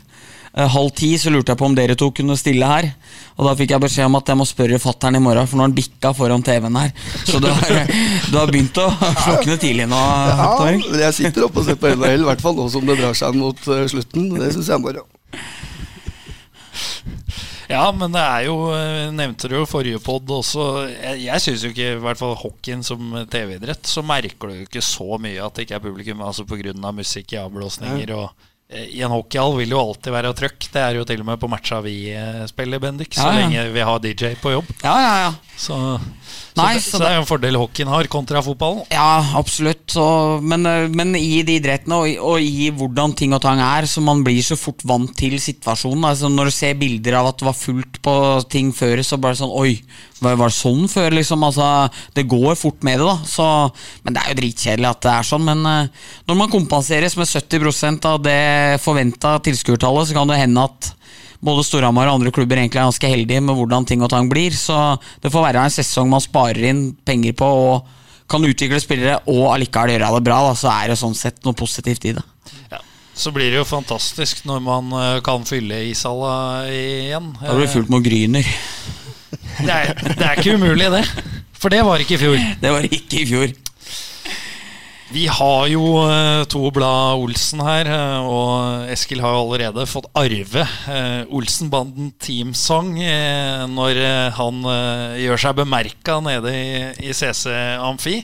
halv 0.68 0.92
ti, 0.98 1.14
så 1.22 1.32
lurte 1.32 1.54
jeg 1.54 1.60
på 1.60 1.68
om 1.70 1.76
dere 1.78 1.96
to 2.00 2.10
kunne 2.16 2.36
stille 2.40 2.68
her. 2.68 2.90
Og 3.38 3.48
da 3.48 3.54
fikk 3.56 3.72
jeg 3.76 3.84
beskjed 3.86 4.10
om 4.10 4.18
at 4.20 4.32
jeg 4.32 4.40
må 4.40 4.48
spørre 4.50 4.82
fattern 4.84 5.16
i 5.16 5.24
morgen, 5.24 5.48
for 5.48 5.60
nå 5.60 5.64
har 5.64 5.70
han 5.70 5.78
bikka 5.78 6.12
foran 6.18 6.44
TV-en 6.44 6.80
her. 6.82 6.92
Så 7.24 7.40
du 7.40 7.48
har, 7.48 7.94
du 8.32 8.36
har 8.36 8.52
begynt 8.52 8.82
å 8.82 8.90
slukne 9.26 9.56
tidlig 9.62 9.88
nå, 9.90 10.02
Ja, 10.34 10.52
men 10.66 10.84
jeg 11.00 11.16
sitter 11.22 11.48
oppe 11.48 11.64
og 11.64 11.70
ser 11.70 11.80
på 11.80 11.94
NHL, 11.94 12.26
i 12.26 12.30
hvert 12.32 12.44
fall 12.44 12.58
nå 12.60 12.68
som 12.74 12.86
det 12.90 13.00
drar 13.00 13.16
seg 13.18 13.40
mot 13.40 13.72
eh, 13.72 13.86
slutten. 13.94 14.32
Det 14.36 14.52
syns 14.58 14.74
jeg 14.74 14.84
bare. 14.84 15.06
Ja, 17.70 17.84
men 17.94 18.10
det 18.16 18.22
er 18.26 18.48
jo 18.48 18.56
eh, 18.74 19.12
Nevnte 19.14 19.50
du 19.50 19.60
jo 19.60 19.66
forrige 19.70 20.02
pod 20.02 20.30
også. 20.34 20.88
Jeg, 20.90 21.22
jeg 21.28 21.44
syns 21.44 21.66
jo 21.66 21.70
ikke, 21.74 21.90
i 21.94 22.02
hvert 22.02 22.20
fall 22.20 22.34
hockeyen 22.42 22.82
som 22.86 23.14
TV-idrett, 23.30 23.86
så 23.86 24.02
merker 24.02 24.50
du 24.50 24.56
jo 24.58 24.66
ikke 24.66 24.84
så 24.86 25.20
mye 25.22 25.44
at 25.46 25.54
det 25.56 25.68
ikke 25.68 25.78
er 25.78 25.84
publikum. 25.84 26.24
Altså 26.26 26.48
pga. 26.50 26.74
musikk 26.96 27.36
i 27.36 27.44
avblåsninger 27.44 28.16
og 28.18 28.26
eh, 28.26 28.48
I 28.70 29.02
en 29.02 29.10
hockeyhall 29.12 29.56
vil 29.58 29.72
jo 29.74 29.80
alltid 29.82 30.14
være 30.14 30.34
trøkk. 30.38 30.68
Det 30.74 30.82
er 30.84 30.98
jo 31.00 31.06
til 31.10 31.24
og 31.24 31.26
med 31.32 31.40
på 31.42 31.48
matcha 31.50 31.80
vi 31.82 31.96
eh, 32.14 32.44
spiller, 32.46 32.78
Bendik. 32.84 33.16
Så 33.18 33.26
Ja, 33.26 33.32
ja. 33.34 33.40
lenge 33.48 33.64
vi 33.74 33.82
har 33.82 34.00
DJ 34.04 34.36
på 34.42 34.52
jobb. 34.54 34.70
Ja, 34.84 34.94
ja, 35.02 35.14
ja. 35.24 35.32
Så, 35.58 35.78
så, 36.60 36.66
det, 36.66 36.82
så 36.84 37.00
det 37.00 37.08
er 37.08 37.16
jo 37.16 37.24
en 37.24 37.30
fordel 37.30 37.58
hockeyen 37.60 37.92
har 37.92 38.10
kontra 38.12 38.42
fotballen. 38.44 38.82
Ja, 38.92 39.22
absolutt. 39.40 39.86
Så, 39.94 40.04
men, 40.44 40.66
eh, 40.68 40.88
men 40.92 41.14
i 41.16 41.42
de 41.46 41.56
idrettene 41.60 42.00
og, 42.02 42.10
og 42.34 42.44
i 42.44 42.70
hvordan 42.76 43.16
ting 43.18 43.36
og 43.38 43.42
tang 43.44 43.62
er, 43.64 43.88
så 43.90 44.04
man 44.04 44.24
blir 44.26 44.42
så 44.46 44.58
fort 44.60 44.84
vant 44.88 45.14
til 45.18 45.38
situasjonen. 45.42 46.10
Altså, 46.10 46.32
når 46.32 46.50
du 46.50 46.56
ser 46.56 46.78
bilder 46.80 47.20
av 47.22 47.32
at 47.32 47.40
det 47.40 47.48
var 47.48 47.58
fullt 47.58 48.02
på 48.06 48.16
ting 48.52 48.74
før, 48.76 49.04
så 49.06 49.20
bare 49.22 49.40
sånn 49.40 49.56
Oi, 49.60 49.78
var 50.24 50.38
var 50.40 50.52
det 50.52 50.58
sånn 50.58 50.86
før? 50.92 51.16
Liksom, 51.16 51.44
altså, 51.48 51.70
det 52.18 52.28
går 52.30 52.60
fort 52.60 52.84
med 52.88 53.00
det, 53.00 53.08
da. 53.08 53.18
Så, 53.30 53.48
men 54.04 54.16
det 54.16 54.24
er 54.24 54.34
jo 54.34 54.40
dritkjedelig 54.42 54.92
at 54.92 55.04
det 55.06 55.16
er 55.16 55.30
sånn. 55.32 55.48
Men 55.48 55.66
eh, 55.70 56.08
når 56.30 56.42
man 56.44 56.54
kompenseres 56.54 57.18
med 57.20 57.30
70% 57.30 58.10
av 58.10 58.22
det 58.26 58.40
forventa 58.84 59.38
tilskuertallet, 59.46 60.10
så 60.10 60.20
kan 60.20 60.32
det 60.34 60.42
hende 60.44 60.68
at 60.70 60.94
både 61.46 61.64
Storhamar 61.68 62.10
og 62.10 62.20
andre 62.20 62.34
klubber 62.36 62.60
egentlig 62.60 62.82
er 62.82 62.90
ganske 62.90 63.12
heldige 63.12 63.44
med 63.44 63.58
hvordan 63.58 63.88
ting 63.88 64.04
og 64.04 64.12
tang 64.12 64.30
blir. 64.32 64.56
Så 64.56 64.76
det 65.24 65.32
får 65.34 65.48
være 65.48 65.64
en 65.64 65.74
sesong 65.74 66.12
man 66.12 66.24
sparer 66.24 66.70
inn 66.72 66.84
penger 67.08 67.36
på 67.40 67.48
og 67.48 67.96
kan 68.30 68.46
utvikle 68.46 68.80
spillere 68.82 69.18
og 69.32 69.48
allikevel 69.56 69.96
gjøre 69.96 70.12
det 70.18 70.26
bra. 70.28 70.42
Da, 70.50 70.58
så 70.60 70.72
er 70.76 70.92
det 70.92 71.00
sånn 71.02 71.18
sett 71.18 71.42
noe 71.48 71.58
positivt 71.58 72.06
i 72.10 72.14
det. 72.18 72.26
Ja. 72.72 72.82
Så 73.20 73.34
blir 73.36 73.50
det 73.52 73.60
jo 73.60 73.68
fantastisk 73.68 74.46
når 74.48 74.62
man 74.64 74.94
eh, 74.96 75.16
kan 75.26 75.48
fylle 75.48 75.82
ishalla 75.90 76.68
igjen. 76.72 77.34
Da 77.42 77.56
blir 77.56 77.66
det 77.66 77.74
fullt 77.74 77.92
med 77.92 78.06
gryner. 78.06 78.54
Det 79.60 79.74
er, 79.74 79.92
det 79.92 80.24
er 80.26 80.40
ikke 80.40 80.56
umulig, 80.60 80.88
det. 80.94 81.04
For 81.60 81.74
det 81.74 81.82
var 81.84 82.02
ikke 82.02 82.16
i 82.16 82.22
fjor. 82.22 82.38
Det 82.62 82.72
var 82.72 82.86
ikke 82.88 83.20
i 83.20 83.26
fjor. 83.28 83.52
Vi 85.10 85.24
har 85.26 85.64
jo 85.72 86.04
eh, 86.06 86.44
to 86.54 86.68
blad 86.70 87.18
Olsen 87.18 87.64
her, 87.66 87.88
eh, 87.90 88.28
og 88.30 88.92
Eskil 88.94 89.24
har 89.24 89.34
allerede 89.40 89.88
fått 89.90 90.06
arve 90.14 90.62
eh, 90.62 91.24
Olsenbanden 91.34 92.12
teamsong 92.22 92.92
når 93.74 94.02
han 94.38 94.62
gjør 95.18 95.42
seg 95.42 95.58
bemerka 95.58 96.20
nede 96.22 96.54
i 97.02 97.10
CC 97.10 97.50
Amfi. 97.82 98.20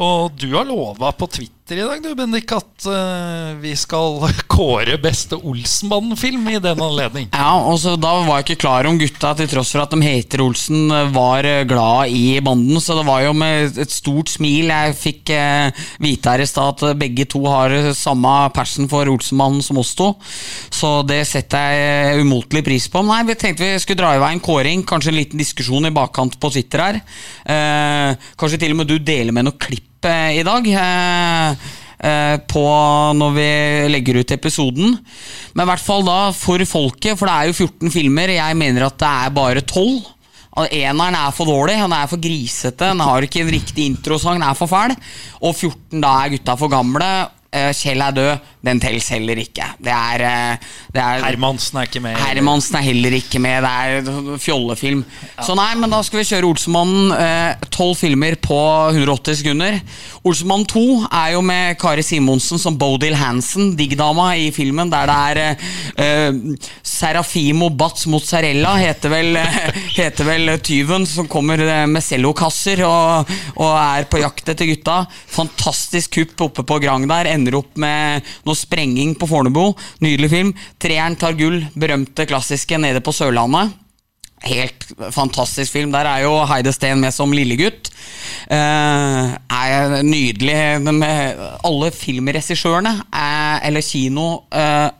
Og 0.00 0.32
du 0.40 0.48
har 0.56 0.64
lova 0.66 1.12
på 1.12 1.28
Twitter 1.28 1.54
i 1.72 1.76
dag 1.80 2.02
du, 2.04 2.10
Bendik, 2.12 2.50
at 2.52 2.84
uh, 2.92 3.54
vi 3.56 3.70
skal 3.72 4.18
kåre 4.52 4.98
beste 5.00 5.38
Olsenbanden-film 5.48 6.50
i 6.52 6.58
den 6.60 6.82
anledning. 6.84 7.30
Ja, 7.32 7.54
og 7.56 7.78
så 7.80 7.94
Da 7.96 8.10
var 8.26 8.42
jeg 8.42 8.44
ikke 8.44 8.64
klar 8.66 8.84
om 8.84 8.98
gutta, 9.00 9.30
til 9.38 9.48
tross 9.48 9.70
for 9.72 9.80
at 9.80 9.94
de 9.94 10.04
heter 10.04 10.42
Olsen, 10.44 10.92
var 11.14 11.48
eh, 11.48 11.62
glad 11.64 12.12
i 12.12 12.36
banden. 12.44 12.76
Så 12.84 12.98
det 12.98 13.06
var 13.08 13.22
jo 13.24 13.32
med 13.32 13.78
et 13.80 13.94
stort 13.94 14.28
smil 14.34 14.68
jeg 14.68 14.98
fikk 14.98 15.32
uh, 15.32 15.86
vite 16.04 16.34
her 16.34 16.44
i 16.44 16.50
stad 16.50 16.84
at 16.84 17.00
begge 17.00 17.24
to 17.32 17.40
har 17.48 17.72
eh, 17.72 17.88
samme 17.96 18.34
passion 18.52 18.90
for 18.92 19.08
Olsenbanden 19.08 19.64
som 19.64 19.80
oss 19.80 19.94
to. 19.96 20.10
Så 20.68 20.92
det 21.08 21.22
setter 21.30 21.64
jeg 21.64 21.88
eh, 22.12 22.20
umåtelig 22.20 22.64
pris 22.68 22.90
på. 22.92 23.06
Nei, 23.08 23.22
vi 23.30 23.38
tenkte 23.40 23.70
vi 23.70 23.80
skulle 23.80 24.02
dra 24.02 24.12
i 24.12 24.20
vei 24.20 24.34
en 24.36 24.44
kåring, 24.44 24.84
kanskje 24.84 25.14
en 25.14 25.20
liten 25.22 25.40
diskusjon 25.40 25.88
i 25.88 25.94
bakkant 25.96 26.36
på 26.36 26.52
Twitter 26.58 26.84
her. 26.90 27.02
Uh, 27.48 28.30
kanskje 28.36 28.60
til 28.66 28.76
og 28.76 28.82
med 28.82 28.92
du 28.92 28.98
deler 29.00 29.32
med 29.32 29.48
noe 29.48 29.56
klipp 29.56 29.93
eh, 30.08 30.40
i 30.40 30.44
dag. 30.46 30.66
Eh, 30.68 31.70
eh, 32.04 32.36
på 32.50 32.64
når 33.18 33.36
vi 33.36 33.50
legger 33.92 34.20
ut 34.20 34.34
episoden. 34.36 34.96
Men 35.54 35.64
i 35.64 35.70
hvert 35.70 35.84
fall 35.84 36.04
da 36.06 36.18
for 36.36 36.64
folket, 36.68 37.18
for 37.18 37.28
det 37.28 37.36
er 37.36 37.50
jo 37.50 37.58
14 37.66 37.94
filmer. 37.94 38.34
Jeg 38.36 38.58
mener 38.60 38.88
at 38.88 38.98
det 39.00 39.12
er 39.12 39.38
bare 39.38 39.64
12. 39.64 40.02
Og 40.54 40.70
Eneren 40.70 41.16
er 41.18 41.32
for 41.34 41.50
dårlig, 41.50 41.74
han 41.80 41.92
er 41.96 42.06
for 42.06 42.22
grisete, 42.22 42.92
han 42.92 43.00
har 43.02 43.24
ikke 43.26 43.40
en 43.42 43.50
riktig 43.50 43.88
introsang, 43.90 44.38
han 44.38 44.52
er 44.52 44.58
for 44.58 44.70
fæl. 44.70 44.94
Og 45.42 45.56
14 45.56 45.98
da 46.04 46.12
er 46.22 46.36
gutta 46.36 46.54
for 46.60 46.70
gamle. 46.70 47.08
Eh, 47.54 47.70
Kjell 47.76 48.02
er 48.02 48.16
død, 48.16 48.48
den 48.66 48.80
tels 48.82 49.08
heller 49.14 49.38
ikke. 49.38 49.68
Det 49.78 49.92
er, 49.94 50.24
eh, 50.26 50.72
det 50.94 51.02
er 51.02 51.22
Hermansen 51.28 51.78
er 51.78 51.88
ikke 51.88 52.02
med. 52.02 52.18
Hermansen 52.18 52.80
er 52.80 52.86
heller 52.88 53.18
ikke 53.20 53.38
med, 53.42 53.62
det 53.62 53.70
er 53.70 54.38
fjollefilm. 54.42 55.04
Så 55.38 55.54
nei, 55.58 55.70
men 55.78 55.92
da 55.94 56.02
skal 56.02 56.20
vi 56.20 56.28
kjøre 56.32 56.50
Olsemannen. 56.50 57.14
Tolv 57.70 57.96
filmer 57.98 58.34
på 58.42 58.58
180 58.90 59.40
sekunder. 59.42 59.78
Olsemannen 60.24 60.64
2 60.66 60.84
er 61.12 61.34
jo 61.34 61.42
med 61.44 61.76
Kari 61.76 62.02
Simonsen 62.02 62.56
som 62.58 62.78
Bodil 62.80 63.12
Hansen, 63.18 63.74
diggdama 63.76 64.30
i 64.40 64.46
filmen, 64.56 64.88
der 64.88 65.10
det 65.10 65.16
er 65.20 66.30
uh, 66.32 66.54
Serafimo 66.80 67.68
Batz 67.68 68.06
Mozzarella, 68.08 68.72
heter 68.80 69.12
vel, 69.12 69.36
heter 69.98 70.24
vel 70.24 70.54
tyven 70.64 71.04
som 71.04 71.28
kommer 71.28 71.60
eh, 71.60 71.84
med 71.90 72.00
cellokasser 72.04 72.80
og, 72.88 73.28
og 73.58 73.74
er 73.76 74.08
på 74.08 74.22
jakt 74.22 74.48
etter 74.54 74.70
gutta. 74.70 75.02
Fantastisk 75.36 76.16
kupp 76.16 76.46
oppe 76.48 76.64
på 76.64 76.80
Grang 76.80 77.04
der. 77.10 77.28
Ender 77.34 77.43
opp 77.52 77.76
med 77.76 78.24
noe 78.48 78.56
sprenging 78.56 79.12
på 79.20 79.28
Fornebu. 79.28 79.74
Nydelig 80.00 80.30
film. 80.32 80.54
Treeren 80.80 81.18
tar 81.20 81.36
gull. 81.36 81.60
Berømte 81.76 82.24
klassiske 82.24 82.80
nede 82.80 83.04
på 83.04 83.12
Sørlandet. 83.12 83.76
Helt 84.44 84.88
fantastisk 85.12 85.72
film. 85.72 85.92
Der 85.92 86.08
er 86.08 86.24
jo 86.24 86.32
Heide 86.48 86.72
Steen 86.72 87.00
med 87.00 87.14
som 87.16 87.32
lillegutt. 87.32 87.88
Eh, 88.52 89.36
er 89.36 90.02
nydelig. 90.04 90.58
Med 90.84 91.40
alle 91.64 91.92
filmregissørene, 91.94 92.98
eh, 93.12 93.68
eller 93.68 93.84
kino 93.84 94.44
eh, 94.52 94.90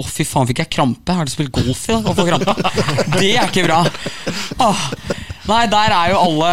Å, 0.00 0.04
fy 0.08 0.24
faen, 0.24 0.48
fikk 0.48 0.62
jeg 0.62 0.72
krampe? 0.72 1.12
Har 1.12 1.28
du 1.28 1.32
spilt 1.32 1.52
golf 1.52 1.82
i 1.84 1.92
dag 1.92 2.06
og 2.08 2.16
får 2.16 2.28
krampe? 2.30 2.54
Det 3.20 3.34
er 3.34 3.50
ikke 3.50 3.66
bra. 3.66 3.82
Åh. 4.64 4.86
Nei, 5.50 5.64
der 5.66 5.90
er 5.90 6.12
jo 6.12 6.18
alle 6.22 6.50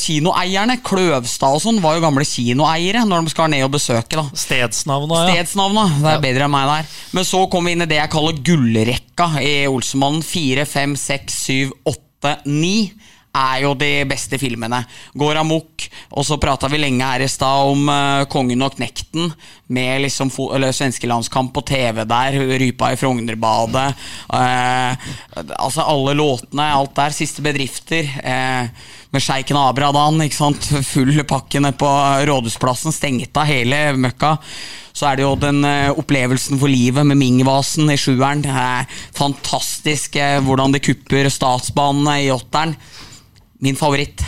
kinoeierne. 0.00 0.78
Kløvstad 0.82 1.54
og 1.54 1.62
sånn 1.62 1.78
var 1.84 1.98
jo 1.98 2.02
gamle 2.02 2.24
kinoeiere 2.26 3.04
når 3.06 3.28
de 3.28 3.34
skal 3.34 3.52
ned 3.52 3.62
og 3.66 3.74
besøke. 3.76 4.18
da 4.18 4.24
Stedsnavna, 4.34 5.20
ja. 5.20 5.36
Stedsnavna. 5.36 5.84
Det 6.00 6.14
er 6.16 6.24
bedre 6.24 6.48
enn 6.48 6.54
meg 6.54 6.70
der. 6.72 6.88
Men 7.14 7.28
så 7.28 7.44
kom 7.52 7.68
vi 7.68 7.76
inn 7.76 7.86
i 7.86 7.90
det 7.90 8.00
jeg 8.00 8.12
kaller 8.14 8.40
gullrekka 8.48 9.28
i 9.38 9.54
Olsemannen. 9.70 10.24
Fire, 10.26 10.66
fem, 10.66 10.96
seks, 10.98 11.38
syv, 11.46 11.76
åtte, 11.86 12.38
ni 12.50 12.90
er 13.34 13.64
jo 13.64 13.74
de 13.78 13.90
beste 14.08 14.38
filmene. 14.38 14.80
Går 15.18 15.40
amok. 15.42 15.88
Og 16.14 16.26
så 16.26 16.38
prata 16.40 16.70
vi 16.70 16.80
lenge 16.80 17.06
her 17.06 17.24
i 17.24 17.30
stad 17.30 17.70
om 17.72 17.88
uh, 17.90 18.24
Kongen 18.30 18.62
og 18.64 18.76
Knekten, 18.78 19.32
med 19.74 20.04
liksom 20.04 20.30
svenskelandskamp 20.30 21.54
på 21.54 21.64
TV 21.66 22.04
der. 22.06 22.38
Rypa 22.60 22.92
i 22.92 23.00
Frognerbadet. 23.00 23.88
Uh, 24.30 24.94
altså 25.58 25.86
alle 25.86 26.14
låtene, 26.18 26.70
alt 26.78 26.94
der. 26.96 27.16
Siste 27.16 27.42
bedrifter. 27.44 28.06
Uh, 28.22 28.70
med 29.14 29.22
sjeiken 29.22 29.58
Abradan, 29.58 30.22
ikke 30.22 30.38
sant. 30.38 30.70
Full 30.92 31.18
pakke 31.26 31.62
nede 31.62 31.78
på 31.80 31.90
Rådhusplassen. 32.30 32.94
Stengt 32.94 33.36
av 33.38 33.50
hele 33.50 33.86
møkka. 33.98 34.36
Så 34.94 35.08
er 35.08 35.18
det 35.18 35.24
jo 35.24 35.32
den 35.34 35.64
opplevelsen 35.66 36.58
for 36.60 36.70
livet 36.70 37.02
med 37.06 37.18
Ming-vasen 37.18 37.88
i 37.90 37.96
sjueren. 37.98 38.44
Er 38.46 38.86
fantastisk 39.16 40.14
hvordan 40.46 40.74
de 40.74 40.82
kupper 40.82 41.26
statsbanene 41.34 42.20
i 42.22 42.28
åtteren. 42.30 42.76
Min 43.64 43.78
favoritt. 43.80 44.24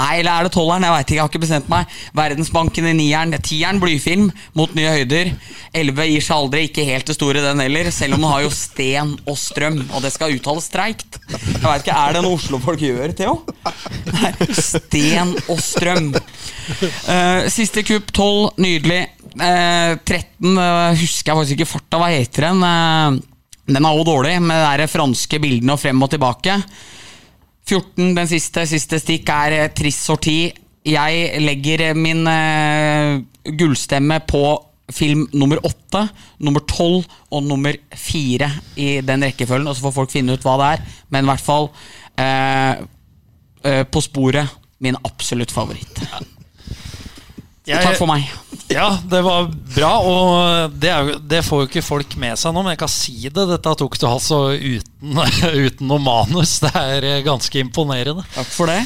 Nei, 0.00 0.20
eller 0.22 0.32
er 0.32 0.46
det 0.46 0.52
tolveren? 0.54 0.84
Jeg 0.86 0.94
vet 0.94 1.04
ikke, 1.04 1.16
jeg 1.16 1.20
har 1.20 1.30
ikke 1.30 1.42
bestemt 1.42 1.66
meg. 1.68 1.96
Verdensbanken 2.16 2.86
i 2.88 2.94
nieren. 2.96 3.34
Tieren, 3.44 3.80
blyfilm 3.82 4.30
mot 4.56 4.72
nye 4.76 4.94
høyder. 4.94 5.32
Elleve 5.76 6.06
gir 6.08 6.24
seg 6.24 6.36
aldri, 6.38 6.62
ikke 6.68 6.86
helt 6.88 7.10
det 7.10 7.16
store 7.18 7.42
den 7.44 7.60
heller. 7.60 7.90
Selv 7.92 8.16
om 8.16 8.22
den 8.24 8.30
har 8.30 8.44
jo 8.46 8.52
sten 8.54 9.10
og 9.28 9.36
strøm, 9.36 9.80
og 9.90 10.04
det 10.04 10.12
skal 10.14 10.32
uttales 10.38 10.70
streikt. 10.70 11.18
Jeg 11.28 11.66
vet 11.66 11.84
ikke, 11.84 11.98
Er 12.00 12.16
det 12.16 12.22
noe 12.24 12.38
Oslo-folk 12.38 12.80
gjør, 12.86 13.12
Theo? 13.18 13.34
Nei, 14.14 14.30
sten 14.56 15.34
og 15.50 15.60
strøm. 15.60 16.14
Uh, 16.16 17.50
siste 17.52 17.84
kupp, 17.84 18.14
tolv. 18.16 18.54
Nydelig. 18.62 19.02
Uh, 19.34 19.98
13 20.00 20.56
uh, 20.56 20.96
husker 20.96 21.34
jeg 21.34 21.40
faktisk 21.42 21.58
ikke 21.58 21.72
farta. 21.74 22.00
Hva 22.00 22.08
heter 22.14 22.48
den? 22.48 22.64
Eh, 22.70 23.20
den 23.70 23.84
er 23.84 23.92
òg 23.92 24.06
dårlig, 24.08 24.38
med 24.42 24.80
de 24.80 24.88
franske 24.90 25.42
bildene 25.42 25.76
og 25.76 25.82
frem 25.82 26.08
og 26.08 26.10
tilbake. 26.14 26.56
14, 27.70 28.14
den 28.16 28.28
siste, 28.30 28.64
siste 28.66 28.98
stikk, 28.98 29.30
er 29.30 29.56
eh, 29.56 29.70
Triss 29.76 30.00
Sorti. 30.08 30.50
Jeg 30.86 31.42
legger 31.44 31.90
eh, 31.90 31.98
min 31.98 32.24
uh, 32.26 33.20
gullstemme 33.58 34.18
på 34.26 34.42
film 34.90 35.26
nummer 35.38 35.60
åtte, 35.62 36.02
nummer 36.42 36.64
tolv 36.66 37.04
og 37.30 37.44
nummer 37.46 37.76
fire 37.94 38.48
i 38.74 38.96
den 39.06 39.22
rekkefølgen. 39.28 39.68
Og 39.70 39.78
så 39.78 39.86
får 39.86 39.96
folk 40.00 40.14
finne 40.14 40.34
ut 40.34 40.46
hva 40.46 40.56
det 40.58 40.72
er. 40.74 40.82
Men 41.14 41.28
i 41.28 41.30
hvert 41.30 41.46
fall 41.46 41.70
uh, 41.70 42.82
uh, 43.62 43.84
På 43.86 44.02
sporet 44.02 44.58
min 44.80 44.96
absolutt 45.04 45.52
favoritt. 45.52 46.02
Jeg- 47.70 47.86
Takk 47.86 47.98
for 48.00 48.10
meg. 48.10 48.26
Ja, 48.70 48.88
det 49.10 49.20
var 49.26 49.48
bra, 49.74 49.90
og 50.06 50.74
det, 50.78 50.90
er 50.94 51.08
det 51.26 51.40
får 51.46 51.64
jo 51.64 51.68
ikke 51.70 51.82
folk 51.82 52.16
med 52.22 52.38
seg 52.38 52.54
nå, 52.54 52.62
men 52.62 52.74
jeg 52.76 52.78
kan 52.84 52.92
si 52.92 53.16
det. 53.28 53.46
Dette 53.50 53.72
tok 53.80 53.98
du 53.98 54.06
altså 54.06 54.38
uten, 54.54 55.18
uten 55.66 55.90
noe 55.90 55.98
manus. 56.02 56.58
Det 56.62 56.70
er 56.78 57.06
eh, 57.16 57.22
ganske 57.26 57.62
imponerende. 57.64 58.22
Takk 58.36 58.50
for 58.54 58.70
det. 58.70 58.80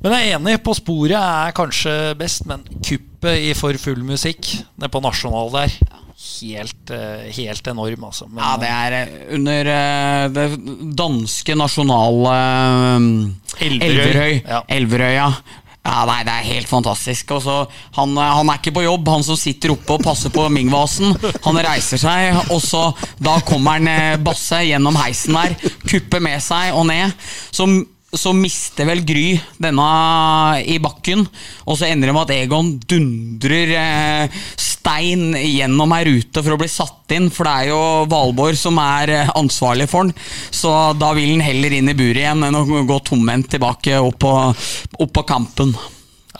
Men 0.00 0.14
jeg 0.16 0.30
er 0.30 0.38
enig, 0.38 0.54
På 0.64 0.72
sporet 0.72 1.12
er 1.20 1.52
kanskje 1.52 1.92
best, 2.16 2.46
men 2.48 2.62
kuppet 2.80 3.36
i 3.50 3.50
For 3.52 3.76
full 3.76 4.00
musikk 4.08 4.46
nede 4.80 4.88
på 4.88 5.02
Nasjonal 5.04 5.50
der 5.52 5.74
Helt, 6.40 6.90
eh, 6.92 7.28
helt 7.32 7.66
enorm, 7.68 8.02
altså. 8.08 8.26
Men, 8.28 8.40
Ja, 8.44 8.56
det 8.60 8.68
er 8.68 8.96
eh, 8.96 9.12
under 9.36 9.68
eh, 9.72 10.24
det 10.32 10.46
danske 10.96 11.54
nasjonale 11.56 12.34
Elverøy. 13.60 13.86
Elverøy. 13.88 14.34
Ja. 14.44 14.60
Elverøy, 14.68 15.12
ja. 15.16 15.28
Ja, 15.80 16.04
nei, 16.04 16.22
Det 16.24 16.32
er 16.32 16.48
helt 16.54 16.68
fantastisk. 16.68 17.30
Også, 17.38 17.54
han, 17.96 18.16
eh, 18.18 18.32
han 18.36 18.50
er 18.52 18.58
ikke 18.60 18.74
på 18.76 18.84
jobb, 18.84 19.08
han 19.08 19.24
som 19.24 19.38
sitter 19.40 19.72
oppe 19.72 19.96
og 19.96 20.04
passer 20.04 20.32
på 20.34 20.44
Ming-vasen. 20.52 21.14
Han 21.46 21.60
reiser 21.64 22.00
seg, 22.00 22.36
og 22.52 22.60
så 22.60 22.90
da 23.18 23.38
kommer 23.48 23.78
han 23.78 23.88
eh, 23.88 24.18
Basse 24.20 24.60
gjennom 24.66 24.98
heisen 25.00 25.38
der, 25.38 25.56
kupper 25.88 26.20
med 26.20 26.42
seg 26.44 26.76
og 26.76 26.86
ned. 26.90 27.16
Så, 27.50 27.66
så 28.16 28.32
mister 28.34 28.88
vel 28.88 29.04
Gry 29.06 29.34
denne 29.62 29.90
i 30.66 30.78
bakken, 30.82 31.22
og 31.66 31.78
så 31.78 31.86
ender 31.86 32.10
det 32.10 32.16
med 32.16 32.24
at 32.26 32.34
Egon 32.34 32.72
dundrer 32.90 33.74
eh, 33.78 34.40
stein 34.58 35.36
gjennom 35.36 35.94
ei 35.94 36.02
rute 36.08 36.42
for 36.42 36.56
å 36.56 36.58
bli 36.60 36.70
satt 36.70 37.14
inn, 37.14 37.28
for 37.30 37.46
det 37.46 37.54
er 37.54 37.70
jo 37.70 38.08
Valborg 38.10 38.58
som 38.58 38.80
er 38.82 39.14
eh, 39.14 39.32
ansvarlig 39.38 39.86
for 39.92 40.08
den. 40.08 40.26
Så 40.50 40.72
da 40.98 41.12
vil 41.16 41.36
han 41.36 41.46
heller 41.46 41.78
inn 41.78 41.92
i 41.92 41.96
buret 41.98 42.24
igjen 42.24 42.44
enn 42.48 42.58
å 42.58 42.66
gå 42.88 42.98
tomhendt 43.06 43.52
tilbake 43.54 44.02
opp 44.02 44.20
på, 44.24 44.34
opp 44.98 45.16
på 45.16 45.26
kampen. 45.28 45.74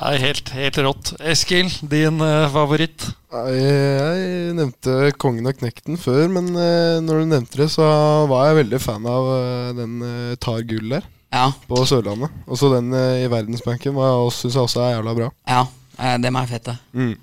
Nei, 0.00 0.14
helt, 0.22 0.48
helt 0.56 0.78
rått. 0.80 1.11
Eskil, 1.28 1.68
din 1.92 2.22
uh, 2.24 2.48
favoritt? 2.48 3.04
Jeg, 3.30 3.59
jeg 3.61 4.54
nevnte 4.56 5.11
Kongen 5.20 5.50
og 5.50 5.59
Knekten 5.59 6.00
før, 6.00 6.24
men 6.33 6.48
uh, 6.56 6.96
når 7.04 7.20
du 7.20 7.33
nevnte 7.35 7.61
det, 7.61 7.68
så 7.74 7.85
var 8.30 8.48
jeg 8.48 8.62
veldig 8.62 8.80
fan 8.80 9.04
av 9.04 9.28
uh, 9.28 9.74
den 9.76 9.98
Tar 10.40 10.64
gull 10.64 10.96
der, 10.96 11.04
Ja, 11.33 11.53
på 11.69 11.85
Sørlandet. 11.87 12.31
Også 12.51 12.73
den 12.75 12.93
eh, 12.97 13.25
i 13.25 13.29
Verdensbanken 13.31 13.95
syns 14.35 14.55
jeg 14.57 14.62
også 14.64 14.81
er 14.83 14.97
jævla 14.97 15.14
bra. 15.14 15.29
ja 15.49 15.64
eh, 15.99 16.16
dem 16.23 16.35
er 16.37 16.47
fette. 16.51 16.75
Mm. 16.93 17.14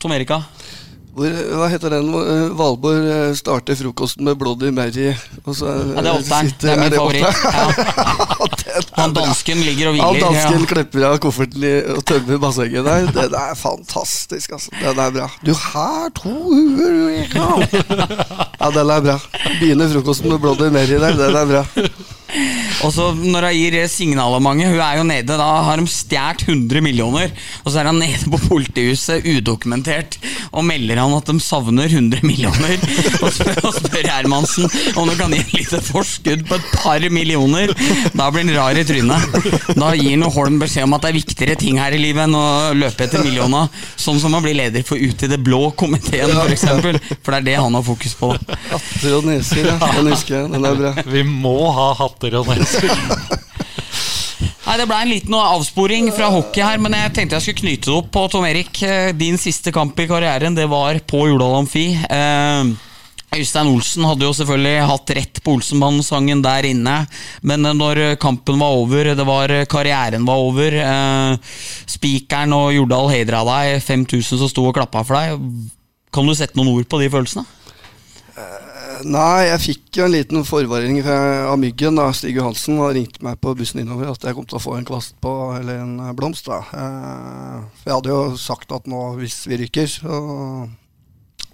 Tom 0.00 0.12
Erika? 0.12 0.42
Hvor, 1.10 1.26
hva 1.58 1.66
heter 1.72 1.90
den? 1.90 2.06
hvor, 2.12 2.22
eh, 2.22 2.52
Valborg 2.56 3.06
eh, 3.10 3.32
starter 3.34 3.74
frokosten 3.80 4.24
med 4.28 4.36
Bloody 4.38 4.68
Mary. 4.70 5.08
Og 5.44 5.56
så, 5.56 5.66
eh, 5.66 5.88
Ja, 5.96 6.02
det 6.04 6.10
er 6.12 6.18
åtteren. 6.20 6.50
sitter- 6.52 6.68
Det 6.68 6.76
er 6.76 6.82
min 6.84 6.92
favoritt. 6.92 7.24
Ja. 7.44 7.64
Han 9.00 9.12
dansken 9.16 9.58
ligger 9.66 9.88
og 9.90 9.94
hviler. 9.96 10.06
Han 10.06 10.20
dansken 10.22 10.60
Ja. 10.60 10.66
klepper 10.70 11.04
av 11.08 11.18
kofferten 11.24 11.64
i, 11.66 11.72
og 11.96 12.04
tømmer 12.06 12.38
bassenget 12.44 12.84
der. 12.86 13.08
Den 13.16 13.34
er 13.34 13.54
fantastisk, 13.58 14.52
altså. 14.52 14.70
Den 14.80 14.98
er 15.02 15.10
bra. 15.16 15.26
Du 15.44 15.52
har 15.54 16.08
to 16.14 16.30
huer, 16.30 16.92
du, 16.94 17.02
Erika. 17.16 17.48
Ja, 18.60 18.70
den 18.70 18.90
er 18.94 19.00
bra. 19.08 19.18
Begynner 19.58 19.88
frokosten 19.96 20.30
med 20.30 20.40
Bloody 20.44 20.70
Mary 20.70 21.00
der. 21.00 21.16
Den 21.18 21.36
er 21.42 21.46
bra. 21.50 21.64
Og 22.86 22.92
så 22.94 23.10
når 23.18 23.48
hun 23.50 23.56
gir 23.58 23.76
signalementet, 23.90 24.70
hun 24.72 24.82
er 24.84 24.98
jo 25.00 25.06
nede, 25.08 25.38
da 25.40 25.48
har 25.66 25.80
de 25.80 25.86
stjålet 25.90 26.46
100 26.48 26.82
millioner. 26.84 27.32
Og 27.64 27.72
så 27.72 27.80
er 27.82 27.90
han 27.90 28.00
nede 28.00 28.30
på 28.32 28.40
politihuset 28.48 29.26
udokumentert 29.28 30.18
og 30.50 30.64
melder 30.66 30.98
han 31.00 31.14
at 31.16 31.28
de 31.30 31.42
savner 31.42 31.90
100 31.90 32.24
millioner. 32.26 32.76
Og 33.24 33.30
spør, 33.34 33.58
og 33.68 33.74
spør 33.76 34.06
Hermansen 34.08 34.66
om 34.98 35.08
du 35.08 35.14
kan 35.18 35.32
gi 35.34 35.40
et 35.42 35.52
lite 35.54 35.80
forskudd 35.84 36.42
på 36.48 36.56
et 36.56 36.68
par 36.72 37.04
millioner. 37.12 37.72
Da 38.16 38.28
blir 38.32 38.46
han 38.46 38.54
rar 38.56 38.78
i 38.80 38.84
trynet. 38.86 39.36
Da 39.76 39.92
gir 39.98 40.14
han 40.14 40.24
Holm 40.30 40.58
beskjed 40.62 40.86
om 40.86 40.96
at 40.96 41.04
det 41.04 41.10
er 41.10 41.18
viktigere 41.18 41.56
ting 41.60 41.78
her 41.80 41.94
i 41.94 42.00
livet 42.00 42.24
enn 42.24 42.36
å 42.38 42.44
løpe 42.76 43.06
etter 43.06 43.22
millioner. 43.24 43.68
Sånn 44.00 44.20
som 44.22 44.34
å 44.36 44.42
bli 44.44 44.54
leder 44.56 44.84
for 44.86 45.00
Ut 45.00 45.22
i 45.24 45.30
det 45.30 45.38
blå 45.44 45.70
komiteen, 45.80 46.32
f.eks. 46.44 46.66
For, 46.80 46.98
for 47.24 47.34
det 47.34 47.40
er 47.40 47.46
det 47.46 47.56
han 47.60 47.76
har 47.78 47.84
fokus 47.86 48.16
på. 48.18 48.32
Hatter 48.70 49.16
og 49.16 49.28
neser, 49.28 49.62
ja. 49.64 49.76
Den 49.96 50.10
husker 50.12 50.36
jeg. 50.36 50.50
Den 50.54 50.66
er 50.68 50.80
bra. 50.80 50.92
Vi 51.08 51.24
må 51.28 51.56
ha 51.76 51.90
hatter 52.00 52.36
og 52.40 52.50
neser. 52.50 52.69
Nei, 54.66 54.76
Det 54.78 54.86
ble 54.86 54.98
en 55.02 55.10
liten 55.10 55.34
avsporing 55.34 56.12
fra 56.14 56.28
hockey 56.30 56.62
her, 56.62 56.78
men 56.82 56.94
jeg 56.94 57.14
tenkte 57.16 57.38
jeg 57.38 57.46
skulle 57.48 57.62
knyte 57.64 57.88
det 57.88 57.96
opp 57.96 58.10
på 58.14 58.22
Tom 58.30 58.46
Erik. 58.46 58.82
Eh, 58.86 59.10
Din 59.18 59.38
siste 59.40 59.72
kamp 59.74 59.98
i 59.98 60.06
karrieren, 60.10 60.54
det 60.54 60.68
var 60.70 61.00
på 61.10 61.24
Jordal 61.26 61.56
Amfi. 61.62 61.88
Eh, 61.96 62.70
Øystein 63.30 63.68
Olsen 63.70 64.02
hadde 64.06 64.26
jo 64.26 64.32
selvfølgelig 64.34 64.86
hatt 64.90 65.10
rett 65.14 65.40
på 65.46 65.52
Olsenbanen-sangen 65.54 66.40
der 66.42 66.66
inne, 66.66 66.96
men 67.46 67.62
når 67.78 68.16
kampen 68.22 68.58
var 68.58 68.74
over, 68.78 69.12
det 69.14 69.26
var 69.26 69.52
karrieren 69.70 70.26
var 70.26 70.42
over, 70.42 70.74
eh, 70.82 71.52
spikeren 71.86 72.54
og 72.56 72.72
Jordal 72.74 73.10
hedra 73.12 73.44
deg, 73.46 73.78
5000 73.86 74.40
som 74.42 74.50
sto 74.50 74.66
og 74.66 74.74
klappa 74.74 75.04
for 75.06 75.14
deg, 75.18 75.38
kan 76.10 76.26
du 76.26 76.34
sette 76.34 76.58
noen 76.58 76.74
ord 76.74 76.90
på 76.90 76.98
de 77.02 77.10
følelsene? 77.12 77.46
Nei, 79.06 79.46
jeg 79.48 79.60
fikk 79.62 79.96
jo 80.00 80.04
en 80.04 80.12
liten 80.12 80.42
forvaring 80.44 80.98
av 81.06 81.56
Myggen. 81.60 81.96
da 81.96 82.10
Stig 82.12 82.36
Johansen 82.36 82.76
ringte 82.92 83.22
meg 83.24 83.38
på 83.40 83.54
bussen 83.56 83.80
innover 83.80 84.10
at 84.10 84.20
jeg 84.26 84.34
kom 84.36 84.44
til 84.44 84.58
å 84.58 84.62
få 84.62 84.74
en 84.76 84.84
kvast 84.88 85.14
på, 85.22 85.30
eller 85.56 85.78
en 85.84 85.94
eh, 86.00 86.12
blomst. 86.16 86.44
da 86.50 86.58
Eh, 86.60 87.62
For 87.80 87.86
jeg 87.88 87.94
hadde 87.96 88.12
jo 88.12 88.36
sagt 88.36 88.72
at 88.76 88.86
nå, 88.90 89.00
hvis 89.20 89.46
vi 89.48 89.56
rykker, 89.62 89.86
så 89.88 90.68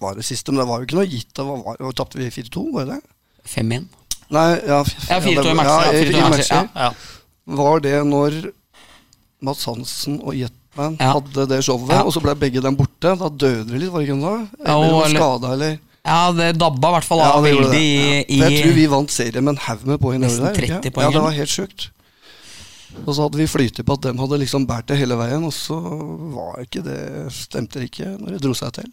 var 0.00 0.14
det 0.18 0.24
siste. 0.26 0.50
Men 0.52 0.64
det 0.64 0.68
var 0.70 0.80
jo 0.82 0.88
ikke 0.88 0.98
noe 0.98 1.06
gitt. 1.06 1.30
Det 1.36 1.44
var, 1.46 1.62
var, 1.78 1.92
Tapte 1.96 2.18
vi 2.18 2.30
4-2, 2.34 2.66
var 2.74 2.84
det 2.90 2.98
det? 2.98 3.14
5-1. 3.46 3.86
Nei, 4.34 4.48
ja, 4.66 4.80
Ja, 5.06 5.20
4-2 5.22 5.50
i 5.52 5.54
matcher, 5.54 5.70
ja, 5.70 5.92
Ja, 5.92 6.02
4-2 6.02 6.18
i 6.18 6.30
matcher. 6.34 6.68
Ja. 6.74 6.90
Var 7.62 7.80
det 7.84 7.96
når 8.10 8.40
Mats 9.46 9.64
Hansen 9.70 10.18
og 10.24 10.34
Jetman 10.34 10.96
Ja. 10.98 11.12
hadde 11.14 11.46
det 11.48 11.62
showet, 11.64 11.92
Ja. 11.94 12.02
og 12.02 12.12
så 12.12 12.20
ble 12.24 12.34
begge 12.34 12.60
dem 12.60 12.74
borte? 12.76 13.14
Da 13.16 13.28
døde 13.30 13.68
de 13.70 13.78
litt, 13.78 13.92
var 13.92 14.00
det 14.02 14.08
ikke 14.08 14.18
noe? 14.18 14.48
Eller 14.64 14.88
ja, 14.90 15.04
eller- 15.04 15.20
skada, 15.20 15.52
eller? 15.54 15.78
Ja, 16.06 16.30
det 16.32 16.52
dabba 16.60 16.92
i 16.92 16.96
hvert 16.96 17.08
fall 17.08 17.20
Ja, 17.24 17.32
av 17.34 17.44
det 17.44 17.52
veldig 17.56 17.82
i, 17.82 18.38
Ja. 18.38 18.48
Jeg 18.48 18.62
tror 18.62 18.76
vi 18.78 18.86
vant 18.92 19.10
serien 19.12 19.44
med 19.44 19.56
en 19.56 19.62
haug 19.66 19.86
med 19.90 20.00
poeng. 20.02 20.20
Nesten 20.22 20.46
der, 20.46 20.54
30 20.80 20.94
poeng, 20.94 21.08
Ja, 21.08 21.14
det 21.16 21.24
var 21.24 21.34
helt 21.34 21.52
sjukt. 21.52 21.88
Og 23.04 23.10
så 23.12 23.26
hadde 23.26 23.40
vi 23.40 23.48
flytet 23.50 23.84
på 23.84 23.96
at 23.98 24.06
dem 24.06 24.20
hadde 24.22 24.38
liksom 24.40 24.64
båret 24.68 24.86
det 24.88 24.96
hele 25.00 25.18
veien, 25.18 25.42
og 25.44 25.52
så 25.52 25.76
var 26.32 26.62
ikke 26.62 26.84
det 26.86 27.00
Stemte 27.34 27.82
det 27.82 27.90
ikke 27.90 28.14
når 28.14 28.36
det 28.36 28.40
dro 28.46 28.54
seg 28.56 28.72
til. 28.78 28.88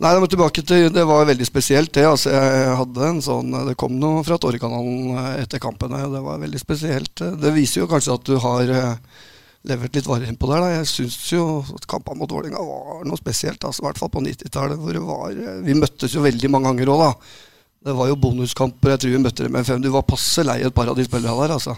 Nei, 0.00 0.12
men 0.14 0.30
tilbake 0.30 0.62
til 0.64 0.86
Det 0.94 1.02
var 1.04 1.26
veldig 1.28 1.46
spesielt, 1.48 1.92
det. 1.92 2.06
Altså, 2.08 2.30
jeg 2.32 2.76
hadde 2.78 3.08
en 3.10 3.18
sånn 3.24 3.56
Det 3.66 3.74
kom 3.76 3.98
noe 4.00 4.22
fra 4.24 4.38
Tårekanalen 4.40 5.16
eh, 5.18 5.42
etter 5.42 5.60
kampene. 5.60 6.04
Det 6.12 6.22
var 6.24 6.40
veldig 6.40 6.60
spesielt. 6.62 7.24
Det 7.42 7.52
viser 7.52 7.82
jo 7.82 7.90
kanskje 7.90 8.14
at 8.14 8.30
du 8.30 8.38
har 8.40 8.72
eh, 8.72 8.94
levert 9.66 9.98
litt 9.98 10.08
varer 10.08 10.30
innpå 10.30 10.48
der. 10.50 10.62
Da. 10.62 10.70
Jeg 10.78 10.90
syns 10.90 11.18
jo 11.32 11.42
at 11.74 11.88
kampene 11.90 12.20
mot 12.20 12.32
Vålerenga 12.32 12.62
var 12.62 13.04
noe 13.08 13.20
spesielt. 13.20 13.64
Altså, 13.66 13.82
I 13.82 13.88
hvert 13.88 14.00
fall 14.00 14.12
på 14.14 14.22
90-tallet. 14.24 14.80
hvor 14.80 14.96
det 14.96 15.04
var 15.04 15.34
eh, 15.34 15.60
Vi 15.66 15.76
møttes 15.78 16.14
jo 16.14 16.24
veldig 16.24 16.50
mange 16.52 16.72
ganger 16.72 16.94
òg, 16.94 17.04
da. 17.04 17.10
Det 17.86 17.94
var 17.94 18.10
jo 18.10 18.18
bonuskamper. 18.18 18.94
Jeg 18.94 19.02
tror 19.02 19.14
vi 19.14 19.22
møtte 19.22 19.46
dem 19.46 19.54
med 19.54 19.66
fem. 19.68 19.82
Du 19.82 19.90
var 19.94 20.06
passe 20.08 20.42
lei 20.46 20.60
et 20.64 20.74
par 20.74 20.90
av 20.90 20.98
de 20.98 21.06
spillerne 21.06 21.36
der, 21.42 21.56
altså. 21.58 21.76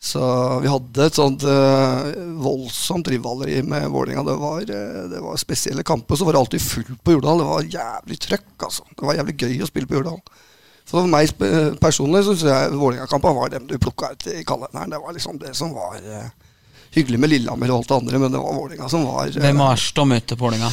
Så 0.00 0.20
vi 0.64 0.70
hadde 0.72 1.06
et 1.10 1.16
sånt 1.18 1.42
uh, 1.44 2.06
voldsomt 2.40 3.10
rivaleri 3.12 3.58
med 3.68 3.84
Vålerenga. 3.92 4.24
Det, 4.24 4.76
eh, 4.76 5.02
det 5.12 5.20
var 5.20 5.40
spesielle 5.40 5.84
kamper. 5.86 6.16
Så 6.16 6.24
var 6.24 6.34
det 6.34 6.44
alltid 6.44 6.64
fullt 6.64 7.02
på 7.04 7.18
Jordal. 7.18 7.42
Det 7.42 7.50
var 7.50 7.72
jævlig 7.74 8.20
trøkk, 8.26 8.54
altså. 8.70 8.86
Det 8.94 9.06
var 9.06 9.18
jævlig 9.20 9.36
gøy 9.36 9.58
å 9.60 9.68
spille 9.68 9.90
på 9.90 10.00
Jordal. 10.00 10.22
For 10.90 11.06
meg 11.06 11.30
personlig 11.78 12.24
syns 12.26 12.42
jeg 12.48 12.70
Vålerenga-kampene 12.74 13.36
var 13.36 13.52
dem 13.52 13.66
du 13.68 13.76
plukka 13.78 14.14
ut 14.14 14.26
i 14.32 14.40
kalenderen. 14.46 14.90
Det 14.90 15.02
var 15.04 15.14
liksom 15.14 15.38
det 15.38 15.52
som 15.58 15.74
var 15.76 16.00
eh, 16.00 16.30
hyggelig 16.94 17.20
med 17.22 17.32
Lillehammer 17.32 17.72
og 17.72 17.80
alt 17.80 17.92
det 17.92 17.98
andre, 18.00 18.20
men 18.24 18.34
det 18.34 18.42
var 18.42 18.58
Vålerenga 18.58 18.90
som 18.92 19.06
var 19.06 19.30
eh, 19.30 19.38
Hvem 19.42 19.62
var 19.62 19.72
verst 19.74 20.02
å 20.02 20.08
møte 20.08 20.36
på 20.36 20.46
Vålerenga? 20.48 20.72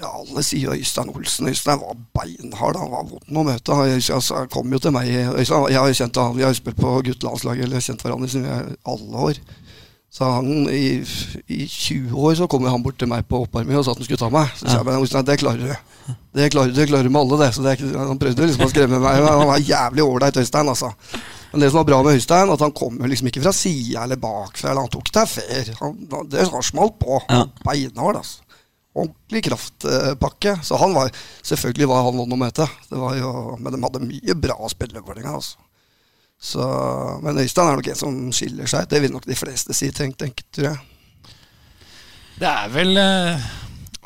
Ja, 0.00 0.08
alle 0.08 0.42
sier 0.46 0.72
Øystein 0.72 1.10
Olsen. 1.12 1.50
Øystein 1.50 1.80
var 1.82 1.98
beinhard. 2.16 2.78
Han 2.80 2.88
var 2.90 3.04
vond 3.10 3.36
å 3.36 3.44
møte. 3.44 3.76
Han 3.76 3.98
altså, 4.00 4.46
kom 4.50 4.72
jo 4.72 4.80
til 4.80 4.94
meg 4.96 5.10
Øystein, 5.12 5.68
Jeg 5.70 5.78
har 5.78 5.90
jo 5.90 5.98
kjent 5.98 6.20
han, 6.22 6.36
Vi 6.38 6.46
har 6.46 6.54
jo 6.54 6.60
spilt 6.62 6.80
på 6.80 6.94
guttelandslaget 7.04 7.68
eller 7.68 7.84
kjent 7.84 8.02
hverandre 8.06 8.42
er 8.56 8.72
alle 8.94 9.26
år. 9.28 9.42
Så 10.12 10.28
han, 10.28 10.48
i, 10.68 11.00
i 11.48 11.66
20 11.66 12.12
år 12.20 12.34
så 12.36 12.46
kom 12.50 12.66
han 12.68 12.82
bort 12.84 12.98
til 13.00 13.08
meg 13.08 13.24
på 13.30 13.38
oppvarming 13.46 13.78
og 13.78 13.86
sa 13.86 13.94
at 13.94 14.00
han 14.02 14.04
skulle 14.04 14.20
ta 14.20 14.28
meg. 14.32 14.50
Så 14.58 14.66
sa 14.68 14.82
jeg 14.82 14.84
men 14.84 15.28
det 15.28 15.36
klarer 15.40 15.62
du. 15.70 16.16
Det 16.36 16.50
klarer, 16.52 16.68
du, 16.68 16.76
det 16.76 16.88
klarer 16.90 17.08
du 17.08 17.12
med 17.14 17.22
alle, 17.22 17.38
det. 17.40 17.48
Så 17.56 17.64
det 17.64 17.70
er 17.72 17.78
ikke, 17.80 17.92
han 17.96 18.20
prøvde 18.20 18.48
liksom 18.50 18.66
å 18.66 18.72
skremme 18.74 19.00
meg. 19.00 19.22
Men 19.22 19.30
han 19.40 19.48
var 19.48 19.64
jævlig 19.64 20.04
ålreit, 20.04 20.40
Øystein. 20.42 20.68
altså. 20.68 20.92
Men 21.52 21.64
det 21.64 21.70
som 21.72 21.80
var 21.80 21.88
bra 21.88 22.02
med 22.04 22.20
Øystein, 22.20 22.52
at 22.52 22.64
han 22.66 22.76
kom 22.76 23.00
jo 23.00 23.08
liksom 23.08 23.32
ikke 23.32 23.44
fra 23.46 23.54
sida 23.56 24.04
eller 24.04 24.20
bakfra. 24.20 24.74
eller 24.74 24.84
Han 24.84 24.92
tok 24.92 25.12
deg 25.16 25.32
fair. 25.32 25.72
Han, 25.80 25.98
det 26.32 26.46
var 26.52 26.68
smalt 26.68 26.98
på. 27.00 27.22
Ja. 27.32 27.46
Beinhard, 27.64 28.20
altså 28.20 28.44
ordentlig 28.92 29.44
kraftpakke. 29.48 30.58
Så 30.64 30.76
han 30.76 30.92
var 30.94 31.08
selvfølgelig 31.40 31.88
var 31.88 32.04
han 32.04 32.18
vond 32.20 32.36
å 32.36 32.40
møte. 32.40 32.66
Det 32.90 32.98
var 33.00 33.16
jo, 33.16 33.32
men 33.58 33.72
de 33.72 33.82
hadde 33.84 34.04
mye 34.04 34.36
bra 34.44 34.58
spillere. 34.68 35.24
Altså. 35.24 35.56
Så, 36.42 36.62
men 37.22 37.38
Øystein 37.38 37.68
er 37.70 37.78
nok 37.78 37.88
en 37.92 37.98
som 37.98 38.14
skiller 38.34 38.70
seg. 38.70 38.88
Det 38.90 38.98
vil 39.04 39.12
nok 39.14 39.28
de 39.28 39.38
fleste 39.38 39.76
si, 39.78 39.92
tenk, 39.94 40.16
tenk, 40.18 40.42
tror 40.50 40.72
jeg. 40.72 40.80
Det 42.42 42.48
er 42.48 42.72
vel 42.74 42.98
eh, 42.98 43.44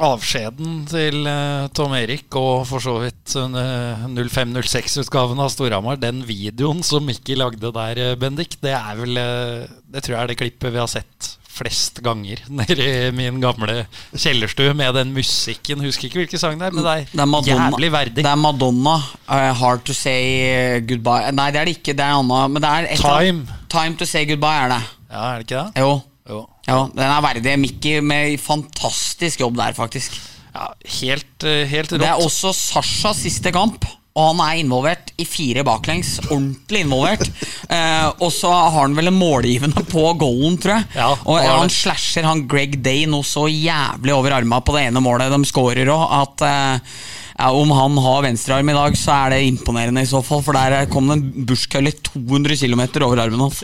avskjeden 0.05 0.83
til 0.90 1.25
eh, 1.31 1.68
Tom 1.72 1.94
Erik 1.96 2.37
og 2.37 2.66
for 2.68 2.85
så 2.85 2.99
vidt 3.01 3.38
eh, 3.40 4.05
05-06-utgaven 4.12 5.40
av 5.40 5.49
Storhamar. 5.55 5.96
Den 6.03 6.20
videoen 6.29 6.85
som 6.85 7.09
Mikkel 7.09 7.40
lagde 7.40 7.72
der, 7.72 8.03
eh, 8.05 8.18
Bendik, 8.20 8.59
det 8.61 8.77
er 8.77 9.01
vel 9.01 9.22
eh, 9.22 9.72
Det 9.88 10.05
tror 10.05 10.18
jeg 10.18 10.22
er 10.22 10.33
det 10.35 10.40
klippet 10.42 10.77
vi 10.77 10.83
har 10.83 10.92
sett 10.92 11.33
flest 11.57 12.01
ganger 12.05 12.42
nede 12.61 12.87
i 13.09 13.11
min 13.16 13.40
gamle 13.40 13.87
kjellerstue 14.12 14.75
med 14.77 14.95
den 14.99 15.14
musikken. 15.16 15.81
Husker 15.85 16.09
ikke 16.11 16.21
hvilken 16.23 16.42
sang 16.42 16.59
det 16.61 16.69
er, 16.69 16.77
men 16.77 16.85
det 16.85 16.97
Det 17.12 17.19
er 17.19 17.23
er 17.25 17.31
Madonna. 17.33 17.71
jævlig 17.71 17.90
verdig. 17.95 18.16
Det 18.23 18.31
er 18.33 18.40
Madonna. 18.42 18.97
Uh, 19.29 19.53
hard 19.62 19.85
to 19.88 19.97
say 19.97 20.81
goodbye. 20.87 21.33
Nei, 21.33 21.49
det 21.55 21.61
er 21.62 21.71
det 21.71 21.77
ikke. 21.79 21.97
Det 21.97 22.05
er 22.05 22.19
Anna. 22.21 22.42
Men 22.53 22.62
det 22.62 22.71
er 22.75 22.90
et 22.92 23.01
Time. 23.03 23.47
Av, 23.49 23.64
Time. 23.73 23.97
To 24.03 24.09
say 24.09 24.27
goodbye 24.29 24.66
er 24.66 24.75
det. 24.77 24.83
Ja, 25.11 25.25
er 25.33 25.40
det 25.40 25.47
ikke 25.49 25.64
det? 25.64 25.83
Jo. 25.87 25.92
Jo. 26.29 26.40
jo 26.69 26.79
den 26.95 27.05
er 27.07 27.21
verdig. 27.23 27.59
Mickey 27.62 28.01
med 28.03 28.38
fantastisk 28.42 29.40
jobb 29.45 29.57
der, 29.61 29.77
faktisk. 29.77 30.16
Ja, 30.57 30.71
helt, 31.01 31.45
eh, 31.45 31.64
helt 31.69 31.92
rått. 31.92 32.01
Det 32.01 32.09
er 32.09 32.21
også 32.25 32.51
Sashas 32.57 33.21
siste 33.27 33.53
kamp. 33.55 33.85
Og 34.17 34.31
han 34.31 34.39
er 34.47 34.61
involvert 34.63 35.11
i 35.21 35.27
fire 35.29 35.61
baklengs. 35.67 36.15
Ordentlig 36.31 36.81
involvert. 36.87 37.27
Eh, 37.69 38.07
og 38.17 38.31
så 38.33 38.49
har 38.49 38.71
han 38.79 38.95
vel 38.97 39.11
en 39.11 39.19
målgivende 39.21 39.83
på 39.91 40.07
goalen, 40.21 40.57
tror 40.63 40.79
jeg. 40.79 40.87
Ja, 40.97 41.11
og 41.29 41.37
han 41.45 41.69
slasher 41.73 42.25
han 42.25 42.47
Greg 42.49 42.79
Day 42.85 43.05
noe 43.13 43.27
så 43.29 43.45
jævlig 43.51 44.15
over 44.17 44.39
arma 44.39 44.63
på 44.65 44.73
det 44.77 44.87
ene 44.89 45.03
målet 45.05 45.29
de 45.35 45.43
scorer 45.51 45.91
òg, 45.93 46.07
at 46.23 46.47
eh, 46.49 46.97
ja, 47.37 47.51
om 47.53 47.69
han 47.77 47.99
har 48.01 48.23
venstrearm 48.25 48.71
i 48.73 48.77
dag, 48.79 48.95
så 48.97 49.13
er 49.27 49.35
det 49.35 49.43
imponerende 49.51 50.01
i 50.01 50.09
så 50.09 50.23
fall. 50.25 50.41
For 50.47 50.57
der 50.57 50.87
kom 50.89 51.11
det 51.13 51.19
en 51.19 51.47
bushculler 51.51 51.93
200 52.09 52.57
km 52.57 52.87
over 53.05 53.21
armen 53.27 53.43
hans. 53.45 53.61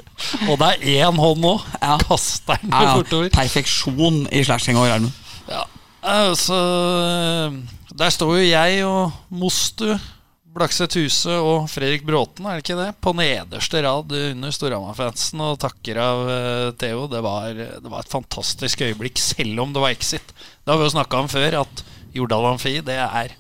Og 0.51 0.59
det 0.61 0.69
er 0.75 1.07
én 1.09 1.17
hånd 1.25 1.41
nå. 1.41 1.55
Ja. 1.81 1.97
Kaster 2.05 2.61
den 2.61 2.69
Ja, 2.77 2.83
ja, 2.91 2.97
bortover. 3.01 3.33
perfeksjon 3.33 4.27
i 4.29 4.45
slashing 4.45 4.77
over 4.77 4.93
armen. 4.99 5.15
Ja, 5.49 5.65
altså 6.05 6.59
Der 7.97 8.13
står 8.13 8.37
jo 8.41 8.45
jeg 8.51 8.85
og 8.89 9.13
Mostu, 9.33 9.87
Blakseth 10.53 10.99
Huse 11.01 11.35
og 11.41 11.69
Fredrik 11.73 12.03
Bråten, 12.05 12.45
er 12.45 12.59
det 12.59 12.65
ikke 12.67 12.77
det? 12.77 12.91
På 13.01 13.15
nederste 13.17 13.81
rad 13.85 14.13
under 14.13 14.53
Storhamar-fansen 14.53 15.41
og 15.41 15.61
takker 15.63 16.01
av 16.03 16.25
eh, 16.29 16.67
Theo. 16.81 17.07
Det 17.09 17.23
var, 17.25 17.57
det 17.57 17.89
var 17.89 18.05
et 18.05 18.13
fantastisk 18.13 18.85
øyeblikk, 18.85 19.21
selv 19.23 19.63
om 19.65 19.73
det 19.73 19.81
var 19.81 19.95
exit. 19.95 20.35
Det 20.35 20.73
har 20.73 20.81
vi 20.81 20.89
jo 20.91 20.93
snakka 20.93 21.23
om 21.23 21.31
før, 21.33 21.57
at 21.63 21.85
Jordal 22.13 22.51
Amfi, 22.51 22.75
det 22.85 22.99
er 23.01 23.33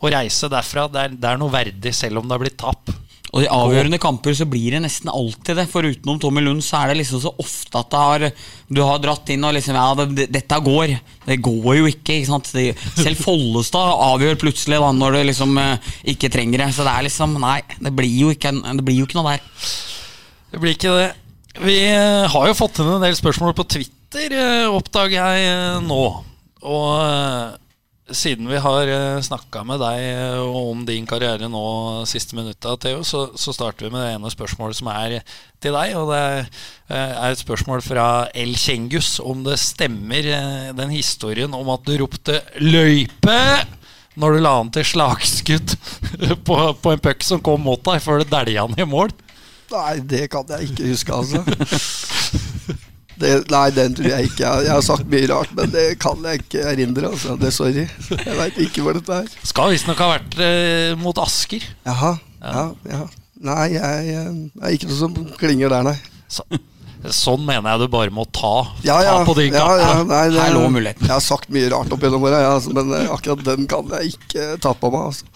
å 0.00 0.12
reise 0.14 0.48
derfra. 0.52 0.86
Det 0.88 1.04
er, 1.04 1.18
det 1.20 1.28
er 1.28 1.42
noe 1.42 1.52
verdig, 1.52 1.92
selv 1.96 2.22
om 2.22 2.28
det 2.28 2.38
har 2.38 2.44
blitt 2.46 2.58
tap. 2.64 2.96
Og 3.28 3.44
i 3.44 3.48
avgjørende 3.52 3.98
kamper 4.00 4.32
så 4.36 4.46
blir 4.48 4.72
det 4.72 4.80
nesten 4.86 5.10
alltid 5.12 5.58
det. 5.60 5.66
For 5.68 5.84
utenom 5.84 6.20
Tommy 6.22 6.40
Lund 6.44 6.64
så 6.64 6.80
er 6.80 6.92
det 6.92 7.02
liksom 7.02 7.20
så 7.20 7.32
ofte 7.42 7.82
at 7.82 7.90
det 7.92 8.00
har, 8.00 8.24
du 8.72 8.80
har 8.80 9.02
dratt 9.04 9.28
inn 9.34 9.44
og 9.44 9.52
liksom 9.56 9.76
Ja, 9.76 9.90
det, 9.98 10.06
det, 10.16 10.26
dette 10.38 10.60
går. 10.64 10.94
Det 11.26 11.38
går 11.44 11.68
jo 11.80 11.90
ikke. 11.90 12.16
ikke 12.16 12.30
sant? 12.30 12.48
Det, 12.56 12.72
selv 12.96 13.20
Follestad 13.20 13.92
avgjør 14.08 14.40
plutselig 14.40 14.80
da 14.80 14.90
når 14.96 15.18
du 15.18 15.20
liksom 15.28 15.60
eh, 15.60 15.92
ikke 16.14 16.32
trenger 16.32 16.64
det. 16.64 16.72
Så 16.76 16.88
det 16.88 16.94
er 16.94 17.08
liksom 17.10 17.36
Nei, 17.42 17.60
det 17.84 17.94
blir 17.94 18.16
jo 18.24 18.32
ikke, 18.34 18.54
det 18.80 18.86
blir 18.86 19.02
jo 19.02 19.08
ikke 19.08 19.20
noe 19.20 19.36
der. 19.36 19.70
Det 20.48 20.62
blir 20.64 20.76
ikke 20.78 20.96
det. 20.96 21.12
Vi 21.68 21.78
eh, 21.84 22.24
har 22.32 22.48
jo 22.48 22.56
fått 22.56 22.80
inn 22.80 22.94
en 22.96 23.04
del 23.04 23.16
spørsmål 23.18 23.52
på 23.58 23.68
Twitter, 23.76 24.32
eh, 24.32 24.66
oppdager 24.72 25.36
jeg 25.36 25.84
nå. 25.84 26.02
Og 26.68 27.58
siden 28.10 28.48
vi 28.48 28.58
har 28.62 28.90
snakka 29.22 29.62
med 29.68 29.80
deg 29.82 30.00
eh, 30.00 30.40
om 30.40 30.84
din 30.88 31.06
karriere 31.08 31.48
nå 31.50 31.62
siste 32.08 32.36
minutta, 32.38 32.76
Theo, 32.80 33.02
så, 33.04 33.28
så 33.36 33.52
starter 33.54 33.86
vi 33.86 33.92
med 33.94 34.04
det 34.04 34.14
ene 34.16 34.32
spørsmålet 34.32 34.78
som 34.78 34.90
er 34.92 35.18
til 35.62 35.76
deg. 35.76 35.94
Og 35.98 36.12
det 36.12 36.20
er, 36.20 36.48
eh, 36.88 37.14
et 37.30 37.42
spørsmål 37.42 37.82
fra 37.84 38.08
El 38.32 38.54
Kjengus 38.58 39.18
om 39.20 39.44
det 39.46 39.58
stemmer, 39.62 40.30
eh, 40.34 40.72
den 40.78 40.94
historien 40.94 41.54
om 41.56 41.68
at 41.74 41.84
du 41.86 41.96
ropte 42.00 42.40
'løype' 42.58 43.76
når 44.18 44.34
du 44.34 44.42
la 44.42 44.56
an 44.58 44.70
til 44.74 44.86
slagskudd 44.86 45.76
på, 46.48 46.58
på 46.82 46.92
en 46.94 47.02
puck 47.02 47.22
som 47.22 47.42
kom 47.44 47.62
mot 47.62 47.82
deg, 47.86 48.02
før 48.02 48.22
du 48.22 48.30
dælja 48.32 48.66
den 48.66 48.82
i 48.82 48.88
mål. 48.88 49.14
Nei, 49.68 49.98
det 50.00 50.26
kan 50.32 50.48
jeg 50.48 50.70
ikke 50.72 50.90
huske, 50.94 51.12
altså. 51.12 51.44
Det, 53.18 53.32
nei, 53.50 53.64
den 53.74 53.94
tror 53.98 54.08
jeg 54.12 54.28
ikke. 54.30 54.50
Jeg, 54.62 54.70
har 54.70 54.84
sagt 54.86 55.08
mye 55.10 55.26
rart, 55.30 55.50
men 55.58 55.72
det 55.74 55.86
kan 56.02 56.22
jeg 56.28 56.44
ikke 56.44 56.64
erindre. 56.70 57.10
Altså. 57.10 57.34
Det, 57.40 57.50
sorry. 57.54 57.86
Jeg 58.14 58.36
veit 58.38 58.60
ikke 58.62 58.84
hva 58.86 58.94
dette 58.94 59.20
er. 59.24 59.32
Skal 59.50 59.72
visstnok 59.74 60.02
ha 60.04 60.10
vært 60.12 60.38
eh, 60.44 60.92
mot 61.00 61.18
Asker. 61.22 61.66
Jaha. 61.88 62.14
Ja, 62.38 62.64
ja. 62.86 63.00
Nei, 63.48 63.64
jeg, 63.74 64.06
jeg, 64.10 64.30
er 64.62 64.74
ikke 64.74 64.90
noe 64.90 64.98
som 64.98 65.18
klinger 65.38 65.70
der, 65.74 65.86
nei. 65.86 65.96
Så, 66.30 66.44
sånn 67.14 67.44
mener 67.46 67.74
jeg 67.74 67.84
du 67.84 67.90
bare 67.92 68.14
må 68.14 68.24
ta. 68.34 68.52
Ja, 68.86 68.98
ja, 69.06 69.16
ta 69.20 69.26
på 69.28 69.36
din 69.38 69.54
ja, 69.54 69.66
ja, 69.78 69.90
nei, 70.06 70.24
det, 70.34 70.40
Her 70.42 70.54
lå 70.56 70.64
muligheten. 70.74 71.06
Jeg 71.06 71.14
har 71.14 71.22
sagt 71.24 71.50
mye 71.54 71.68
rart 71.70 71.92
opp 71.94 72.02
gjennom 72.02 72.26
åra, 72.26 72.40
ja, 72.42 72.54
altså, 72.58 72.74
men 72.74 72.94
eh, 72.98 73.10
akkurat 73.14 73.44
den 73.46 73.66
kan 73.70 73.90
jeg 73.98 74.14
ikke 74.16 74.48
ta 74.62 74.74
på 74.78 74.90
meg. 74.94 75.10
Altså. 75.10 75.26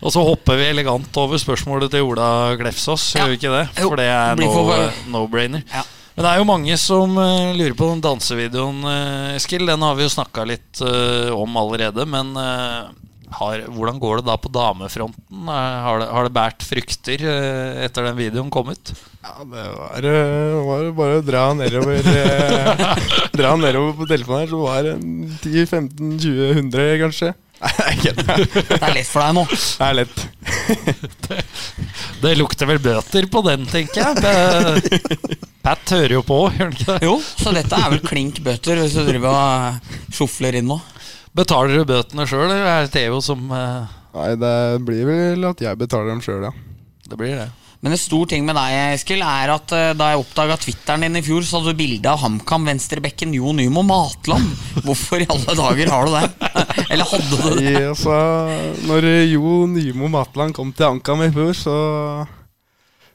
Og 0.00 0.12
så 0.14 0.22
hopper 0.24 0.56
vi 0.56 0.68
elegant 0.72 1.16
over 1.20 1.40
spørsmålet 1.40 1.92
til 1.92 2.06
Ola 2.08 2.56
Glefsås, 2.56 3.10
Ja. 3.14 3.24
gjør 3.24 3.32
vi 3.34 3.40
ikke 3.40 3.52
det? 3.52 3.64
For 3.82 4.00
det 4.00 4.06
er 4.08 4.40
no- 4.40 4.92
no-brainer. 5.12 5.64
Ja. 5.68 5.84
Men 6.14 6.26
det 6.26 6.30
er 6.30 6.40
jo 6.40 6.48
mange 6.48 6.78
som 6.80 7.14
uh, 7.16 7.52
lurer 7.56 7.76
på 7.78 7.90
den 7.92 8.02
dansevideoen, 8.04 8.80
uh, 8.84 9.36
Eskil. 9.36 9.66
Den 9.68 9.86
har 9.86 9.98
vi 9.98 10.06
jo 10.06 10.14
snakka 10.16 10.46
litt 10.48 10.82
uh, 10.82 11.30
om 11.36 11.60
allerede. 11.60 12.06
Men 12.08 12.34
eh, 12.36 12.90
har, 13.30 13.62
hvordan 13.70 13.98
går 14.02 14.20
det 14.20 14.26
da 14.26 14.36
på 14.40 14.50
damefronten? 14.52 15.42
Eh, 15.46 15.76
har, 15.86 16.00
det, 16.02 16.08
har 16.10 16.26
det 16.26 16.34
bært 16.34 16.64
frukter 16.66 17.22
eh, 17.22 17.84
etter 17.86 18.08
den 18.08 18.18
videoen 18.18 18.50
kom 18.52 18.72
ut? 18.72 18.92
Ja, 19.22 19.36
det 19.44 19.66
var, 19.76 20.08
eh, 20.10 20.56
var 20.66 20.88
bare 20.98 21.20
å 21.20 21.24
dra 21.24 21.44
nedover 21.54 22.10
eh, 22.10 22.82
Dra 23.40 23.54
nedover 23.60 23.94
på 24.00 24.08
telefonen 24.10 24.42
her, 24.42 24.50
så 24.50 24.64
var 24.64 24.82
det 24.86 24.96
en 24.96 25.38
10-15-20-100, 25.44 26.90
kanskje. 27.04 27.32
Nei, 27.60 27.94
det 28.00 28.12
er 28.14 28.40
det. 28.40 28.64
Det 28.70 28.90
lett 28.94 29.08
for 29.10 29.20
deg 29.20 29.34
nå. 29.36 29.44
Det 29.52 29.84
er 29.84 29.96
lett. 29.98 30.22
Det 32.22 32.32
lukter 32.38 32.68
vel 32.70 32.80
bøter 32.80 33.28
på 33.32 33.42
den, 33.44 33.66
tenker 33.68 34.00
jeg. 34.00 34.16
Det, 34.24 35.38
Pat 35.60 35.92
hører 35.92 36.14
jo 36.16 36.22
på, 36.24 36.38
gjør 36.54 36.70
han 36.70 36.76
ikke 36.76 36.88
det? 36.88 36.98
Jo, 37.04 37.14
så 37.20 37.52
dette 37.52 37.76
er 37.76 37.92
vel 37.92 38.02
klink 38.06 38.40
bøter 38.44 38.80
hvis 38.80 38.96
du 38.96 39.04
driver 39.04 39.36
og 39.36 40.14
sjofler 40.16 40.56
inn 40.60 40.70
nå. 40.72 40.80
Betaler 41.36 41.76
du 41.76 41.84
bøtene 41.86 42.24
sjøl, 42.26 42.48
eller 42.48 42.64
er 42.66 42.88
det 42.88 42.94
Theo 42.96 43.20
som 43.22 43.52
uh... 43.52 43.84
Nei, 44.16 44.32
det 44.40 44.56
blir 44.88 45.04
vel 45.06 45.44
at 45.52 45.60
jeg 45.62 45.78
betaler 45.78 46.10
dem 46.10 46.24
sjøl, 46.24 46.48
ja. 46.48 46.54
Det 47.06 47.18
blir 47.20 47.36
det. 47.38 47.50
Men 47.80 47.94
en 47.96 48.00
stor 48.00 48.28
ting 48.28 48.44
med 48.44 48.58
deg, 48.58 48.74
Eskil, 48.98 49.22
er 49.24 49.54
at 49.54 49.72
eh, 49.72 49.92
da 49.96 50.10
jeg 50.10 50.20
oppdaga 50.20 50.58
Twitteren 50.60 51.06
din 51.06 51.16
i 51.16 51.22
fjor, 51.24 51.44
så 51.48 51.58
hadde 51.58 51.72
du 51.72 51.78
bilde 51.78 52.10
av 52.12 52.20
HamKam 52.20 52.68
venstrebekken 52.68 53.32
Jo 53.38 53.54
Nymo 53.56 53.80
Matland. 53.88 54.50
Hvorfor 54.84 55.24
i 55.24 55.28
alle 55.32 55.56
dager 55.56 55.92
har 55.94 56.10
du 56.10 56.18
det? 56.18 56.50
Eller 56.92 57.08
hadde 57.08 57.30
du 57.30 57.46
det? 57.56 57.72
Ja, 57.72 57.86
altså, 57.94 58.18
når 58.84 59.08
Jo 59.30 59.54
Nymo 59.72 60.12
Matland 60.12 60.56
kom 60.58 60.74
til 60.76 60.90
HamKam 60.90 61.24
i 61.24 61.30
fjor, 61.32 61.56
så 61.56 61.78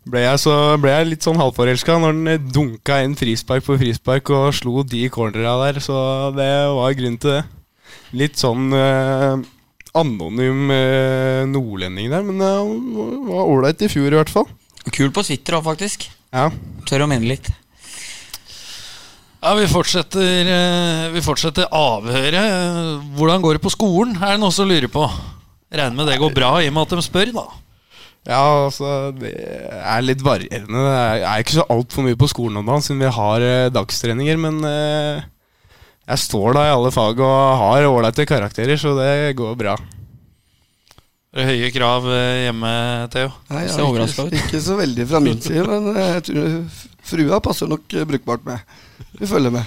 ble 0.09 0.25
jeg, 0.25 0.41
så 0.41 0.55
ble 0.81 0.93
jeg 0.93 1.11
litt 1.11 1.25
sånn 1.25 1.39
halvforelska 1.41 1.97
når 2.01 2.17
den 2.17 2.49
dunka 2.53 2.99
inn 3.05 3.13
frispark 3.17 3.65
på 3.65 3.77
frispark 3.81 4.29
og 4.33 4.49
slo 4.53 4.81
de 4.85 5.05
cornera 5.13 5.59
der, 5.63 5.81
så 5.81 6.31
det 6.33 6.49
var 6.73 6.97
grunnen 6.97 7.21
til 7.21 7.37
det. 7.37 7.43
Litt 8.17 8.41
sånn 8.41 8.73
eh, 8.73 9.45
anonym 9.95 10.71
eh, 10.73 11.43
nordlending 11.49 12.11
der, 12.11 12.25
men 12.27 12.41
eh, 12.43 12.57
han 12.61 13.27
var 13.29 13.51
ålreit 13.51 13.85
i 13.85 13.91
fjor 13.91 14.11
i 14.11 14.19
hvert 14.19 14.31
fall. 14.31 14.47
Kul 14.93 15.13
på 15.13 15.23
Twitter 15.25 15.57
òg, 15.57 15.65
faktisk. 15.65 16.09
Ja. 16.35 16.49
Tør 16.85 17.05
å 17.05 17.09
minne 17.09 17.29
litt. 17.29 17.49
Ja, 19.45 19.53
vi 19.57 19.67
fortsetter, 19.69 20.47
eh, 20.49 21.07
vi 21.13 21.21
fortsetter 21.25 21.69
avhøret. 21.69 23.03
Hvordan 23.17 23.43
går 23.43 23.57
det 23.57 23.65
på 23.65 23.73
skolen, 23.73 24.15
er 24.17 24.35
det 24.35 24.41
noen 24.41 24.55
som 24.55 24.69
lurer 24.69 24.89
på. 24.91 25.05
Regner 25.75 25.97
med 25.97 26.09
det 26.09 26.21
går 26.21 26.33
bra, 26.33 26.55
i 26.61 26.69
og 26.71 26.75
med 26.75 26.87
at 26.87 26.97
de 26.97 27.05
spør, 27.05 27.31
da. 27.35 27.45
Ja, 28.25 28.65
altså 28.65 29.11
Det 29.13 29.29
er 29.37 30.01
litt 30.01 30.23
varierende. 30.25 30.81
Det 30.81 31.21
er, 31.21 31.43
ikke 31.43 31.59
så 31.59 31.67
altfor 31.69 32.07
mye 32.07 32.17
på 32.17 32.29
skolen 32.31 32.57
om 32.57 32.65
dagen, 32.65 32.85
siden 32.85 33.03
vi 33.03 33.11
har 33.19 33.45
eh, 33.45 33.71
dagstreninger. 33.73 34.39
Men 34.41 34.57
eh, 34.65 35.25
jeg 36.05 36.21
står 36.21 36.53
da 36.57 36.67
i 36.67 36.73
alle 36.73 36.91
fag 36.93 37.19
og 37.25 37.37
har 37.61 37.87
ålreite 37.89 38.27
karakterer, 38.29 38.77
så 38.77 38.93
det 38.99 39.35
går 39.37 39.55
bra. 39.57 39.75
Er 41.35 41.49
høye 41.49 41.71
krav 41.75 42.05
eh, 42.13 42.45
hjemme, 42.45 42.71
Theo? 43.11 43.31
Nei, 43.51 43.65
ja, 43.67 43.87
ikke, 44.05 44.27
ikke 44.39 44.61
så 44.63 44.77
veldig 44.79 45.07
fra 45.09 45.19
min 45.23 45.41
side, 45.43 45.65
men 45.67 45.89
eh, 45.91 46.11
jeg 46.13 46.27
tror 46.29 46.53
frua 47.05 47.41
passer 47.43 47.67
nok 47.67 47.91
eh, 47.91 48.05
brukbart 48.07 48.45
med. 48.47 48.77
Vi 49.19 49.27
følger 49.29 49.51
med. 49.53 49.63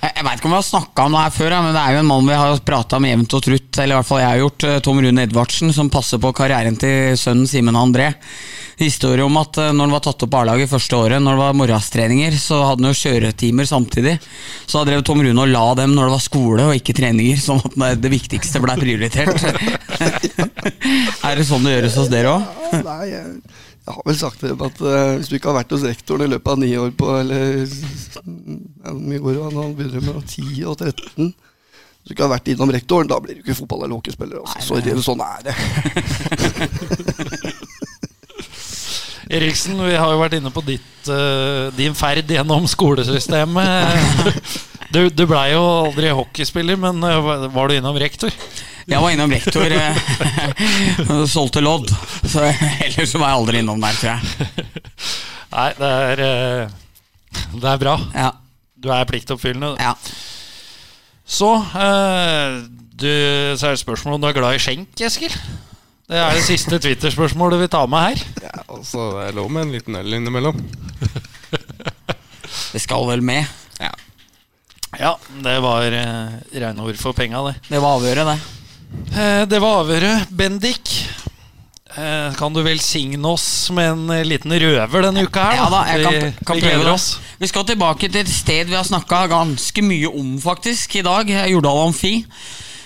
Jeg, 0.00 0.12
jeg 0.16 0.24
veit 0.26 0.38
ikke 0.40 0.48
om 0.48 0.52
vi 0.54 0.58
har 0.58 0.64
snakka 0.66 1.04
om 1.08 1.14
det 1.16 1.20
her 1.24 1.32
før, 1.34 1.54
men 1.64 1.74
det 1.76 1.80
er 1.82 1.94
jo 1.96 2.00
en 2.02 2.08
mann 2.10 2.26
vi 2.28 2.36
har 2.36 2.60
prata 2.66 2.96
om 3.00 3.06
jevnt 3.08 3.34
og 3.38 3.42
trutt. 3.46 3.78
Eller 3.80 3.94
i 3.94 3.98
hvert 3.98 4.08
fall 4.08 4.20
jeg 4.22 4.28
har 4.34 4.40
gjort. 4.42 4.64
eh, 4.68 4.78
Tom 4.84 5.00
Rune 5.04 5.24
Edvardsen, 5.26 5.72
som 5.76 5.90
passer 5.92 6.20
på 6.20 6.32
karrieren 6.36 6.76
til 6.80 7.16
sønnen 7.20 7.48
Simen 7.48 7.76
André. 7.80 8.10
Historie 8.80 9.24
om 9.24 9.36
at 9.36 9.58
eh, 9.60 9.72
når 9.76 9.84
han 9.88 9.94
var 9.96 10.04
tatt 10.06 10.24
opp 10.24 10.30
på 10.32 10.40
A-laget 10.40 10.70
første 10.72 10.96
året, 10.96 11.20
når 11.24 11.36
det 11.36 11.42
var 11.44 11.58
morgenstreninger, 11.60 12.36
så 12.40 12.62
hadde 12.68 12.84
han 12.84 12.92
jo 12.94 13.00
kjøretimer 13.00 13.68
samtidig. 13.68 14.16
Så 14.66 14.80
da 14.80 14.86
drev 14.90 15.04
Tom 15.08 15.20
Rune 15.24 15.44
og 15.44 15.52
la 15.52 15.64
dem 15.82 15.92
når 15.96 16.08
det 16.08 16.14
var 16.16 16.24
skole 16.24 16.68
og 16.70 16.76
ikke 16.80 16.96
treninger, 17.00 17.40
sånn 17.40 17.60
at 17.64 17.76
det- 17.80 18.00
det 18.04 18.12
viktigste 18.16 18.60
ble 18.64 18.76
prioritert. 18.80 19.36
er 21.28 21.36
det 21.40 21.44
sånn 21.48 21.64
det 21.66 21.76
gjøres 21.78 21.96
hos 22.00 22.08
dere 22.12 22.36
òg? 22.36 22.42
Jeg, 23.90 23.96
har 23.96 24.06
vel 24.06 24.18
sagt 24.20 24.42
dem 24.46 24.60
at 24.62 24.82
uh, 24.86 25.16
hvis 25.18 25.28
du 25.30 25.34
ikke 25.34 25.50
har 25.50 25.56
vært 25.60 25.72
hos 25.74 25.82
rektoren 25.82 26.22
i 26.22 26.30
løpet 26.30 26.52
av 26.52 26.58
ni 26.62 26.68
år 26.78 26.92
på 26.94 27.08
Eller 27.18 27.64
ja, 27.66 28.92
mye 28.94 29.18
går 29.18 29.34
det 29.34 29.42
an? 29.48 29.58
Han 29.58 29.74
begynner 29.78 30.04
med 30.06 30.22
10 30.22 30.62
og 30.70 30.76
13. 30.78 31.32
Hvis 31.34 32.06
du 32.06 32.14
ikke 32.14 32.26
har 32.28 32.34
vært 32.36 32.50
innom 32.54 32.70
rektoren, 32.72 33.10
da 33.10 33.18
blir 33.20 33.34
du 33.34 33.42
ikke 33.42 33.58
fotball- 33.58 33.82
eller 33.84 33.98
hockeyspiller. 33.98 34.38
Altså. 34.44 34.62
Sorry, 34.68 34.94
sånn 35.02 35.20
er 35.26 35.40
det. 35.50 35.54
Eriksen, 39.40 39.78
vi 39.82 39.98
har 39.98 40.10
jo 40.10 40.22
vært 40.22 40.38
inne 40.38 40.50
på 40.54 40.62
ditt, 40.66 40.94
uh, 41.10 41.68
din 41.76 41.94
ferd 41.98 42.30
gjennom 42.30 42.70
skolesystemet. 42.70 43.68
Du, 44.90 45.04
du 45.06 45.22
blei 45.22 45.52
jo 45.52 45.60
aldri 45.62 46.08
hockeyspiller, 46.10 46.74
men 46.82 46.98
eh, 47.06 47.20
var 47.22 47.44
var 47.54 47.70
du 47.70 47.76
innom 47.76 47.94
rektor? 48.02 48.34
Jeg 48.90 48.98
var 49.04 49.12
innom 49.14 49.30
rektor 49.30 49.70
eh, 49.70 49.98
og 51.14 51.24
solgte 51.30 51.62
lodd. 51.62 51.90
Så 52.26 52.42
ellers 52.50 53.12
var 53.14 53.28
jeg 53.30 53.36
aldri 53.38 53.60
innom 53.62 53.82
der, 53.82 53.98
tror 54.00 54.10
jeg. 54.10 54.66
Nei, 55.50 55.68
det 55.78 55.90
er, 56.10 56.22
eh, 56.26 57.44
det 57.54 57.70
er 57.70 57.80
bra. 57.82 57.94
Ja, 58.14 58.32
Du 58.80 58.90
er 58.94 59.06
pliktoppfyllende. 59.08 59.76
ja. 59.80 59.94
Så, 61.30 61.46
eh, 61.78 62.56
du, 62.98 63.06
så 63.54 63.68
er 63.68 63.76
det 63.76 63.82
spørsmål 63.84 64.16
om 64.16 64.24
du 64.24 64.26
er 64.26 64.34
glad 64.34 64.56
i 64.56 64.62
skjenk, 64.62 64.98
Eskil? 65.06 65.30
Det 66.10 66.18
er 66.18 66.34
det 66.34 66.42
siste 66.42 66.80
Twitter-spørsmålet 66.82 67.60
vi 67.62 67.68
tar 67.70 67.86
med 67.86 68.02
her. 68.08 68.24
Ja, 68.42 68.64
altså 68.66 69.04
Det 69.14 69.28
er 69.28 69.36
lov 69.38 69.52
med 69.54 69.68
en 69.68 69.74
liten 69.76 69.94
øl 70.00 70.18
innimellom. 70.18 70.58
Det 72.72 72.82
skal 72.82 73.06
vel 73.06 73.22
med. 73.22 73.46
Ja, 74.98 75.12
det 75.44 75.52
var 75.62 75.86
uh, 75.86 76.32
rene 76.50 76.82
ord 76.82 76.98
for 76.98 77.14
penga, 77.14 77.44
det. 77.46 77.54
Det 77.70 77.78
var 77.78 78.00
avgjøret, 78.00 78.26
det. 78.26 78.59
Eh, 78.90 79.42
det 79.46 79.58
var 79.62 79.82
avhøret. 79.82 80.30
Bendik, 80.30 80.92
eh, 81.96 82.30
kan 82.38 82.54
du 82.54 82.62
velsigne 82.62 83.26
oss 83.28 83.70
med 83.74 83.90
en 83.92 84.14
eh, 84.14 84.24
liten 84.26 84.54
røver 84.54 85.06
denne 85.06 85.26
uka 85.26 85.50
her? 85.50 85.60
Ja 85.60 85.68
da, 85.72 85.82
jeg 85.90 86.06
kan, 86.06 86.40
kan 86.52 86.62
prøve 86.62 86.88
det. 86.88 86.96
Vi 87.40 87.50
skal 87.50 87.68
tilbake 87.68 88.10
til 88.10 88.22
et 88.22 88.32
sted 88.32 88.70
vi 88.70 88.78
har 88.78 88.86
snakka 88.86 89.26
ganske 89.32 89.84
mye 89.86 90.10
om 90.10 90.34
faktisk 90.42 90.98
i 91.00 91.06
dag. 91.06 91.30
Jordal 91.50 91.86
Amfi. 91.86 92.18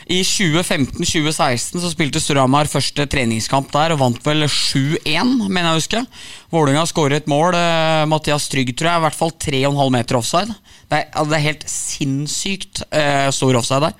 I 0.04 0.18
2015-2016 0.20 1.80
så 1.80 1.88
spilte 1.88 2.20
Storhamar 2.20 2.68
første 2.68 3.06
treningskamp 3.08 3.70
der 3.72 3.94
og 3.94 4.02
vant 4.02 4.26
vel 4.26 4.44
7-1, 4.44 5.46
mener 5.48 5.64
jeg 5.64 5.72
å 5.72 5.78
huske. 5.78 6.02
Vålerenga 6.52 6.84
skåret 6.90 7.22
et 7.22 7.30
mål. 7.32 7.56
Mathias 8.12 8.50
Trygg, 8.52 8.74
tror 8.76 8.90
jeg, 8.90 9.00
i 9.00 9.04
hvert 9.06 9.16
fall 9.16 9.32
3,5 9.32 9.94
meter 9.96 10.20
offside. 10.20 10.58
Det 10.88 10.98
er, 10.98 11.10
altså, 11.12 11.30
det 11.30 11.38
er 11.38 11.46
helt 11.48 11.66
sinnssykt 11.70 12.82
uh, 12.86 13.28
stor 13.34 13.58
offside 13.58 13.88
der. 13.88 13.94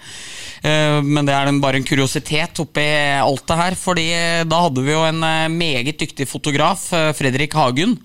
Uh, 0.65 1.01
men 1.05 1.27
det 1.29 1.35
er 1.37 1.49
den 1.49 1.61
bare 1.63 1.81
en 1.81 1.87
kuriositet 1.87 2.61
oppi 2.63 2.85
alt 3.21 3.45
det 3.49 3.59
her. 3.59 3.77
Fordi 3.79 4.05
eh, 4.15 4.45
da 4.49 4.61
hadde 4.67 4.85
vi 4.85 4.95
jo 4.95 5.03
en 5.07 5.21
uh, 5.25 5.53
meget 5.53 6.01
dyktig 6.01 6.27
fotograf, 6.29 6.87
Fredrik 7.19 7.55
Hagen, 7.57 7.97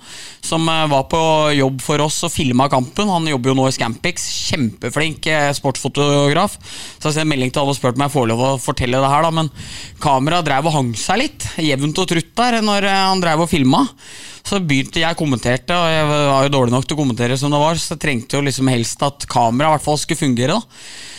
som 0.45 0.65
var 0.65 1.05
på 1.11 1.19
jobb 1.57 1.81
for 1.83 2.01
oss 2.03 2.21
og 2.27 2.33
filma 2.33 2.69
kampen. 2.71 3.09
Han 3.11 3.27
jobber 3.29 3.51
jo 3.51 3.57
nå 3.59 3.67
i 3.69 3.75
Scampix. 3.75 4.25
Kjempeflink 4.49 5.27
sportsfotograf. 5.57 6.57
Så 6.97 7.09
jeg 7.09 7.19
sendte 7.19 7.29
melding 7.33 7.53
til 7.53 7.63
alle 7.63 7.75
og 7.75 7.79
spurte 7.79 7.99
om 7.99 8.05
jeg 8.07 8.15
får 8.15 8.29
lov 8.31 8.45
å 8.45 8.55
fortelle 8.61 9.01
det 9.01 9.11
her, 9.11 9.27
da. 9.27 9.33
Men 9.35 9.51
kameraet 10.03 10.47
drev 10.47 10.69
og 10.69 10.75
hang 10.77 10.91
seg 10.99 11.23
litt, 11.23 11.47
jevnt 11.61 12.01
og 12.01 12.11
trutt 12.11 12.33
der, 12.39 12.61
når 12.65 12.89
han 12.89 13.23
drev 13.23 13.45
og 13.45 13.51
filma. 13.51 13.85
Så 14.49 14.57
begynte 14.65 15.03
jeg 15.03 15.19
kommenterte, 15.19 15.75
og 15.77 15.91
jeg 15.93 16.09
var 16.09 16.47
jo 16.47 16.53
dårlig 16.55 16.73
nok 16.73 16.87
til 16.87 16.97
å 16.97 17.01
kommentere 17.03 17.37
som 17.37 17.53
det 17.53 17.61
var, 17.61 17.77
så 17.77 17.93
jeg 17.93 18.01
trengte 18.01 18.39
jo 18.39 18.45
liksom 18.47 18.71
helst 18.73 19.05
at 19.05 19.29
kameraet 19.29 19.69
i 19.69 19.77
hvert 19.77 19.85
fall 19.85 20.01
skulle 20.01 20.23
fungere. 20.23 20.57
da 20.57 21.17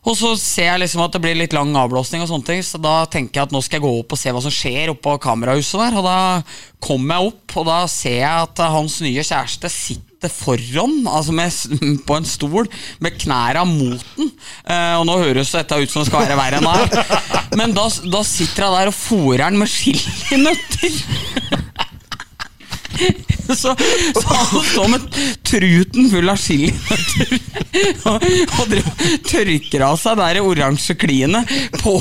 og 0.00 0.14
så 0.16 0.30
ser 0.40 0.70
jeg 0.70 0.80
liksom 0.80 1.02
at 1.04 1.12
det 1.12 1.20
blir 1.20 1.36
litt 1.36 1.52
lang 1.52 1.74
avblåsning, 1.76 2.22
og 2.24 2.30
sånne 2.30 2.46
ting 2.48 2.62
så 2.64 2.80
da 2.80 3.02
tenker 3.10 3.36
jeg 3.36 3.48
at 3.48 3.52
nå 3.52 3.60
skal 3.64 3.78
jeg 3.78 3.84
gå 3.84 3.90
opp 4.00 4.14
og 4.16 4.20
se 4.20 4.32
hva 4.32 4.40
som 4.40 4.54
skjer 4.54 4.92
oppå 4.94 5.18
kamerahuset 5.20 5.76
der. 5.82 5.98
Og 6.00 6.06
da 6.06 6.20
kommer 6.80 7.18
jeg 7.18 7.32
opp, 7.34 7.56
og 7.60 7.68
da 7.68 7.80
ser 7.92 8.16
jeg 8.22 8.46
at 8.46 8.62
hans 8.72 8.96
nye 9.04 9.26
kjæreste 9.26 9.68
sitter 9.72 10.32
foran, 10.32 10.96
altså 11.08 11.34
med, 11.36 11.52
på 12.08 12.16
en 12.16 12.28
stol, 12.28 12.70
med 13.04 13.18
knæra 13.20 13.66
mot 13.68 14.00
den. 14.16 14.32
Eh, 14.64 14.96
og 14.96 15.04
nå 15.08 15.20
høres 15.20 15.52
dette 15.52 15.82
ut 15.82 15.92
som 15.92 16.00
det 16.00 16.08
skal 16.08 16.24
være 16.24 16.40
verre 16.40 16.62
enn 16.62 16.70
det 16.70 17.04
er. 17.04 17.52
Men 17.60 17.76
da, 17.76 17.84
da 18.08 18.24
sitter 18.24 18.66
jeg 18.66 18.78
der 18.78 18.92
og 18.94 18.96
fòrer 18.96 19.46
den 19.50 19.60
med 19.60 19.72
chilinøtter. 19.76 20.92
Så, 23.50 23.74
så 24.14 24.28
han 24.28 24.62
står 24.62 24.88
med 24.92 25.06
truten 25.42 26.06
full 26.12 26.30
av 26.30 26.38
chilinøtter 26.38 27.32
og, 28.06 28.26
og 28.62 28.74
tørker 29.26 29.82
av 29.88 29.96
seg 29.98 30.20
der 30.20 30.38
oransje 30.44 30.94
kliene 30.98 31.40
på, 31.80 31.96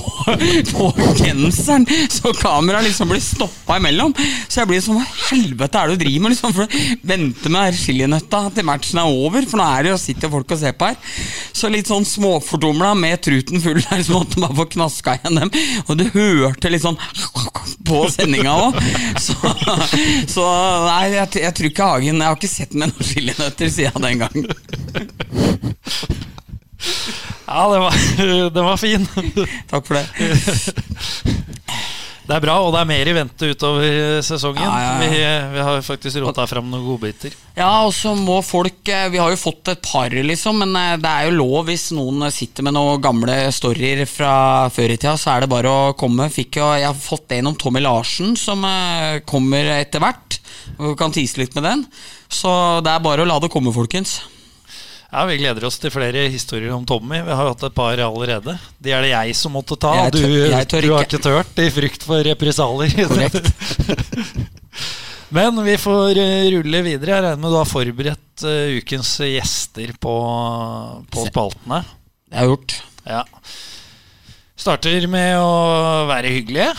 på 0.70 0.90
genseren, 1.18 1.88
så 2.14 2.34
kameraet 2.38 2.86
liksom 2.86 3.10
blir 3.10 3.24
stoppa 3.24 3.80
imellom. 3.82 4.14
Så 4.46 4.62
jeg 4.62 4.70
blir 4.70 4.84
sånn 4.84 5.00
Hva 5.00 5.08
helvete 5.32 5.82
er 5.82 5.90
det 5.90 5.98
du 5.98 6.04
driver 6.04 6.26
med? 6.26 6.36
Liksom, 6.36 6.54
for 6.54 6.78
Vente 7.10 7.54
med 7.54 7.78
chilinøtta 7.80 8.44
til 8.54 8.68
matchen 8.70 9.02
er 9.02 9.10
over, 9.10 9.50
for 9.50 9.62
nå 9.62 9.66
er 9.74 9.88
det 9.88 9.94
jo 9.94 10.00
sitter 10.02 10.34
folk 10.34 10.54
og 10.54 10.62
ser 10.62 10.78
på 10.78 10.92
her. 10.92 11.18
Så 11.56 11.72
litt 11.74 11.90
sånn 11.90 12.06
småfortumla 12.08 12.94
med 13.00 13.24
truten 13.26 13.64
full 13.64 13.82
der, 13.88 14.06
så 14.06 14.20
måtte 14.20 14.42
man 14.42 14.54
få 14.58 14.68
knaska 14.76 15.18
igjen 15.18 15.42
dem. 15.42 15.54
Og 15.88 15.98
du 15.98 16.06
hørte 16.14 16.70
litt 16.70 16.86
sånn 16.86 17.00
på 17.90 18.04
sendinga 18.14 18.54
òg. 18.68 18.80
Så, 19.20 19.36
så 20.30 20.46
nei, 20.90 21.04
jeg, 21.14 21.30
jeg 21.46 21.56
tror 21.58 21.70
ikke 21.70 21.90
Hagen 21.94 22.20
Jeg 22.20 22.28
har 22.28 22.40
ikke 22.40 22.52
sett 22.52 22.74
med 22.76 22.92
noen 22.92 23.10
chilinøtter 23.12 23.72
siden 23.78 24.10
den 24.10 24.26
gang. 24.26 24.38
Ja, 27.50 27.64
det 27.74 27.80
var, 27.82 27.96
den 28.56 28.66
var 28.66 28.78
fin. 28.78 29.08
Takk 29.70 29.88
for 29.88 29.98
det. 29.98 30.06
Det 32.30 32.36
er 32.38 32.44
bra, 32.44 32.60
og 32.62 32.76
det 32.76 32.82
er 32.84 32.86
mer 32.92 33.10
i 33.10 33.14
vente 33.18 33.48
utover 33.50 34.20
sesongen. 34.22 34.62
Ja, 34.62 34.74
ja, 34.78 34.90
ja. 35.02 35.08
Vi, 35.10 35.22
vi 35.56 35.62
har 35.66 35.80
faktisk 35.82 36.20
rota 36.22 36.44
fram 36.46 36.68
noen 36.70 36.84
godbiter. 36.86 37.34
Ja, 37.58 37.72
og 37.88 37.90
så 37.98 38.12
må 38.14 38.36
folk 38.46 38.86
eh, 38.94 39.08
Vi 39.10 39.18
har 39.18 39.34
jo 39.34 39.40
fått 39.42 39.72
et 39.74 39.82
par, 39.82 40.14
liksom, 40.14 40.62
men 40.62 40.78
eh, 40.78 41.00
det 41.02 41.10
er 41.10 41.26
jo 41.26 41.40
lov 41.40 41.72
hvis 41.72 41.88
noen 41.98 42.28
sitter 42.30 42.68
med 42.68 42.78
noen 42.78 43.02
gamle 43.02 43.40
storyer 43.50 44.04
fra 44.06 44.36
før 44.70 44.94
i 44.94 45.00
tida, 45.00 45.16
så 45.18 45.34
er 45.34 45.48
det 45.48 45.50
bare 45.56 45.74
å 45.74 45.98
komme. 45.98 46.30
Jo, 46.30 46.70
jeg 46.78 46.86
har 46.86 47.02
fått 47.02 47.34
en 47.40 47.50
om 47.50 47.58
Tommy 47.58 47.82
Larsen, 47.82 48.38
som 48.38 48.62
eh, 48.62 49.24
kommer 49.26 49.74
etter 49.80 50.06
hvert. 50.06 50.38
Vi 50.78 50.92
kan 51.00 51.16
tise 51.16 51.42
litt 51.42 51.56
med 51.58 51.66
den. 51.66 51.88
Så 52.30 52.52
det 52.86 52.94
er 52.94 53.02
bare 53.04 53.26
å 53.26 53.30
la 53.30 53.40
det 53.42 53.50
komme, 53.54 53.74
folkens. 53.76 54.20
Ja, 55.10 55.24
Vi 55.26 55.40
gleder 55.42 55.64
oss 55.66 55.80
til 55.82 55.90
flere 55.90 56.28
historier 56.30 56.70
om 56.76 56.84
Tommy. 56.86 57.18
Vi 57.26 57.34
har 57.34 57.48
hatt 57.50 57.64
et 57.66 57.74
par 57.74 57.98
allerede. 57.98 58.54
De 58.78 58.92
er 58.94 59.02
det 59.02 59.10
jeg 59.10 59.34
som 59.40 59.56
måtte 59.58 59.74
ta. 59.82 59.96
Tør, 60.14 60.14
Du, 60.14 60.20
du 60.22 60.54
har 60.54 60.68
ikke. 60.68 61.00
ikke 61.08 61.22
tørt 61.26 61.58
i 61.64 61.66
frykt 61.74 62.06
for 62.06 62.22
represalier. 62.28 63.10
Men 65.30 65.64
vi 65.66 65.78
får 65.78 66.18
eh, 66.18 66.46
rulle 66.54 66.82
videre. 66.86 67.16
Jeg 67.16 67.24
regner 67.26 67.42
med 67.42 67.54
du 67.54 67.58
har 67.58 67.70
forberedt 67.70 68.46
uh, 68.46 68.78
ukens 68.80 69.16
gjester 69.26 69.92
på, 70.02 70.14
på 71.14 71.26
spaltene. 71.30 71.84
Det 72.30 72.38
har 72.38 72.46
jeg 72.48 72.54
gjort. 72.54 72.78
Ja. 73.10 73.24
Starter 74.60 75.06
med 75.10 75.38
å 75.42 75.52
være 76.10 76.34
hyggelige. 76.34 76.72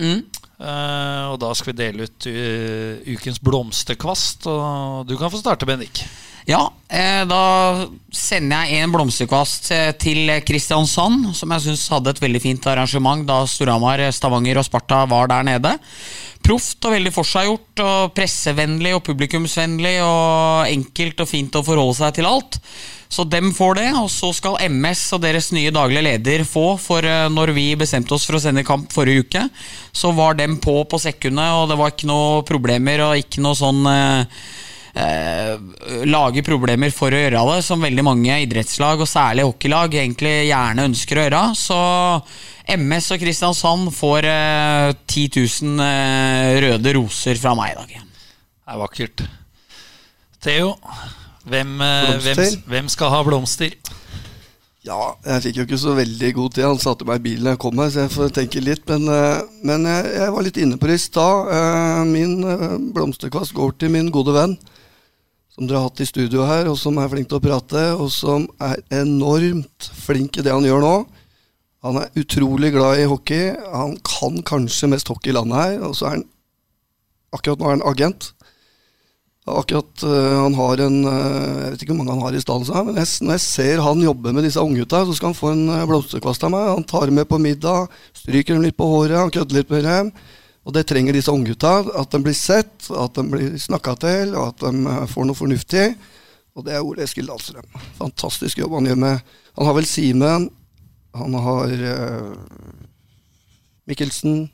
Mm. 0.00 0.22
Eh, 0.62 1.24
og 1.32 1.40
da 1.42 1.50
skal 1.58 1.72
vi 1.72 1.80
dele 1.80 2.06
ut 2.06 2.28
eh, 2.30 3.00
ukens 3.16 3.40
blomsterkvast. 3.42 4.46
Og 4.50 5.08
du 5.08 5.16
kan 5.18 5.32
få 5.32 5.42
starte, 5.42 5.66
Bendik. 5.68 6.04
Ja, 6.48 6.62
eh, 6.90 7.22
da 7.30 7.42
sender 8.10 8.66
jeg 8.66 8.82
en 8.82 8.94
blomsterkvast 8.94 9.68
eh, 9.74 9.90
til 9.94 10.26
Kristiansand, 10.46 11.28
som 11.38 11.54
jeg 11.54 11.66
syns 11.68 11.84
hadde 11.92 12.10
et 12.10 12.22
veldig 12.22 12.40
fint 12.42 12.66
arrangement 12.72 13.22
da 13.28 13.44
Storhamar, 13.46 14.02
Stavanger 14.10 14.58
og 14.58 14.66
Sparta 14.66 15.04
var 15.10 15.30
der 15.30 15.46
nede. 15.46 15.76
Proft 16.42 16.82
og 16.88 16.96
veldig 16.96 17.12
forseggjort, 17.14 17.84
og 17.84 18.16
pressevennlig 18.16 18.96
og 18.96 19.04
publikumsvennlig, 19.06 20.00
og 20.02 20.72
enkelt 20.72 21.22
og 21.22 21.30
fint 21.30 21.54
å 21.54 21.62
forholde 21.62 22.00
seg 22.00 22.18
til 22.18 22.26
alt. 22.26 22.58
Så 23.12 23.26
dem 23.28 23.52
får 23.54 23.78
det, 23.78 23.86
og 24.00 24.08
så 24.10 24.32
skal 24.34 24.58
MS 24.72 25.04
og 25.14 25.22
deres 25.22 25.52
nye 25.54 25.70
daglige 25.70 26.06
leder 26.08 26.42
få, 26.48 26.72
for 26.82 27.06
eh, 27.06 27.28
når 27.30 27.54
vi 27.54 27.68
bestemte 27.78 28.16
oss 28.18 28.26
for 28.26 28.40
å 28.40 28.42
sende 28.42 28.66
kamp 28.66 28.90
forrige 28.90 29.28
uke, 29.28 29.46
så 29.94 30.10
var 30.16 30.34
dem 30.40 30.58
på 30.64 30.80
på 30.90 30.98
sekundet, 30.98 31.54
og 31.54 31.70
det 31.70 31.78
var 31.78 31.94
ikke 31.94 32.10
noe 32.10 32.42
problemer 32.48 33.06
og 33.06 33.22
ikke 33.22 33.46
noe 33.46 33.54
sånn 33.62 33.86
eh, 34.94 35.54
lage 36.08 36.44
problemer 36.46 36.92
for 36.94 37.12
å 37.12 37.20
gjøre 37.24 37.44
det, 37.48 37.58
som 37.66 37.84
veldig 37.84 38.04
mange 38.06 38.38
idrettslag, 38.44 39.02
og 39.02 39.10
særlig 39.10 39.46
hockeylag, 39.48 39.96
egentlig 40.02 40.34
gjerne 40.50 40.88
ønsker 40.90 41.18
å 41.18 41.26
gjøre. 41.26 41.44
Så 41.58 41.78
MS 42.76 43.10
og 43.14 43.22
Kristiansand 43.22 43.92
får 43.94 44.28
eh, 44.30 44.90
10 45.06 45.40
000 45.64 45.86
eh, 45.86 46.60
røde 46.66 46.94
roser 46.98 47.40
fra 47.40 47.56
meg 47.58 47.72
i 47.72 47.80
dag. 47.80 47.96
Det 47.96 48.74
er 48.74 48.82
vakkert. 48.82 49.24
Theo, 50.42 50.76
hvem, 51.48 51.74
eh, 51.82 52.14
hvem, 52.22 52.46
hvem 52.70 52.92
skal 52.92 53.12
ha 53.14 53.22
blomster? 53.26 53.74
Ja, 54.82 55.12
jeg 55.22 55.44
fikk 55.44 55.58
jo 55.60 55.64
ikke 55.68 55.78
så 55.78 55.92
veldig 55.94 56.28
god 56.34 56.54
tid. 56.56 56.64
Han 56.66 56.80
satte 56.82 57.06
meg 57.06 57.20
i 57.20 57.24
bilen 57.28 57.46
da 57.46 57.52
jeg 57.54 57.60
kom 57.62 57.78
her, 57.78 57.90
så 57.94 58.02
jeg 58.02 58.14
får 58.16 58.32
tenke 58.34 58.62
litt. 58.62 58.82
Men, 58.90 59.06
eh, 59.14 59.42
men 59.62 59.86
jeg, 59.86 60.08
jeg 60.18 60.34
var 60.34 60.46
litt 60.46 60.58
inne 60.62 60.78
på 60.78 60.90
det 60.90 60.98
i 60.98 61.02
stad. 61.02 61.52
Min 62.10 62.38
blomsterkvast 62.94 63.54
går 63.58 63.76
til 63.78 63.94
min 63.94 64.10
gode 64.14 64.34
venn, 64.34 64.56
som 65.52 65.68
dere 65.68 65.82
har 65.82 65.90
hatt 65.90 66.00
i 66.00 66.08
studio 66.08 66.46
her, 66.48 66.68
og 66.70 66.78
som 66.80 66.96
er 67.00 67.10
flink 67.12 67.28
til 67.28 67.38
å 67.38 67.44
prate, 67.44 67.82
og 67.92 68.08
som 68.12 68.46
er 68.62 68.80
enormt 69.02 69.90
flink 70.00 70.38
i 70.38 70.44
det 70.44 70.54
han 70.54 70.64
gjør 70.64 70.84
nå. 70.84 70.94
Han 71.82 71.98
er 71.98 72.20
utrolig 72.22 72.70
glad 72.72 73.02
i 73.02 73.08
hockey. 73.10 73.50
Han 73.72 73.96
kan 74.06 74.38
kanskje 74.46 74.88
mest 74.92 75.10
hockey 75.10 75.32
i 75.32 75.36
landet 75.36 75.58
her, 75.58 75.82
og 75.88 75.98
så 75.98 76.08
er 76.08 76.16
han 76.18 76.28
Akkurat 77.32 77.62
nå 77.62 77.64
er 77.64 77.78
han 77.78 77.84
agent. 77.88 78.26
Akkurat 79.48 80.02
uh, 80.04 80.42
han 80.44 80.54
har 80.54 80.82
en 80.84 80.98
uh, 81.08 81.62
Jeg 81.62 81.70
vet 81.72 81.80
ikke 81.82 81.94
hvor 81.94 81.98
mange 82.02 82.12
han 82.12 82.26
har 82.26 82.36
i 82.36 82.42
stallen, 82.42 82.68
men 82.90 83.00
jeg, 83.00 83.08
når 83.24 83.38
jeg 83.38 83.44
ser 83.46 83.80
han 83.82 84.04
jobbe 84.04 84.34
med 84.36 84.44
disse 84.44 84.60
unggutta, 84.60 85.00
så 85.08 85.16
skal 85.16 85.32
han 85.32 85.38
få 85.38 85.54
en 85.54 85.64
øh, 85.72 85.86
blomsterkvast 85.88 86.44
av 86.44 86.52
meg. 86.52 86.68
Han 86.68 86.86
tar 86.92 87.10
med 87.10 87.26
på 87.30 87.40
middag, 87.40 87.88
stryker 88.20 88.54
dem 88.54 88.66
litt 88.66 88.76
på 88.76 88.86
håret, 88.86 89.16
han 89.16 89.32
kødder 89.32 89.58
litt 89.58 89.72
med 89.72 89.88
dem. 89.88 90.12
Og 90.62 90.74
det 90.76 90.86
trenger 90.86 91.16
disse 91.16 91.32
unggutta. 91.32 91.74
At 91.98 92.14
de 92.14 92.22
blir 92.22 92.36
sett, 92.38 92.88
at 92.90 93.18
de 93.18 93.26
blir 93.26 93.58
snakka 93.58 93.96
til, 94.04 94.34
og 94.36 94.52
at 94.52 94.64
de 94.64 94.72
øh, 94.86 95.06
får 95.10 95.28
noe 95.28 95.38
fornuftig. 95.38 95.86
Og 96.52 96.66
det 96.66 96.76
er 96.76 96.84
Ole 96.84 97.06
Eskil 97.06 97.28
Dahlstrøm. 97.30 97.66
Fantastisk 97.98 98.60
jobb 98.60 98.76
han 98.76 98.90
gjør 98.90 98.98
med 99.00 99.30
Han 99.56 99.68
har 99.68 99.76
vel 99.76 99.88
Simen, 99.88 100.48
han 101.12 101.34
har 101.44 101.72
uh, 101.72 102.32
Mikkelsen, 103.88 104.46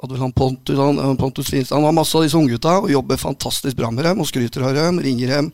hadde 0.00 0.16
vel 0.16 0.22
han 0.24 0.34
Pontus, 0.34 0.78
han, 0.78 0.98
eh, 0.98 1.14
Pontus 1.14 1.50
Finstad. 1.52 1.76
Han 1.76 1.86
har 1.86 1.94
masse 1.94 2.16
av 2.18 2.24
disse 2.26 2.38
unggutta 2.38 2.80
og 2.80 2.90
jobber 2.90 3.20
fantastisk 3.20 3.78
bra 3.78 3.92
med 3.94 4.08
dem 4.08 4.22
og 4.22 4.26
skryter 4.26 4.64
av 4.66 4.74
dem, 4.74 4.98
ringer 5.04 5.30
dem, 5.36 5.52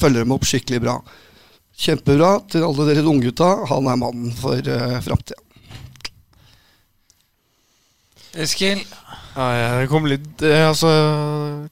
følger 0.00 0.24
dem 0.24 0.32
opp 0.32 0.46
skikkelig 0.48 0.80
bra. 0.86 0.94
Kjempebra 1.76 2.30
til 2.48 2.64
alle 2.64 2.86
dere 2.88 3.04
unggutta. 3.04 3.50
Han 3.68 3.90
er 3.92 4.00
mannen 4.00 4.32
for 4.38 4.64
uh, 4.64 4.96
framtida. 5.04 5.42
Eskil? 8.36 8.80
Ja, 9.36 9.80
det 9.82 9.88
kom 9.90 10.06
litt, 10.08 10.40
eh, 10.48 10.62
altså, 10.64 10.88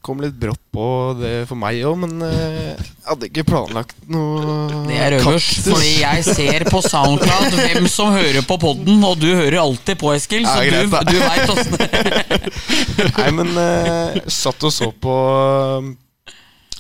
kom 0.05 0.19
litt 0.21 0.35
brått 0.37 0.61
på 0.75 0.85
det 1.17 1.47
for 1.49 1.57
meg 1.57 1.79
òg, 1.89 1.95
men 2.03 2.19
eh, 2.27 2.75
jeg 2.75 3.07
hadde 3.07 3.29
ikke 3.31 3.45
planlagt 3.49 3.95
noe 4.13 4.83
Det 4.85 4.99
er 5.01 5.17
øverst, 5.17 5.63
fordi 5.71 5.95
jeg 6.03 6.27
ser 6.27 6.67
på 6.69 6.83
SoundCloud 6.85 7.57
hvem 7.63 7.89
som 7.89 8.13
hører 8.13 8.45
på 8.45 8.59
podden, 8.61 9.01
og 9.09 9.17
du 9.23 9.31
hører 9.33 9.57
alltid 9.63 9.97
på, 10.03 10.13
Eskil, 10.13 10.45
så 10.45 10.61
Ja, 10.61 10.85
greit, 10.85 10.93
du, 11.09 11.15
du 11.15 11.25
veit 11.25 11.55
åssen 11.55 11.81
det 11.81 13.11
Nei, 13.17 13.31
men 13.41 13.55
jeg 13.57 14.27
satt 14.43 14.69
og 14.69 14.75
så 14.77 14.91
på 15.01 15.17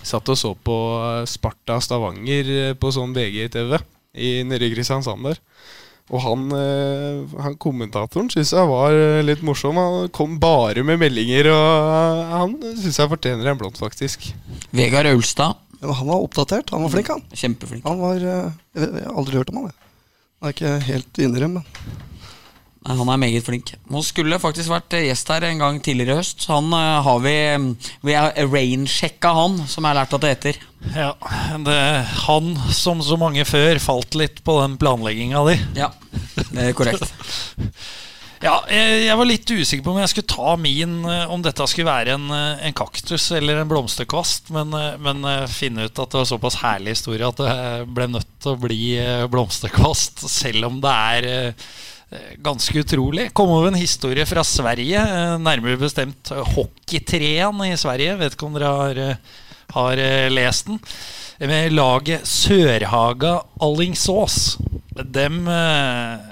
Satt 0.05 0.29
og 0.29 0.37
så 0.37 0.53
på 0.69 0.77
eh, 1.01 1.23
Sparta 1.33 1.79
Stavanger 1.81 2.51
eh, 2.59 2.73
på 2.77 2.93
sånn 2.93 3.17
VG-TV 3.17 3.79
i- 4.21 4.43
nede 4.45 4.69
i 4.69 4.75
Kristiansand 4.75 5.25
der. 5.31 5.41
Og 6.13 6.21
han, 6.21 6.43
eh, 6.53 7.37
han 7.41 7.55
kommentatoren 7.57 8.29
syns 8.33 8.53
jeg 8.53 8.69
var 8.69 8.93
eh, 8.93 9.23
litt 9.25 9.41
morsom. 9.47 9.79
Han 9.81 10.11
kom 10.13 10.37
bare 10.43 10.85
med 10.85 11.01
meldinger, 11.01 11.49
og 11.55 11.93
eh, 11.95 12.35
han 12.35 12.57
syns 12.83 13.01
jeg 13.01 13.13
fortjener 13.15 13.49
en 13.49 13.61
blomst, 13.61 13.81
faktisk. 13.81 14.29
Vegard 14.77 15.09
Aulstad, 15.09 15.57
Ja, 15.81 15.93
han 15.97 16.11
var 16.11 16.21
oppdatert. 16.25 16.71
Han 16.77 16.85
var 16.85 16.93
flink, 16.93 17.09
han. 17.13 17.25
kjempeflink. 17.33 17.87
Han 17.89 18.03
var 18.03 18.21
jeg, 18.21 18.45
har 18.77 19.17
aldri 19.17 19.41
hørt 19.41 19.53
om 19.53 19.63
han. 19.63 19.73
Jeg. 19.73 19.81
Han 20.41 20.51
er 20.51 20.57
ikke 20.59 20.75
helt 20.91 21.23
men 21.25 21.55
Nei, 21.61 21.65
Han 22.85 23.09
er 23.09 23.17
meget 23.17 23.47
flink. 23.47 23.73
Han 23.89 24.05
skulle 24.05 24.37
faktisk 24.41 24.69
vært 24.69 24.93
gjest 24.99 25.31
her 25.33 25.47
en 25.49 25.63
gang 25.63 25.79
tidligere 25.81 26.19
i 26.19 26.21
høst. 26.21 26.45
Han 26.51 26.69
eh, 26.77 27.01
har 27.07 27.21
vi 27.25 27.37
Vi 28.05 28.17
har 28.17 28.37
rain-sjekka 28.53 29.33
han, 29.33 29.57
som 29.65 29.85
jeg 29.85 29.89
har 29.89 30.01
lært 30.03 30.13
at 30.13 30.25
det 30.25 30.33
heter. 30.35 30.59
Ja, 30.93 31.15
det, 31.65 31.79
han, 32.27 32.51
som 32.77 33.01
så 33.01 33.17
mange 33.17 33.47
før, 33.49 33.81
falt 33.81 34.17
litt 34.21 34.43
på 34.45 34.59
den 34.61 34.77
planlegginga 34.81 35.45
di. 35.49 35.55
Ja, 35.81 35.95
det 36.51 36.71
er 36.71 36.75
korrekt. 36.77 37.15
Ja, 38.45 38.59
jeg, 38.69 39.07
jeg 39.07 39.17
var 39.17 39.25
litt 39.25 39.49
usikker 39.49 39.85
på 39.87 39.93
om 39.95 39.99
jeg 40.03 40.11
skulle 40.11 40.29
ta 40.29 40.51
min 40.61 40.99
eh, 41.09 41.31
Om 41.33 41.41
dette 41.47 41.65
skulle 41.71 41.89
være 41.89 42.19
en, 42.19 42.27
eh, 42.35 42.67
en 42.67 42.75
kaktus 42.77 43.31
eller 43.33 43.63
en 43.63 43.71
blomsterkvast, 43.71 44.51
men, 44.53 44.75
men 45.01 45.25
finne 45.49 45.87
ut 45.87 46.03
at 46.03 46.13
det 46.13 46.19
var 46.19 46.29
såpass 46.29 46.59
herlig 46.61 46.99
historie 46.99 47.25
at 47.25 47.41
det 47.41 47.55
ble 47.97 48.11
nødt 48.13 48.29
til 48.45 48.53
å 48.53 48.61
bli 48.61 48.83
blomsterkvast, 49.33 50.27
selv 50.29 50.69
om 50.69 50.77
det 50.85 50.93
er 50.93 51.57
ganske 52.39 52.79
utrolig. 52.79 53.33
Kom 53.33 53.51
over 53.51 53.69
en 53.69 53.79
historie 53.79 54.27
fra 54.27 54.45
Sverige, 54.45 55.01
eh, 55.01 55.39
nærmere 55.39 55.81
bestemt 55.81 56.31
hockeytreen 56.55 57.65
i 57.67 57.77
Sverige. 57.77 58.17
Vet 58.21 58.37
ikke 58.37 58.47
om 58.47 58.55
dere 58.55 58.73
har, 58.77 58.99
eh, 58.99 59.17
har 59.75 59.99
eh, 59.99 60.31
lest 60.31 60.67
den. 60.67 60.81
Med 61.41 61.73
laget 61.73 62.27
Sørhaga 62.27 63.43
Allingsås. 63.61 64.59
Dem 64.95 65.49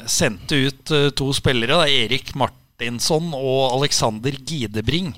sendte 0.06 0.54
ut 0.68 0.90
eh, 0.90 1.10
to 1.10 1.32
spillere, 1.32 1.88
Erik 1.90 2.34
Martinsson 2.34 3.32
og 3.34 3.78
Alexander 3.78 4.30
Gidebring. 4.30 5.14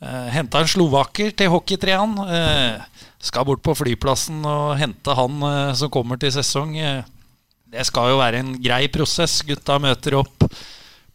Henta 0.00 0.60
en 0.60 0.68
slovaker 0.68 1.30
til 1.32 1.48
hockeytrean. 1.48 2.18
Eh, 2.28 2.82
skal 3.26 3.46
bort 3.48 3.62
på 3.64 3.74
flyplassen 3.74 4.44
og 4.46 4.76
hente 4.80 5.14
han 5.16 5.42
eh, 5.42 5.74
som 5.78 5.92
kommer 5.92 6.20
til 6.20 6.34
sesong. 6.34 6.76
Eh, 7.66 7.78
det 7.78 7.86
skal 7.86 8.10
jo 8.10 8.20
være 8.20 8.42
en 8.42 8.54
grei 8.62 8.86
prosess. 8.88 9.42
Gutta 9.46 9.78
møter 9.82 10.18
opp, 10.20 10.46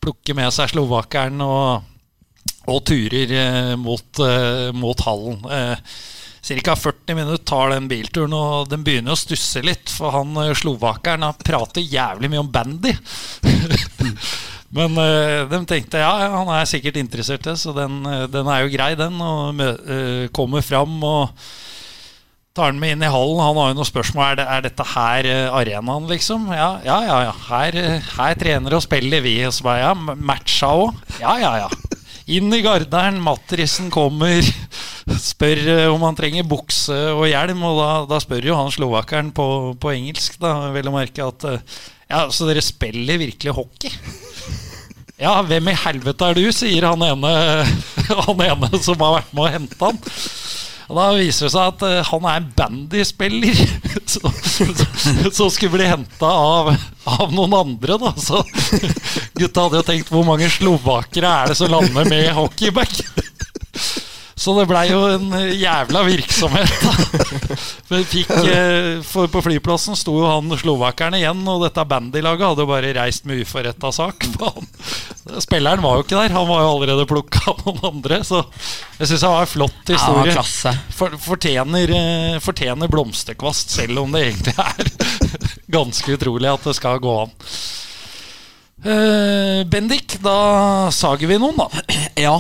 plukker 0.02 0.38
med 0.38 0.52
seg 0.54 0.72
slovakeren 0.74 1.42
og, 1.46 1.84
og 2.68 2.82
turer 2.86 3.32
eh, 3.32 3.76
mot, 3.80 4.24
eh, 4.26 4.72
mot 4.74 5.06
hallen. 5.08 5.46
Eh, 5.52 5.78
Ca. 6.42 6.76
40 6.76 7.16
minutter 7.16 7.46
tar 7.46 7.70
den 7.70 7.88
bilturen, 7.88 8.34
og 8.34 8.70
den 8.70 8.82
begynner 8.84 9.14
å 9.14 9.20
stusse 9.20 9.62
litt. 9.62 9.92
For 9.94 10.14
han 10.16 10.34
eh, 10.42 10.56
slovakeren 10.58 11.28
prater 11.46 11.86
jævlig 11.86 12.32
mye 12.32 12.42
om 12.42 12.52
bandy. 12.52 12.96
Men 14.72 14.96
uh, 14.96 15.50
de 15.52 15.58
tenkte 15.68 16.00
ja, 16.00 16.12
han 16.32 16.48
er 16.56 16.70
sikkert 16.70 16.96
interessert 16.96 17.44
så 17.60 17.74
den, 17.76 17.98
eh, 18.08 18.24
den, 18.32 18.48
er 18.48 18.64
jo 18.64 18.72
grei, 18.72 18.94
den. 18.96 19.20
Og 19.20 20.32
kommer 20.34 20.64
fram 20.66 20.96
og 21.04 21.44
tar 22.58 22.72
han 22.72 22.80
med 22.82 22.96
inn 22.96 23.06
i 23.06 23.12
hallen. 23.12 23.42
Han 23.42 23.60
har 23.60 23.72
jo 23.72 23.78
noen 23.80 23.90
spørsmål. 23.90 24.26
Er, 24.26 24.40
det, 24.40 24.48
er 24.48 24.66
dette 24.66 24.88
her 24.94 25.30
uh, 25.30 25.60
arenaen, 25.60 26.10
liksom? 26.12 26.50
Ja, 26.56 26.74
ja, 26.86 27.00
ja. 27.08 27.20
ja. 27.30 27.36
Her, 27.48 27.80
her 28.18 28.40
trener 28.40 28.78
og 28.78 28.84
spiller 28.86 29.24
vi. 29.24 29.38
Og 29.48 29.56
så 29.56 29.68
bare 29.68 29.86
ja, 29.86 29.94
matcha 29.96 30.74
òg? 30.84 31.02
Ja, 31.22 31.38
ja, 31.42 31.54
ja. 31.64 31.72
Inn 32.32 32.54
i 32.54 32.62
garderen, 32.64 33.20
matrisen 33.24 33.90
kommer. 33.94 34.44
Spør 35.32 35.64
om 35.92 36.04
han 36.06 36.18
trenger 36.20 36.48
bukse 36.48 36.96
og 37.16 37.26
hjelm, 37.28 37.64
og 37.68 37.80
da, 37.80 37.90
da 38.12 38.20
spør 38.22 38.52
jo 38.52 38.60
han 38.60 38.70
slovakeren 38.72 39.32
på, 39.36 39.48
på 39.82 39.96
engelsk, 39.96 40.38
da, 40.40 40.70
vel 40.76 40.92
å 40.92 40.94
merke, 40.94 41.26
at 41.26 41.48
ja, 42.12 42.28
så 42.32 42.48
dere 42.48 42.64
spiller 42.64 43.20
virkelig 43.20 43.56
hockey? 43.56 43.92
Ja, 45.22 45.36
hvem 45.46 45.70
i 45.70 45.78
helvete 45.78 46.32
er 46.32 46.38
du, 46.38 46.48
sier 46.56 46.88
han 46.90 47.04
ene, 47.06 47.32
han 48.28 48.46
ene 48.46 48.70
som 48.82 49.02
har 49.04 49.20
vært 49.20 49.36
med 49.38 49.44
å 49.44 49.52
hente 49.54 49.90
han. 49.90 50.00
Og 50.90 50.98
Da 50.98 51.08
viser 51.18 51.48
det 51.48 51.54
seg 51.54 51.74
at 51.74 51.86
uh, 51.86 51.98
han 52.12 52.28
er 52.28 52.40
en 52.42 52.50
bandyspiller 52.58 53.62
som 55.38 55.52
skulle 55.52 55.76
bli 55.76 55.90
henta 55.90 56.30
av, 56.30 56.74
av, 57.08 57.28
noen 57.34 57.58
andre. 57.62 58.00
da 58.02 58.14
Så 58.20 58.42
gutta 59.38 59.68
hadde 59.68 59.82
jo 59.82 59.88
tenkt 59.88 60.12
hvor 60.14 60.28
mange 60.28 60.50
slovakere 60.52 61.32
er 61.32 61.52
det 61.52 61.60
som 61.60 61.72
lander 61.72 62.10
med 62.10 62.32
hockeyback? 62.38 63.00
Så 64.42 64.56
det 64.58 64.64
blei 64.66 64.88
jo 64.90 65.04
en 65.06 65.28
eh, 65.38 65.52
jævla 65.62 66.02
virksomhet. 66.08 66.72
Fikk, 67.92 68.32
eh, 68.50 69.02
for 69.06 69.30
på 69.30 69.44
flyplassen 69.46 69.98
sto 70.00 70.16
jo 70.18 70.26
han 70.26 70.50
slovakeren 70.58 71.14
igjen, 71.20 71.44
og 71.46 71.62
dette 71.62 71.84
bandylaget 71.86 72.48
hadde 72.48 72.64
jo 72.66 72.70
bare 72.72 72.94
reist 72.98 73.28
med 73.30 73.44
uforretta 73.44 73.92
sak. 73.94 74.26
Spilleren 75.46 75.84
var 75.86 76.00
jo 76.00 76.06
ikke 76.08 76.18
der, 76.18 76.34
han 76.34 76.50
var 76.50 76.64
jo 76.64 76.72
allerede 76.72 77.06
plukka 77.12 77.44
av 77.52 77.62
noen 77.68 77.86
andre. 77.92 78.24
Så 78.26 78.40
jeg 78.98 79.12
syns 79.12 79.22
det 79.28 79.30
var 79.30 79.46
en 79.46 79.52
flott 79.52 79.92
historie. 79.94 80.34
Ja, 80.34 80.74
for, 80.98 81.18
fortjener, 81.22 81.94
eh, 82.00 82.40
fortjener 82.42 82.90
blomsterkvast, 82.90 83.76
selv 83.76 84.02
om 84.02 84.16
det 84.18 84.24
egentlig 84.32 84.56
er 84.58 84.90
ganske 85.78 86.16
utrolig 86.18 86.50
at 86.50 86.66
det 86.66 86.74
skal 86.80 86.98
gå 87.04 87.14
an. 87.28 87.38
Bendik, 89.70 90.18
da 90.26 90.90
sager 90.90 91.30
vi 91.30 91.38
noen, 91.38 91.62
da. 91.62 92.02
Ja. 92.18 92.40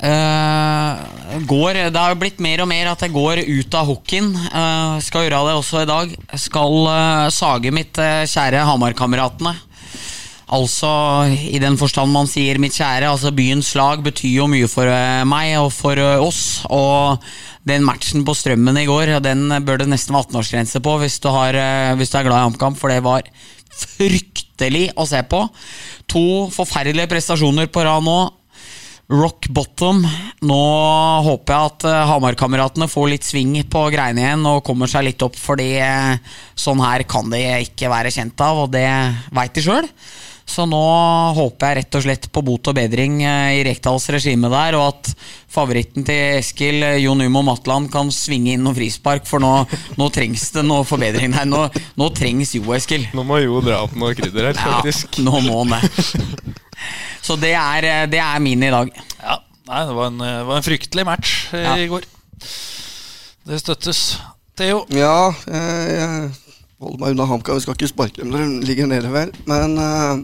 Uh, 0.00 0.96
går, 1.44 1.76
det 1.92 2.00
har 2.00 2.14
jo 2.14 2.20
blitt 2.22 2.38
mer 2.40 2.62
og 2.64 2.70
mer 2.70 2.88
at 2.88 3.02
jeg 3.04 3.12
går 3.12 3.42
ut 3.44 3.74
av 3.76 3.88
hockeyen. 3.90 4.30
Uh, 4.48 4.96
skal 5.04 5.26
gjøre 5.26 5.42
det 5.50 5.56
også 5.58 5.82
i 5.82 5.90
dag. 5.90 6.14
Skal 6.40 6.78
uh, 6.88 7.26
sage 7.34 7.72
mitt 7.74 8.00
kjære 8.00 8.64
Hamar-kameratene. 8.68 9.52
Altså 10.50 10.88
i 11.30 11.60
den 11.62 11.76
forstand 11.78 12.10
man 12.10 12.26
sier 12.26 12.58
mitt 12.58 12.74
kjære. 12.74 13.12
Altså 13.12 13.30
Byens 13.36 13.74
lag 13.78 14.00
betyr 14.02 14.40
jo 14.40 14.48
mye 14.50 14.70
for 14.72 14.88
meg 15.28 15.52
og 15.60 15.68
for 15.76 16.00
oss. 16.24 16.64
Og 16.72 17.20
den 17.68 17.84
matchen 17.86 18.24
på 18.26 18.34
Strømmen 18.34 18.80
i 18.80 18.88
går, 18.88 19.18
den 19.22 19.46
bør 19.62 19.84
det 19.84 19.90
nesten 19.92 20.16
være 20.16 20.32
18-årsgrense 20.32 20.82
på 20.82 20.96
hvis 21.04 21.20
du, 21.22 21.30
har, 21.30 21.54
hvis 22.00 22.10
du 22.10 22.18
er 22.18 22.26
glad 22.26 22.40
i 22.40 22.48
HamKam, 22.48 22.74
for 22.74 22.90
det 22.90 22.98
var 23.04 23.28
fryktelig 23.70 24.88
å 24.98 25.06
se 25.06 25.22
på. 25.30 25.44
To 26.10 26.26
forferdelige 26.50 27.12
prestasjoner 27.12 27.70
på 27.70 27.86
rad 27.86 28.02
nå 28.02 28.18
rock 29.10 29.48
bottom. 29.48 30.04
Nå 30.46 30.60
håper 31.26 31.54
jeg 31.54 31.70
at 31.72 31.86
uh, 31.88 31.98
Hamar-kameratene 32.12 32.88
får 32.90 33.10
litt 33.10 33.26
sving 33.26 33.56
på 33.70 33.84
greiene 33.92 34.22
igjen 34.22 34.48
og 34.48 34.64
kommer 34.66 34.90
seg 34.90 35.08
litt 35.08 35.26
opp, 35.26 35.38
fordi 35.38 35.72
uh, 35.82 36.16
sånn 36.54 36.82
her 36.84 37.04
kan 37.10 37.30
de 37.32 37.42
ikke 37.66 37.90
være 37.90 38.14
kjent 38.14 38.40
av, 38.46 38.64
og 38.64 38.74
det 38.74 38.86
veit 39.34 39.56
de 39.56 39.66
sjøl. 39.66 39.90
Så 40.50 40.64
nå 40.66 40.80
håper 41.36 41.68
jeg 41.68 41.78
rett 41.78 41.96
og 41.96 42.02
slett 42.02 42.24
på 42.34 42.42
bot 42.42 42.70
og 42.70 42.74
bedring 42.78 43.20
uh, 43.26 43.50
i 43.54 43.64
Rekdals 43.66 44.08
regime 44.14 44.50
der, 44.52 44.78
og 44.78 44.88
at 44.94 45.12
favoritten 45.50 46.06
til 46.06 46.38
Eskil, 46.38 46.86
Jon 47.02 47.26
Umo 47.26 47.42
Matland, 47.46 47.90
kan 47.90 48.14
svinge 48.14 48.54
inn 48.54 48.62
noen 48.62 48.78
frispark, 48.78 49.26
for 49.26 49.42
nå, 49.42 49.52
nå 49.98 50.10
trengs 50.14 50.48
det 50.54 50.66
noe 50.66 50.86
forbedring 50.86 51.34
her. 51.34 51.50
Nå, 51.50 51.66
nå, 51.98 52.10
trengs 52.14 52.54
Jo, 52.54 52.70
Eskil. 52.78 53.10
Nå 53.14 53.26
må 53.26 53.42
Jo 53.42 53.58
dra 53.66 53.82
opp 53.88 53.98
noe 53.98 54.14
krydder 54.14 54.52
her, 54.52 54.62
faktisk. 54.62 55.18
Ja, 55.18 55.26
nå 55.26 55.42
må 55.50 55.64
han 55.64 55.80
det. 55.80 56.60
Så 57.24 57.36
det 57.40 57.52
er, 57.54 57.86
eh, 57.86 58.08
det 58.10 58.20
er 58.22 58.42
min 58.42 58.62
i 58.66 58.72
dag. 58.72 58.92
Ja, 59.20 59.38
nei, 59.70 59.80
det 59.88 59.96
var 59.96 60.10
en, 60.10 60.20
det 60.22 60.34
var 60.48 60.60
en 60.60 60.66
fryktelig 60.66 61.06
match 61.08 61.34
eh, 61.54 61.66
ja. 61.66 61.76
i 61.78 61.88
går. 61.90 62.06
Det 63.50 63.60
støttes. 63.62 64.04
Theo? 64.58 64.84
Ja, 64.92 65.30
jeg, 65.48 65.96
jeg 65.96 66.30
holder 66.80 67.00
meg 67.00 67.14
unna 67.14 67.28
HamKam. 67.30 67.58
Vi 67.58 67.64
skal 67.64 67.78
ikke 67.78 67.92
sparke 67.92 68.22
dem 68.22 68.32
når 68.32 68.44
de 68.44 68.68
ligger 68.68 68.90
nede, 68.90 69.12
vel. 69.12 69.32
Men 69.48 69.76
uh, 69.80 70.20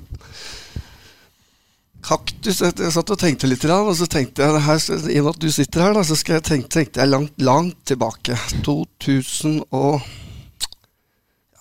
Kaktus 2.06 2.60
jeg, 2.62 2.76
jeg, 2.78 2.92
satt 2.94 3.10
og 3.10 3.18
tenkte 3.18 3.48
litt, 3.50 3.64
og 3.66 3.94
så 3.98 4.06
tenkte 4.10 4.44
jeg 4.44 4.62
her, 4.62 4.82
I 5.10 5.18
og 5.20 5.26
med 5.26 5.32
at 5.32 5.42
du 5.42 5.48
sitter 5.50 5.82
her, 5.82 5.96
da, 5.96 6.04
så 6.06 6.18
skal 6.18 6.38
jeg 6.38 6.46
tenke, 6.46 6.70
tenkte 6.70 7.02
jeg 7.02 7.10
langt, 7.10 7.34
langt 7.42 7.80
tilbake. 7.88 8.36
2000 8.66 9.64
og 9.74 10.04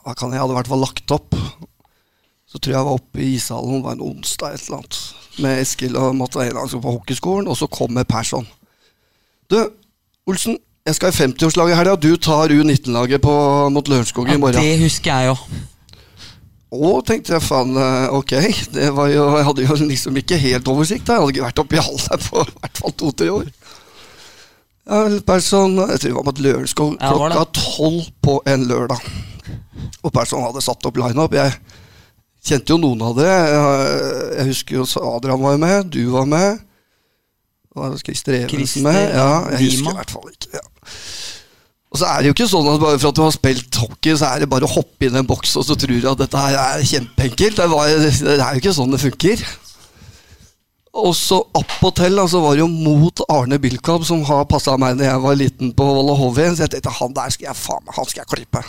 Hva 0.05 0.13
kan 0.13 0.35
jeg 0.35 0.43
hadde 0.43 0.53
i 0.53 0.59
hvert 0.59 0.69
fall 0.69 0.83
lagt 0.85 1.15
opp 1.15 1.33
så 2.55 2.59
tror 2.59 2.71
jeg 2.71 2.77
jeg 2.77 2.87
var 2.87 2.99
oppe 3.01 3.19
i 3.19 3.33
ishallen, 3.35 3.81
det 3.81 3.83
var 3.83 3.95
en 3.97 4.03
onsdag 4.05 4.53
et 4.55 4.61
eller 4.63 4.77
annet, 4.77 4.99
med 5.43 5.57
Eskil 5.59 5.97
og 5.99 6.21
altså 6.23 6.79
på 6.79 6.93
hockeyskolen, 6.93 7.49
og 7.51 7.57
så 7.59 7.67
kommer 7.67 8.07
Persson. 8.07 8.47
Du, 9.51 9.57
Olsen, 10.25 10.55
jeg 10.87 10.95
skal 10.95 11.11
i 11.11 11.17
50-årslaget 11.17 11.73
i 11.73 11.77
helga. 11.81 11.95
Du 11.99 12.15
tar 12.15 12.53
U19-laget 12.55 13.27
mot 13.75 13.87
Lørenskog 13.91 14.29
i 14.31 14.37
morgen. 14.37 14.55
Ja, 14.55 14.71
det 14.71 14.85
husker 14.85 15.11
jeg 15.11 15.33
jo. 15.33 15.35
Å, 16.75 16.93
tenkte 17.03 17.35
jeg 17.35 17.43
faen, 17.43 17.75
eh, 17.75 18.07
ok. 18.15 18.33
Det 18.71 18.87
var 18.95 19.11
jo, 19.11 19.27
jeg 19.35 19.47
hadde 19.49 19.65
jo 19.67 19.77
liksom 19.83 20.19
ikke 20.23 20.39
helt 20.39 20.71
oversikt. 20.71 21.11
Jeg 21.11 21.19
hadde 21.19 21.35
ikke 21.35 21.47
vært 21.49 21.61
oppi 21.65 21.83
hallen 21.83 22.25
på 22.29 22.45
i 22.47 22.55
hvert 22.61 22.81
fall 22.81 22.95
to-tre 23.03 23.29
år. 23.35 23.51
Ja, 24.85 25.03
Persson, 25.27 25.75
Jeg 25.75 25.99
tror 25.99 26.09
det 26.09 26.15
var 26.15 26.27
mot 26.29 26.43
Lørenskog 26.45 26.97
klokka 27.01 27.45
tolv 27.59 28.07
på 28.23 28.39
en 28.47 28.67
lørdag. 28.69 29.01
Og 30.05 30.13
Persson 30.13 30.45
hadde 30.45 30.63
satt 30.63 30.85
opp 30.87 31.01
lineup. 31.01 31.33
Jeg 31.33 31.57
Kjente 32.45 32.75
jo 32.75 32.77
noen 32.81 33.01
av 33.01 33.15
det. 33.17 33.31
Jeg 34.37 34.49
husker 34.51 34.79
jo 34.79 34.85
Adrian 35.09 35.41
var 35.41 35.57
med, 35.61 35.91
du 35.93 36.03
var 36.13 36.27
med. 36.29 36.61
Var 37.75 37.97
Christer 37.99 38.37
Evensen 38.43 38.85
med? 38.85 39.01
Ja, 39.11 39.31
jeg 39.55 39.71
husker 39.71 39.91
i 39.91 39.97
hvert 39.97 40.13
fall 40.13 40.29
ikke. 40.31 40.51
Ja. 40.53 40.63
Og 41.95 41.99
så 41.99 42.07
er 42.11 42.21
det 42.21 42.27
jo 42.27 42.35
ikke 42.35 42.47
sånn 42.51 42.67
at 42.67 42.81
bare 42.81 42.99
for 42.99 43.09
at 43.09 43.17
du 43.17 43.21
har 43.23 43.31
spilt 43.31 43.77
hockey, 43.79 44.15
så 44.19 44.29
er 44.29 44.43
det 44.43 44.49
bare 44.51 44.67
å 44.67 44.71
hoppe 44.71 45.07
inn 45.07 45.15
i 45.15 45.21
en 45.21 45.27
boks 45.27 45.53
og 45.55 45.63
så 45.63 45.77
tror 45.79 46.01
du 46.03 46.07
at 46.11 46.19
dette 46.19 46.41
her 46.43 46.57
er 46.59 46.87
kjempeenkelt. 46.87 47.61
Det, 47.61 48.07
det, 48.25 48.33
er 48.35 48.57
jo 48.57 48.63
ikke 48.63 48.73
sånn 48.75 48.91
det 48.91 48.99
funker. 48.99 49.43
Og 50.95 51.11
så 51.15 51.41
appåtil 51.55 52.19
så 52.31 52.39
var 52.43 52.55
det 52.55 52.63
jo 52.63 52.71
mot 52.71 53.23
Arne 53.31 53.59
Bilkab, 53.63 54.03
som 54.07 54.23
har 54.27 54.43
passa 54.51 54.75
meg 54.79 54.99
da 54.99 55.09
jeg 55.09 55.23
var 55.23 55.39
liten 55.39 55.71
på 55.75 55.87
Valle 55.87 56.15
Hovin. 56.19 56.55
Så 56.55 56.65
jeg 56.65 56.75
tenkte 56.75 56.95
han 56.99 57.15
der 57.15 57.35
skal 57.35 57.49
jeg 57.49 57.59
faen 57.59 57.87
meg, 57.87 57.95
han 57.95 58.11
skal 58.11 58.23
jeg 58.23 58.31
klippe. 58.31 58.63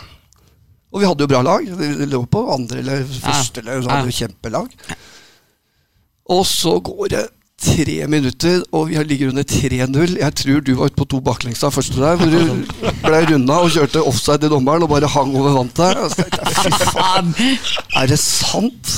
Og 0.97 1.03
vi 1.03 1.09
hadde 1.11 1.27
jo 1.27 1.29
bra 1.29 1.43
lag. 1.45 1.67
Vi 1.77 2.09
lå 2.09 2.23
på 2.33 2.41
andre 2.55 2.81
eller 2.81 3.03
første 3.21 3.61
eller 3.61 3.83
så 3.85 3.93
hadde 3.93 4.09
vi 4.09 4.15
kjempelag. 4.17 4.71
Og 6.33 6.47
så 6.49 6.79
går 6.81 7.11
det 7.13 7.27
tre 7.61 7.99
minutter, 8.09 8.63
og 8.73 8.89
vi 8.89 9.03
ligger 9.05 9.31
under 9.33 9.45
3-0. 9.45 10.17
Jeg 10.21 10.35
tror 10.41 10.63
du 10.65 10.73
var 10.79 10.89
ute 10.89 10.97
på 10.97 11.07
to 11.09 11.21
baklengsa 11.25 11.69
første 11.73 12.01
der, 12.01 12.17
hvor 12.17 12.33
du 12.33 12.65
ble 13.05 13.21
runda 13.31 13.59
og 13.65 13.73
kjørte 13.77 14.03
offside 14.09 14.45
til 14.45 14.53
dommeren 14.53 14.85
og 14.87 14.93
bare 14.93 15.11
hang 15.13 15.37
over 15.37 15.59
vantet. 15.59 16.17
Fy 16.63 16.73
faen! 16.95 17.33
Er 17.97 18.09
det 18.09 18.19
sant? 18.23 18.97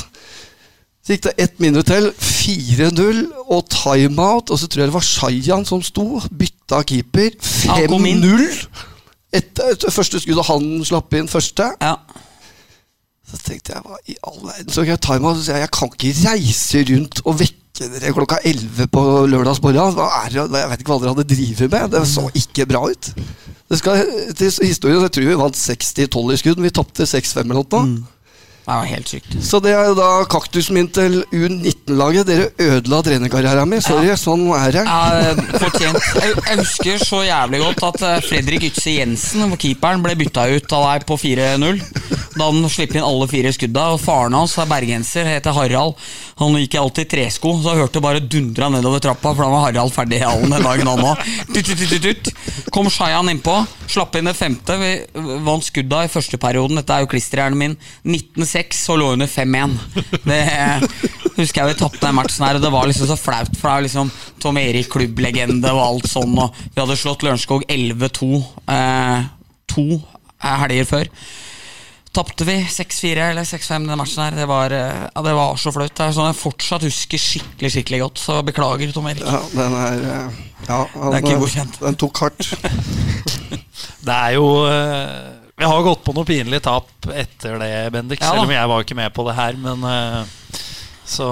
Så 1.02 1.16
gikk 1.16 1.26
det 1.26 1.34
ett 1.44 1.58
minutt 1.62 1.90
til. 1.90 2.10
4-0 2.14 3.24
og 3.48 3.66
timeout. 3.74 4.50
Og 4.50 4.58
så 4.60 4.70
tror 4.70 4.84
jeg 4.84 4.92
det 4.92 4.98
var 5.00 5.06
Shayan 5.10 5.66
som 5.66 5.82
sto. 5.82 6.20
Bytta 6.30 6.82
keeper. 6.86 7.34
5-0 7.42 8.46
etter, 9.34 9.74
etter 9.74 9.92
første 9.92 10.20
skuddet 10.22 10.48
han 10.48 10.66
slapp 10.88 11.14
inn 11.18 11.30
første. 11.30 11.70
Ja. 11.82 11.96
Så 13.28 13.38
tenkte 13.44 13.74
jeg 13.74 13.84
hva 13.84 13.98
i 14.08 14.14
all 14.24 14.38
verden 14.40 14.72
Så 14.72 14.86
jeg 14.88 15.00
tar 15.04 15.18
meg 15.20 15.34
og 15.34 15.42
sier 15.44 15.60
jeg 15.60 15.72
kan 15.76 15.90
ikke 15.92 16.12
reise 16.22 16.80
rundt 16.88 17.20
og 17.26 17.34
vekke 17.42 17.88
dere 17.92 18.14
klokka 18.16 18.38
11 18.48 18.88
på 18.90 19.02
lørdagsmorgen. 19.30 19.98
Jeg 20.32 20.70
vet 20.72 20.80
ikke 20.80 20.94
hva 20.94 21.00
dere 21.02 21.12
hadde 21.12 21.26
drevet 21.34 21.74
med. 21.74 21.92
Det 21.92 22.04
så 22.08 22.24
ikke 22.40 22.66
bra 22.70 22.86
ut. 22.88 23.10
Det 23.68 23.78
skal 23.78 24.00
til 24.38 24.54
historien, 24.64 25.02
jeg 25.04 25.12
tror 25.12 25.28
vi 25.28 25.36
vant 25.42 25.60
60-12 25.60 26.32
i 26.32 26.38
skudd, 26.40 26.56
men 26.56 26.70
vi 26.70 26.74
tapte 26.78 27.04
6-5 27.06 27.42
eller 27.44 27.58
noe. 27.60 27.82
Mm. 27.84 27.98
Det 28.68 28.74
var 28.76 28.84
helt 28.84 29.08
sykt. 29.08 29.36
Så 29.40 29.62
det 29.64 29.70
er 29.72 29.94
da 29.96 30.08
kaktusen 30.28 30.76
min 30.76 30.90
til 30.92 31.22
U19-laget. 31.32 32.28
Dere 32.28 32.50
ødela 32.60 32.98
trenerkarrieren 33.06 33.70
min. 33.70 33.80
Sorry, 33.80 34.10
sånn 34.20 34.42
er 34.52 34.74
det. 34.76 34.82
Ja, 34.84 35.32
fortjent. 35.62 35.96
Jeg, 36.20 36.34
jeg 36.36 36.58
husker 36.60 37.00
så 37.00 37.22
jævlig 37.24 37.62
godt 37.62 37.86
at 37.88 38.04
eh, 38.04 38.18
Fredrik 38.28 38.66
Ytse 38.68 38.98
Jensen, 38.98 39.56
keeperen, 39.56 40.04
ble 40.04 40.12
bytta 40.20 40.44
ut 40.52 40.76
av 40.76 40.84
deg 40.90 41.08
på 41.08 41.16
4-0. 41.16 41.80
Da 42.38 42.50
han 42.50 42.68
slipper 42.70 43.00
inn 43.00 43.06
alle 43.08 43.30
fire 43.30 43.54
skudda. 43.56 43.86
Og 43.96 44.02
faren 44.02 44.36
hans 44.36 44.58
er 44.60 44.68
bergenser, 44.68 45.32
heter 45.32 45.56
Harald. 45.56 45.96
Han 46.38 46.60
gikk 46.60 46.76
alltid 46.78 47.08
i 47.08 47.10
tresko, 47.16 47.54
så 47.62 47.72
jeg 47.72 47.86
hørte 47.86 48.04
bare 48.04 48.20
dundra 48.20 48.68
nedover 48.70 49.00
trappa, 49.02 49.32
for 49.32 49.42
da 49.42 49.48
var 49.50 49.64
Harald 49.64 49.96
ferdig 49.96 50.20
i 50.20 50.26
hallen 50.26 50.52
den 50.52 50.68
dagen, 50.68 50.92
han 50.92 51.08
òg. 51.08 51.16
Kom 52.74 52.92
Shayan 52.92 53.32
innpå, 53.32 53.56
slapp 53.90 54.14
inn 54.20 54.28
det 54.28 54.36
femte. 54.38 54.76
Vi 54.78 54.92
vant 55.48 55.66
skudda 55.66 56.04
i 56.04 56.12
første 56.12 56.38
perioden. 56.38 56.78
Dette 56.78 56.94
er 56.94 57.02
jo 57.06 57.10
klisterhjernen 57.10 57.58
min. 57.58 57.78
1906 58.58 58.84
og 58.92 59.00
lå 59.00 59.08
under 59.14 59.30
5-1. 59.30 59.76
Det 60.26 60.42
husker 61.38 61.62
jeg 61.62 61.72
vi 61.72 61.78
tapte 61.80 62.04
den 62.04 62.16
matchen 62.18 62.46
her, 62.46 62.58
og 62.58 62.64
det 62.64 62.72
var 62.74 62.88
liksom 62.90 63.10
så 63.10 63.18
flaut. 63.18 63.50
For 63.56 63.68
det 63.68 63.74
er 63.74 63.82
jo 63.82 63.88
liksom 63.88 64.12
Tom 64.42 64.60
Erik, 64.60 64.90
klubblegende 64.92 65.74
og 65.74 65.82
alt 65.84 66.08
sånn, 66.10 66.38
og 66.38 66.56
vi 66.74 66.80
hadde 66.82 66.98
slått 66.98 67.26
Lørenskog 67.26 67.66
11-2 67.68 68.30
eh, 68.74 69.28
to 69.70 69.86
helger 70.42 70.88
før. 70.88 71.12
Tapte 72.18 72.46
vi 72.48 72.56
6-4 72.64 73.26
eller 73.30 73.46
6-5 73.46 73.84
den 73.86 74.00
matchen 74.00 74.22
her. 74.24 74.36
Det 74.40 74.46
var, 74.48 74.72
eh, 74.74 75.02
ja, 75.14 75.22
det 75.22 75.34
var 75.36 75.58
så 75.60 75.72
flaut. 75.74 75.92
Det 75.94 76.06
er 76.06 76.14
sånn 76.16 76.30
jeg 76.30 76.40
fortsatt 76.40 76.86
husker 76.88 77.20
skikkelig 77.22 77.72
skikkelig 77.74 78.00
godt. 78.06 78.22
Så 78.22 78.38
beklager, 78.48 78.94
Tom 78.96 79.10
Erik. 79.10 79.26
Ja, 79.26 79.42
den 79.54 79.76
er 79.78 80.06
eh, 80.14 80.44
Ja, 80.68 80.80
han, 80.94 81.12
Det 81.12 81.18
er 81.18 81.22
ikke 81.22 81.42
godkjent. 81.44 81.80
Den 81.84 82.00
tok 82.00 82.22
hardt. 82.24 82.48
Det 84.08 84.14
er 84.14 84.34
jo 84.38 84.48
eh, 84.66 85.37
Vi 85.58 85.66
har 85.66 85.82
gått 85.82 86.04
på 86.06 86.14
noe 86.14 86.26
pinlig 86.26 86.60
tap 86.62 87.08
etter 87.10 87.56
det, 87.58 87.70
Bendik. 87.94 88.20
Ja 88.22 88.30
selv 88.30 88.44
om 88.46 88.52
jeg 88.54 88.70
var 88.70 88.84
ikke 88.84 88.98
med 88.98 89.14
på 89.14 89.24
det 89.26 89.34
her. 89.34 89.56
Men 89.58 89.82
eh, 89.90 90.60
så 91.08 91.30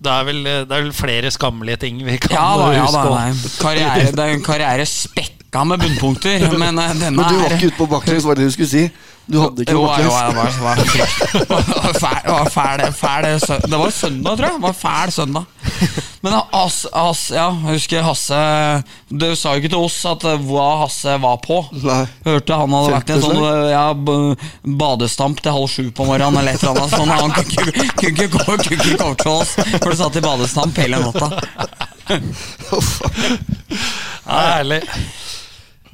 det 0.00 0.10
er, 0.10 0.24
vel, 0.26 0.40
det 0.42 0.72
er 0.72 0.86
vel 0.88 0.94
flere 0.96 1.30
skammelige 1.30 1.82
ting 1.82 1.98
vi 2.06 2.16
kan 2.22 2.32
Ja 2.32 2.46
da, 2.56 2.70
ja 2.72 2.86
da. 2.94 3.02
Nei. 3.12 3.50
Karriere, 3.60 4.08
det 4.16 4.24
er 4.24 4.34
en 4.34 4.42
karriere 4.42 4.86
spekka 4.88 5.62
med 5.68 5.84
bunnpunkter, 5.84 6.46
men 6.62 6.80
denne 6.80 7.10
Men 7.12 7.28
du 7.28 7.42
var 7.42 7.54
ikke 7.54 7.70
ute 7.70 7.78
på 7.78 7.88
bakken, 7.94 8.18
så 8.18 8.30
var 8.30 8.38
det 8.38 8.46
det 8.46 8.54
du 8.54 8.56
skulle 8.56 8.72
si. 8.72 8.86
Du 9.30 9.38
hadde 9.38 9.62
ikke 9.62 9.74
noe 9.76 9.96
jo, 10.02 10.10
det 10.10 10.10
var, 10.10 10.30
det 10.30 10.36
var, 10.36 10.78
var 11.86 11.98
fæl, 12.02 12.22
var 12.26 12.48
fæl, 12.50 12.80
fæl 12.98 13.28
Det 13.70 13.78
var 13.78 13.92
søndag, 13.94 14.36
tror 14.36 14.46
jeg. 14.48 14.56
Det 14.56 14.62
var 14.64 14.78
fæl 14.80 15.12
søndag. 15.14 15.44
Men 16.20 16.34
Hasse, 16.52 16.88
Hasse 16.92 17.36
ja, 17.36 17.46
jeg 17.48 17.78
husker 17.78 18.02
Hasse 18.04 18.40
Du 19.08 19.24
sa 19.38 19.54
jo 19.54 19.62
ikke 19.62 19.70
til 19.72 19.84
oss 19.86 19.96
at 20.10 20.26
eh, 20.28 20.42
hva 20.50 20.66
Hasse 20.82 21.14
var 21.22 21.38
på. 21.44 21.60
Nei. 21.84 22.02
Hørte 22.26 22.58
han 22.60 22.74
hadde 22.76 22.96
vært 22.96 23.12
i 23.12 23.16
en 23.16 23.24
sånn 23.24 23.40
ja, 23.70 23.86
badestamp 24.82 25.40
til 25.44 25.56
halv 25.56 25.70
sju 25.70 25.86
på 25.94 26.08
morgenen 26.08 26.42
eller 26.42 26.58
et 26.58 26.66
eller 26.66 26.82
annet 26.82 26.98
sånt. 26.98 27.14
Han 27.22 27.32
kunne 27.38 27.86
ikke, 28.10 28.28
komme 28.34 28.58
coache 28.98 29.30
oss, 29.30 29.54
for 29.78 29.88
du 29.94 29.98
satt 30.02 30.18
i 30.18 30.24
badestamp 30.26 30.82
hele 30.82 31.00
natta. 31.06 31.30
Ja, 34.26 34.38
Herlig. 34.58 34.82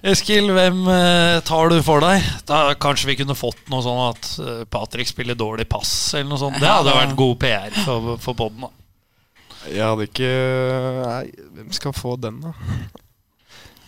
Eskil, 0.04 0.50
hvem 0.52 0.82
eh, 0.92 1.38
tar 1.46 1.70
du 1.72 1.78
for 1.84 2.04
deg? 2.04 2.24
Da 2.48 2.74
Kanskje 2.80 3.08
vi 3.10 3.16
kunne 3.22 3.36
fått 3.38 3.62
noe 3.72 3.84
sånn 3.84 4.02
at 4.10 4.28
eh, 4.42 4.60
Patrick 4.68 5.08
spiller 5.08 5.38
dårlig 5.38 5.68
pass, 5.70 5.92
eller 6.14 6.28
noe 6.34 6.42
sånt. 6.42 6.60
Det 6.60 6.68
hadde 6.68 6.92
vært 6.96 7.16
god 7.16 7.38
PR 7.42 7.80
for, 7.86 8.12
for 8.22 8.38
poden, 8.38 8.66
da 8.68 9.72
Jeg 9.72 9.82
hadde 9.88 10.06
ikke 10.10 10.30
Nei, 11.00 11.24
hvem 11.56 11.74
skal 11.74 11.96
få 11.96 12.14
den, 12.20 12.42
da? 12.44 12.54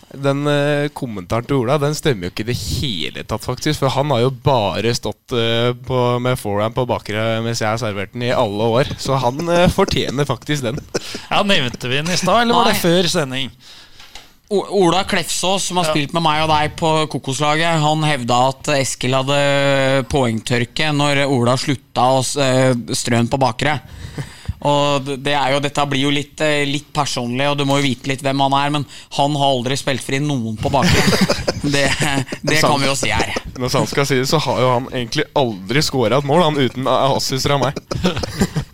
Den 0.09 0.47
eh, 0.49 0.89
kommentaren 0.97 1.45
til 1.45 1.59
Ola 1.61 1.75
Den 1.81 1.93
stemmer 1.97 2.29
jo 2.29 2.33
ikke 2.33 2.47
i 2.47 2.49
det 2.49 2.57
hele 2.57 3.25
tatt, 3.29 3.45
faktisk. 3.45 3.83
For 3.83 3.93
han 3.93 4.09
har 4.15 4.23
jo 4.25 4.31
bare 4.33 4.95
stått 4.97 5.35
eh, 5.37 5.75
på, 5.77 5.99
med 6.25 6.41
forehand 6.41 6.77
på 6.77 6.87
bakre 6.89 7.27
mens 7.45 7.61
jeg 7.61 7.69
har 7.69 7.81
servert 7.83 8.15
den 8.17 8.25
i 8.25 8.33
alle 8.33 8.71
år. 8.79 8.95
Så 8.97 9.19
han 9.21 9.43
eh, 9.53 9.67
fortjener 9.69 10.29
faktisk 10.29 10.65
den. 10.65 10.81
Ja, 11.29 11.43
Nevnte 11.45 11.93
vi 11.93 12.01
den 12.01 12.09
i 12.09 12.17
stad, 12.17 12.47
eller 12.47 12.57
var 12.57 12.71
det 12.71 12.79
Nei. 12.79 12.83
før 12.87 13.11
sending? 13.13 13.53
Ola 14.51 15.03
Klefsås, 15.05 15.65
som 15.69 15.77
har 15.77 15.85
spilt 15.91 16.15
med 16.17 16.23
meg 16.25 16.41
og 16.47 16.49
deg 16.49 16.73
på 16.81 16.91
Kokoslaget, 17.13 17.83
han 17.83 18.05
hevda 18.09 18.39
at 18.49 18.71
Eskil 18.79 19.13
hadde 19.19 20.05
poengtørke 20.09 20.89
når 20.97 21.21
Ola 21.29 21.57
slutta 21.61 22.07
å 22.17 22.23
eh, 22.41 22.73
strøn 22.97 23.29
på 23.29 23.37
bakre. 23.43 23.75
Og 24.65 25.05
det- 25.05 25.19
det 25.23 25.35
er 25.39 25.53
jo, 25.53 25.61
Dette 25.61 25.85
blir 25.87 26.01
jo 26.03 26.11
litt, 26.11 26.41
eh, 26.41 26.65
litt 26.67 26.89
personlig, 26.93 27.45
og 27.51 27.59
du 27.59 27.65
må 27.69 27.77
jo 27.79 27.85
vite 27.91 28.09
litt 28.09 28.23
hvem 28.25 28.41
han 28.41 28.55
er, 28.55 28.71
men 28.71 28.87
han 29.19 29.37
har 29.37 29.53
aldri 29.53 29.77
spilt 29.77 30.01
fri 30.03 30.19
noen 30.19 30.57
på 30.57 30.71
bakre. 30.73 31.03
Det, 31.59 31.91
det 32.47 32.61
kan 32.63 32.79
vi 32.81 32.87
jo 32.87 32.95
si 32.95 33.09
her. 33.11 33.35
Når 33.59 33.69
sant 33.73 33.89
skal 33.91 34.07
sies, 34.07 34.31
så 34.31 34.39
har 34.41 34.61
jo 34.63 34.69
han 34.77 34.85
egentlig 34.95 35.25
aldri 35.37 35.83
scora 35.83 36.19
et 36.23 36.25
mål, 36.25 36.43
han 36.45 36.57
uten 36.57 36.87
assist 36.87 37.45
fra 37.45 37.59
meg. 37.59 37.75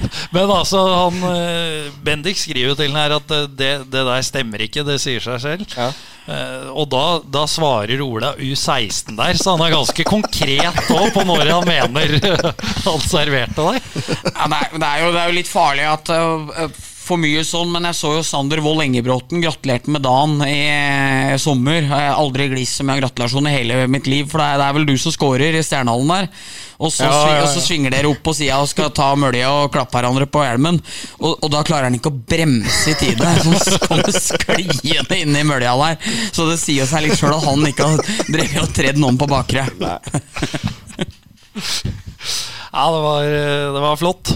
Men 0.34 0.50
altså, 0.50 0.82
han 0.90 1.22
eh, 1.30 1.88
Bendik 2.04 2.38
skriver 2.40 2.72
jo 2.72 2.76
til 2.78 2.90
den 2.90 2.98
her 2.98 3.16
at 3.18 3.32
eh, 3.34 3.48
det, 3.48 3.72
det 3.92 4.04
der 4.08 4.26
stemmer 4.26 4.66
ikke, 4.66 4.84
det 4.86 4.98
sier 5.02 5.22
seg 5.24 5.40
selv. 5.42 5.76
Ja. 5.76 5.90
Eh, 6.26 6.66
og 6.72 6.88
da, 6.90 7.04
da 7.22 7.44
svarer 7.50 8.02
Ola 8.02 8.34
U16 8.34 9.14
der, 9.18 9.38
så 9.38 9.54
han 9.54 9.66
er 9.66 9.76
ganske 9.76 10.06
konkret 10.08 10.92
òg 10.94 11.12
på 11.14 11.24
når 11.28 11.52
han 11.52 11.68
mener 11.68 12.18
han 12.88 13.06
serverte 13.06 13.70
deg. 13.70 13.80
Ja, 14.32 14.50
det, 14.50 14.60
er, 14.60 14.76
det, 14.76 14.90
er 14.90 15.04
jo, 15.04 15.14
det 15.14 15.22
er 15.22 15.32
jo 15.32 15.38
litt 15.40 15.50
farlig 15.50 15.88
at 15.92 16.14
for 17.06 17.20
mye 17.22 17.42
sånn, 17.46 17.70
men 17.72 17.86
jeg 17.88 17.96
så 17.98 18.10
jo 18.16 18.22
Sander 18.26 18.60
Wold 18.64 18.82
Engebråten 18.84 19.42
gratulerte 19.44 19.92
med 19.94 20.02
dagen 20.04 20.40
i 20.42 20.58
eh, 20.66 21.36
sommer. 21.40 21.80
Jeg 21.84 21.90
har 21.90 22.18
aldri 22.18 22.48
glist 22.50 22.80
så 22.80 22.86
mye 22.86 22.98
av 22.98 23.04
gratulasjon 23.04 23.46
i 23.50 23.54
hele 23.54 23.80
mitt 23.90 24.08
liv, 24.10 24.26
for 24.30 24.42
det 24.42 24.48
er, 24.66 24.74
vel 24.76 24.88
du 24.88 24.94
som 25.00 25.14
scorer 25.14 25.54
i 25.54 25.62
Stjernehallen 25.64 26.10
der. 26.10 26.28
Og 26.76 26.92
så, 26.92 27.06
Ja, 27.06 27.12
ja, 27.14 27.36
ja. 27.38 27.42
og 27.46 27.48
så 27.54 27.62
svinger 27.64 27.94
dere 27.94 28.10
opp 28.10 28.20
på 28.26 28.34
sida 28.36 28.58
og 28.60 28.68
skal 28.68 28.90
ta 28.92 29.08
mølja 29.16 29.48
og 29.62 29.70
klappe 29.72 29.96
hverandre 29.96 30.26
på 30.28 30.42
hjelmen. 30.44 30.80
Og, 31.22 31.38
og 31.38 31.48
da 31.54 31.62
klarer 31.64 31.88
han 31.88 31.96
ikke 31.96 32.12
å 32.12 32.18
bremse 32.34 32.92
i 32.92 32.98
tide. 33.00 33.30
Så 33.66 33.78
kommer 33.86 34.12
skliende 34.12 35.16
inn 35.22 35.38
i 35.38 35.46
mølja 35.46 35.72
der. 35.80 35.96
Så 36.36 36.44
det 36.50 36.58
sier 36.60 36.84
seg 36.90 37.06
litt 37.06 37.16
sjøl 37.16 37.32
at 37.38 37.46
han 37.46 37.64
ikke 37.70 37.88
har 37.94 38.02
drevet 38.28 38.60
og 38.66 38.74
tredd 38.76 39.00
noen 39.00 39.16
på 39.20 39.30
bakre. 39.30 39.64
Ja, 42.76 42.90
det 42.92 42.98
var, 43.00 43.22
eh, 43.24 43.72
det 43.72 43.80
var 43.80 43.96
flott. 43.96 44.32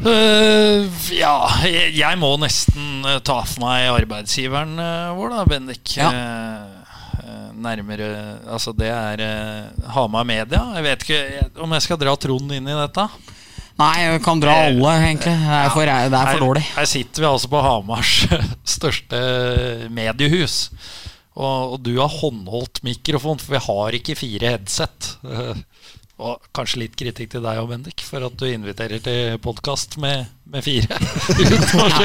Eh, 0.00 0.86
ja, 1.12 1.34
jeg, 1.68 1.90
jeg 1.98 2.18
må 2.20 2.30
nesten 2.40 3.04
eh, 3.04 3.18
ta 3.26 3.40
for 3.44 3.64
meg 3.66 3.88
arbeidsgiveren 3.92 4.78
eh, 4.80 5.10
vår, 5.18 5.34
da, 5.34 5.42
Bendik. 5.50 5.96
Ja. 5.98 6.10
Eh, 6.10 6.76
nærmere 7.60 8.06
Altså, 8.48 8.72
det 8.72 8.88
er 8.88 9.20
eh, 9.20 9.90
Hamar 9.92 10.24
Media. 10.24 10.62
Jeg 10.78 10.86
vet 10.86 11.04
ikke 11.04 11.18
jeg- 11.20 11.50
om 11.60 11.76
jeg 11.76 11.84
skal 11.84 12.00
dra 12.00 12.14
Trond 12.16 12.52
inn 12.56 12.68
i 12.70 12.78
dette. 12.78 13.04
Nei, 13.80 13.92
jeg 14.04 14.22
kan 14.24 14.40
dra 14.40 14.54
alle, 14.66 14.94
egentlig. 15.04 15.36
Det 15.40 15.58
er 15.58 15.70
for, 15.72 15.88
det 15.88 16.16
er 16.20 16.32
for 16.34 16.42
dårlig. 16.46 16.64
Her, 16.68 16.80
her 16.82 16.88
sitter 16.90 17.22
vi 17.24 17.28
altså 17.30 17.48
på 17.52 17.62
Hamars 17.64 18.14
største 18.76 19.20
mediehus. 19.92 20.56
Og, 21.40 21.76
og 21.76 21.78
du 21.86 21.94
har 22.00 22.10
håndholdt 22.12 22.82
mikrofon, 22.84 23.38
for 23.40 23.54
vi 23.56 23.62
har 23.68 23.96
ikke 24.00 24.16
fire 24.18 24.56
headset. 24.56 25.14
Og 26.20 26.42
kanskje 26.52 26.82
litt 26.82 26.96
kritikk 27.00 27.30
til 27.32 27.40
deg 27.44 27.58
òg, 27.62 27.70
Bendik, 27.70 28.02
for 28.04 28.26
at 28.26 28.34
du 28.36 28.44
inviterer 28.50 29.00
til 29.00 29.38
podkast 29.40 29.94
med, 30.02 30.26
med 30.52 30.64
fire. 30.66 30.98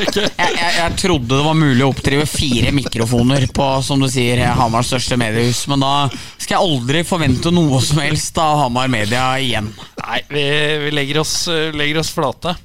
Jeg, 0.05 0.32
jeg, 0.38 0.72
jeg 0.78 0.95
trodde 1.01 1.34
det 1.34 1.43
var 1.43 1.57
mulig 1.57 1.84
å 1.84 1.89
oppdrive 1.91 2.26
fire 2.30 2.72
mikrofoner 2.76 3.47
på 3.55 3.66
som 3.84 3.99
du 3.99 4.07
sier, 4.11 4.39
Hamars 4.55 4.88
største 4.91 5.18
mediehus, 5.20 5.66
men 5.72 5.84
da 5.84 5.91
skal 6.13 6.55
jeg 6.55 6.61
aldri 6.63 7.01
forvente 7.07 7.51
noe 7.53 7.82
som 7.84 7.99
helst 8.03 8.38
av 8.41 8.59
Hamar 8.63 8.88
Media 8.91 9.26
igjen. 9.41 9.72
Nei, 9.99 10.20
vi, 10.30 10.45
vi 10.86 10.93
legger, 10.95 11.22
oss, 11.24 11.36
legger 11.76 11.99
oss 12.03 12.13
flate. 12.16 12.55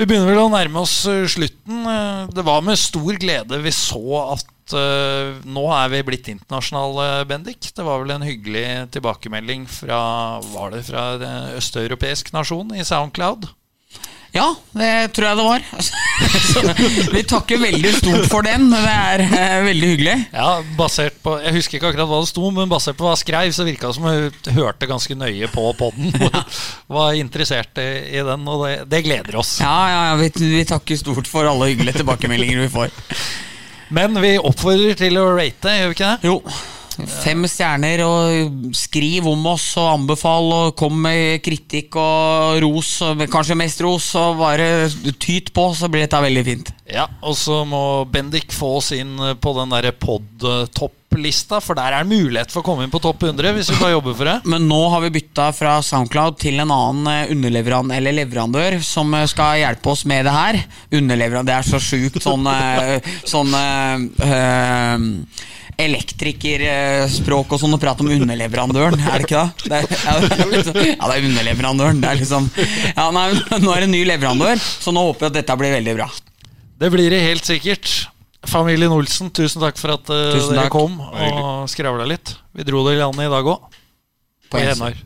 Vi 0.00 0.06
begynner 0.08 0.32
vel 0.32 0.42
å 0.46 0.50
nærme 0.52 0.80
oss 0.82 0.94
eh, 1.10 1.26
slutten. 1.28 1.82
Eh, 1.84 2.30
Det 2.34 2.44
var 2.46 2.62
med 2.64 2.78
stor 2.80 3.18
glede 3.20 3.58
vi 3.60 3.72
så 3.74 4.00
at 4.30 4.46
eh, 4.76 5.38
nå 5.48 5.64
er 5.76 5.92
vi 5.92 6.02
blitt 6.06 6.28
internasjonale, 6.32 7.24
Bendik. 7.30 7.70
Det 7.76 7.86
var 7.86 8.02
vel 8.02 8.14
en 8.16 8.26
hyggelig 8.26 8.66
tilbakemelding 8.94 9.66
fra 9.70 10.02
Var 10.44 10.76
det 10.76 10.84
fra 10.88 11.06
en 11.16 11.56
østeuropeisk 11.58 12.32
nasjon 12.36 12.74
i 12.76 12.86
Soundcloud? 12.86 13.50
Ja, 14.30 14.46
det 14.78 15.10
tror 15.16 15.26
jeg 15.26 15.38
det 15.40 15.44
var. 15.44 15.64
Så 16.50 16.62
vi 17.10 17.22
takker 17.26 17.58
veldig 17.58 17.90
stort 17.96 18.28
for 18.30 18.46
den. 18.46 18.68
Det 18.70 18.92
er 18.92 19.24
eh, 19.26 19.56
veldig 19.66 19.88
hyggelig. 19.90 20.14
Ja, 20.30 20.60
basert 20.78 21.18
på 21.24 21.34
Jeg 21.42 21.56
husker 21.56 21.78
ikke 21.78 21.90
akkurat 21.90 22.10
hva 22.12 22.20
det 22.22 22.30
sto, 22.30 22.52
men 22.54 22.70
basert 22.70 22.98
på 22.98 23.08
hva 23.08 23.16
jeg 23.16 23.24
skrev, 23.24 23.50
så 23.56 23.66
virka 23.66 23.90
det 23.90 23.98
som 23.98 24.06
jeg 24.06 24.54
hørte 24.54 24.90
ganske 24.90 25.18
nøye 25.18 25.50
på 25.50 25.66
podden. 25.80 26.14
Var 26.94 27.18
interessert 27.18 27.82
i, 27.82 27.90
i 28.14 28.24
den, 28.26 28.46
og 28.46 28.66
det, 28.68 28.74
det 28.92 29.04
gleder 29.08 29.40
oss. 29.42 29.56
Ja, 29.64 29.76
ja, 29.90 30.00
ja 30.12 30.16
vi, 30.22 30.30
vi 30.54 30.64
takker 30.68 31.02
stort 31.02 31.30
for 31.30 31.50
alle 31.50 31.72
hyggelige 31.72 31.98
tilbakemeldinger 32.04 32.68
vi 32.68 32.74
får. 32.78 32.94
Men 33.90 34.14
vi 34.22 34.36
oppfordrer 34.38 34.98
til 34.98 35.18
å 35.18 35.30
rate, 35.34 35.78
gjør 35.80 35.90
vi 35.90 35.98
ikke 35.98 36.12
det? 36.12 36.30
Jo, 36.30 36.38
Fem 37.08 37.46
stjerner, 37.48 38.02
og 38.04 38.74
skriv 38.76 39.28
om 39.30 39.46
oss 39.52 39.70
og 39.80 39.88
anbefal, 39.94 40.50
og 40.52 40.74
kom 40.78 40.98
med 41.06 41.40
kritikk 41.44 41.96
og 42.00 42.60
ros, 42.64 42.90
og 43.06 43.24
kanskje 43.32 43.56
mest 43.56 43.80
ros, 43.84 44.10
og 44.20 44.40
bare 44.42 44.88
tyt 45.22 45.52
på, 45.56 45.70
så 45.76 45.88
blir 45.88 46.04
dette 46.04 46.20
veldig 46.20 46.44
fint. 46.46 46.72
Ja, 46.90 47.06
og 47.24 47.38
så 47.40 47.62
må 47.68 48.04
Bendik 48.10 48.52
få 48.52 48.76
oss 48.80 48.92
inn 48.96 49.16
på 49.40 49.54
den 49.56 49.72
derre 49.72 49.94
pod-topplista, 51.10 51.60
for 51.60 51.74
der 51.74 51.92
er 51.92 52.04
det 52.04 52.16
mulighet 52.16 52.52
for 52.52 52.62
å 52.62 52.66
komme 52.66 52.84
inn 52.84 52.92
på 52.92 53.00
topp 53.02 53.24
100 53.24 53.52
hvis 53.56 53.70
vi 53.70 53.78
bare 53.80 53.94
jobber 53.96 54.14
for 54.16 54.28
det. 54.28 54.36
Men 54.44 54.68
nå 54.68 54.80
har 54.92 55.02
vi 55.04 55.10
bytta 55.18 55.50
fra 55.52 55.80
Soundcloud 55.82 56.38
til 56.40 56.60
en 56.60 56.70
annen 56.70 57.06
eh, 57.10 57.32
underleverandør 57.34 57.96
eller 57.96 58.16
leverandør 58.20 58.78
som 58.84 59.12
eh, 59.14 59.26
skal 59.30 59.60
hjelpe 59.60 59.90
oss 59.92 60.04
med 60.08 60.26
det 60.26 60.34
her. 60.34 60.60
Underleverandør, 60.90 61.50
det 61.50 61.56
er 61.58 61.70
så 61.70 61.80
sjukt 61.82 62.20
sånn 62.22 62.46
eh, 62.50 63.00
Sånn 63.26 63.54
elektrikerspråk 65.80 67.54
og 67.54 67.60
sånn 67.62 67.72
å 67.72 67.78
prate 67.80 68.04
om 68.04 68.10
underleverandøren, 68.12 69.00
er 69.00 69.22
det 69.22 69.28
ikke 69.30 69.44
det? 69.62 69.70
det 69.70 69.78
er, 69.78 69.86
ja, 70.04 70.16
det 70.20 70.36
er 70.36 70.50
liksom, 70.52 70.76
ja, 70.90 70.98
det 70.98 71.14
er 71.14 71.28
underleverandøren. 71.30 72.02
Det 72.02 72.10
er 72.10 72.20
liksom 72.20 72.48
Ja, 72.98 73.06
nei, 73.16 73.30
nå 73.62 73.72
er 73.72 73.80
det 73.80 73.88
en 73.88 73.94
ny 73.94 74.02
leverandør, 74.10 74.60
så 74.60 74.92
nå 74.92 75.06
håper 75.08 75.26
jeg 75.26 75.32
at 75.32 75.38
dette 75.40 75.56
blir 75.62 75.72
veldig 75.78 75.96
bra. 76.02 76.10
Det 76.80 76.92
blir 76.92 77.12
det 77.12 77.22
helt 77.24 77.48
sikkert. 77.48 77.94
Familien 78.48 78.92
Olsen, 78.94 79.28
tusen 79.36 79.60
takk 79.60 79.76
for 79.76 79.92
at 79.98 80.08
uh, 80.08 80.32
dere 80.54 80.70
kom 80.72 80.96
og 81.02 81.68
skravla 81.68 82.06
litt. 82.08 82.38
Vi 82.56 82.64
dro 82.64 82.80
det 82.86 82.96
i 82.96 83.02
landet 83.02 83.28
i 83.28 83.32
dag 83.32 83.50
òg. 83.52 83.68
På. 84.50 84.58
Henar. 84.58 84.96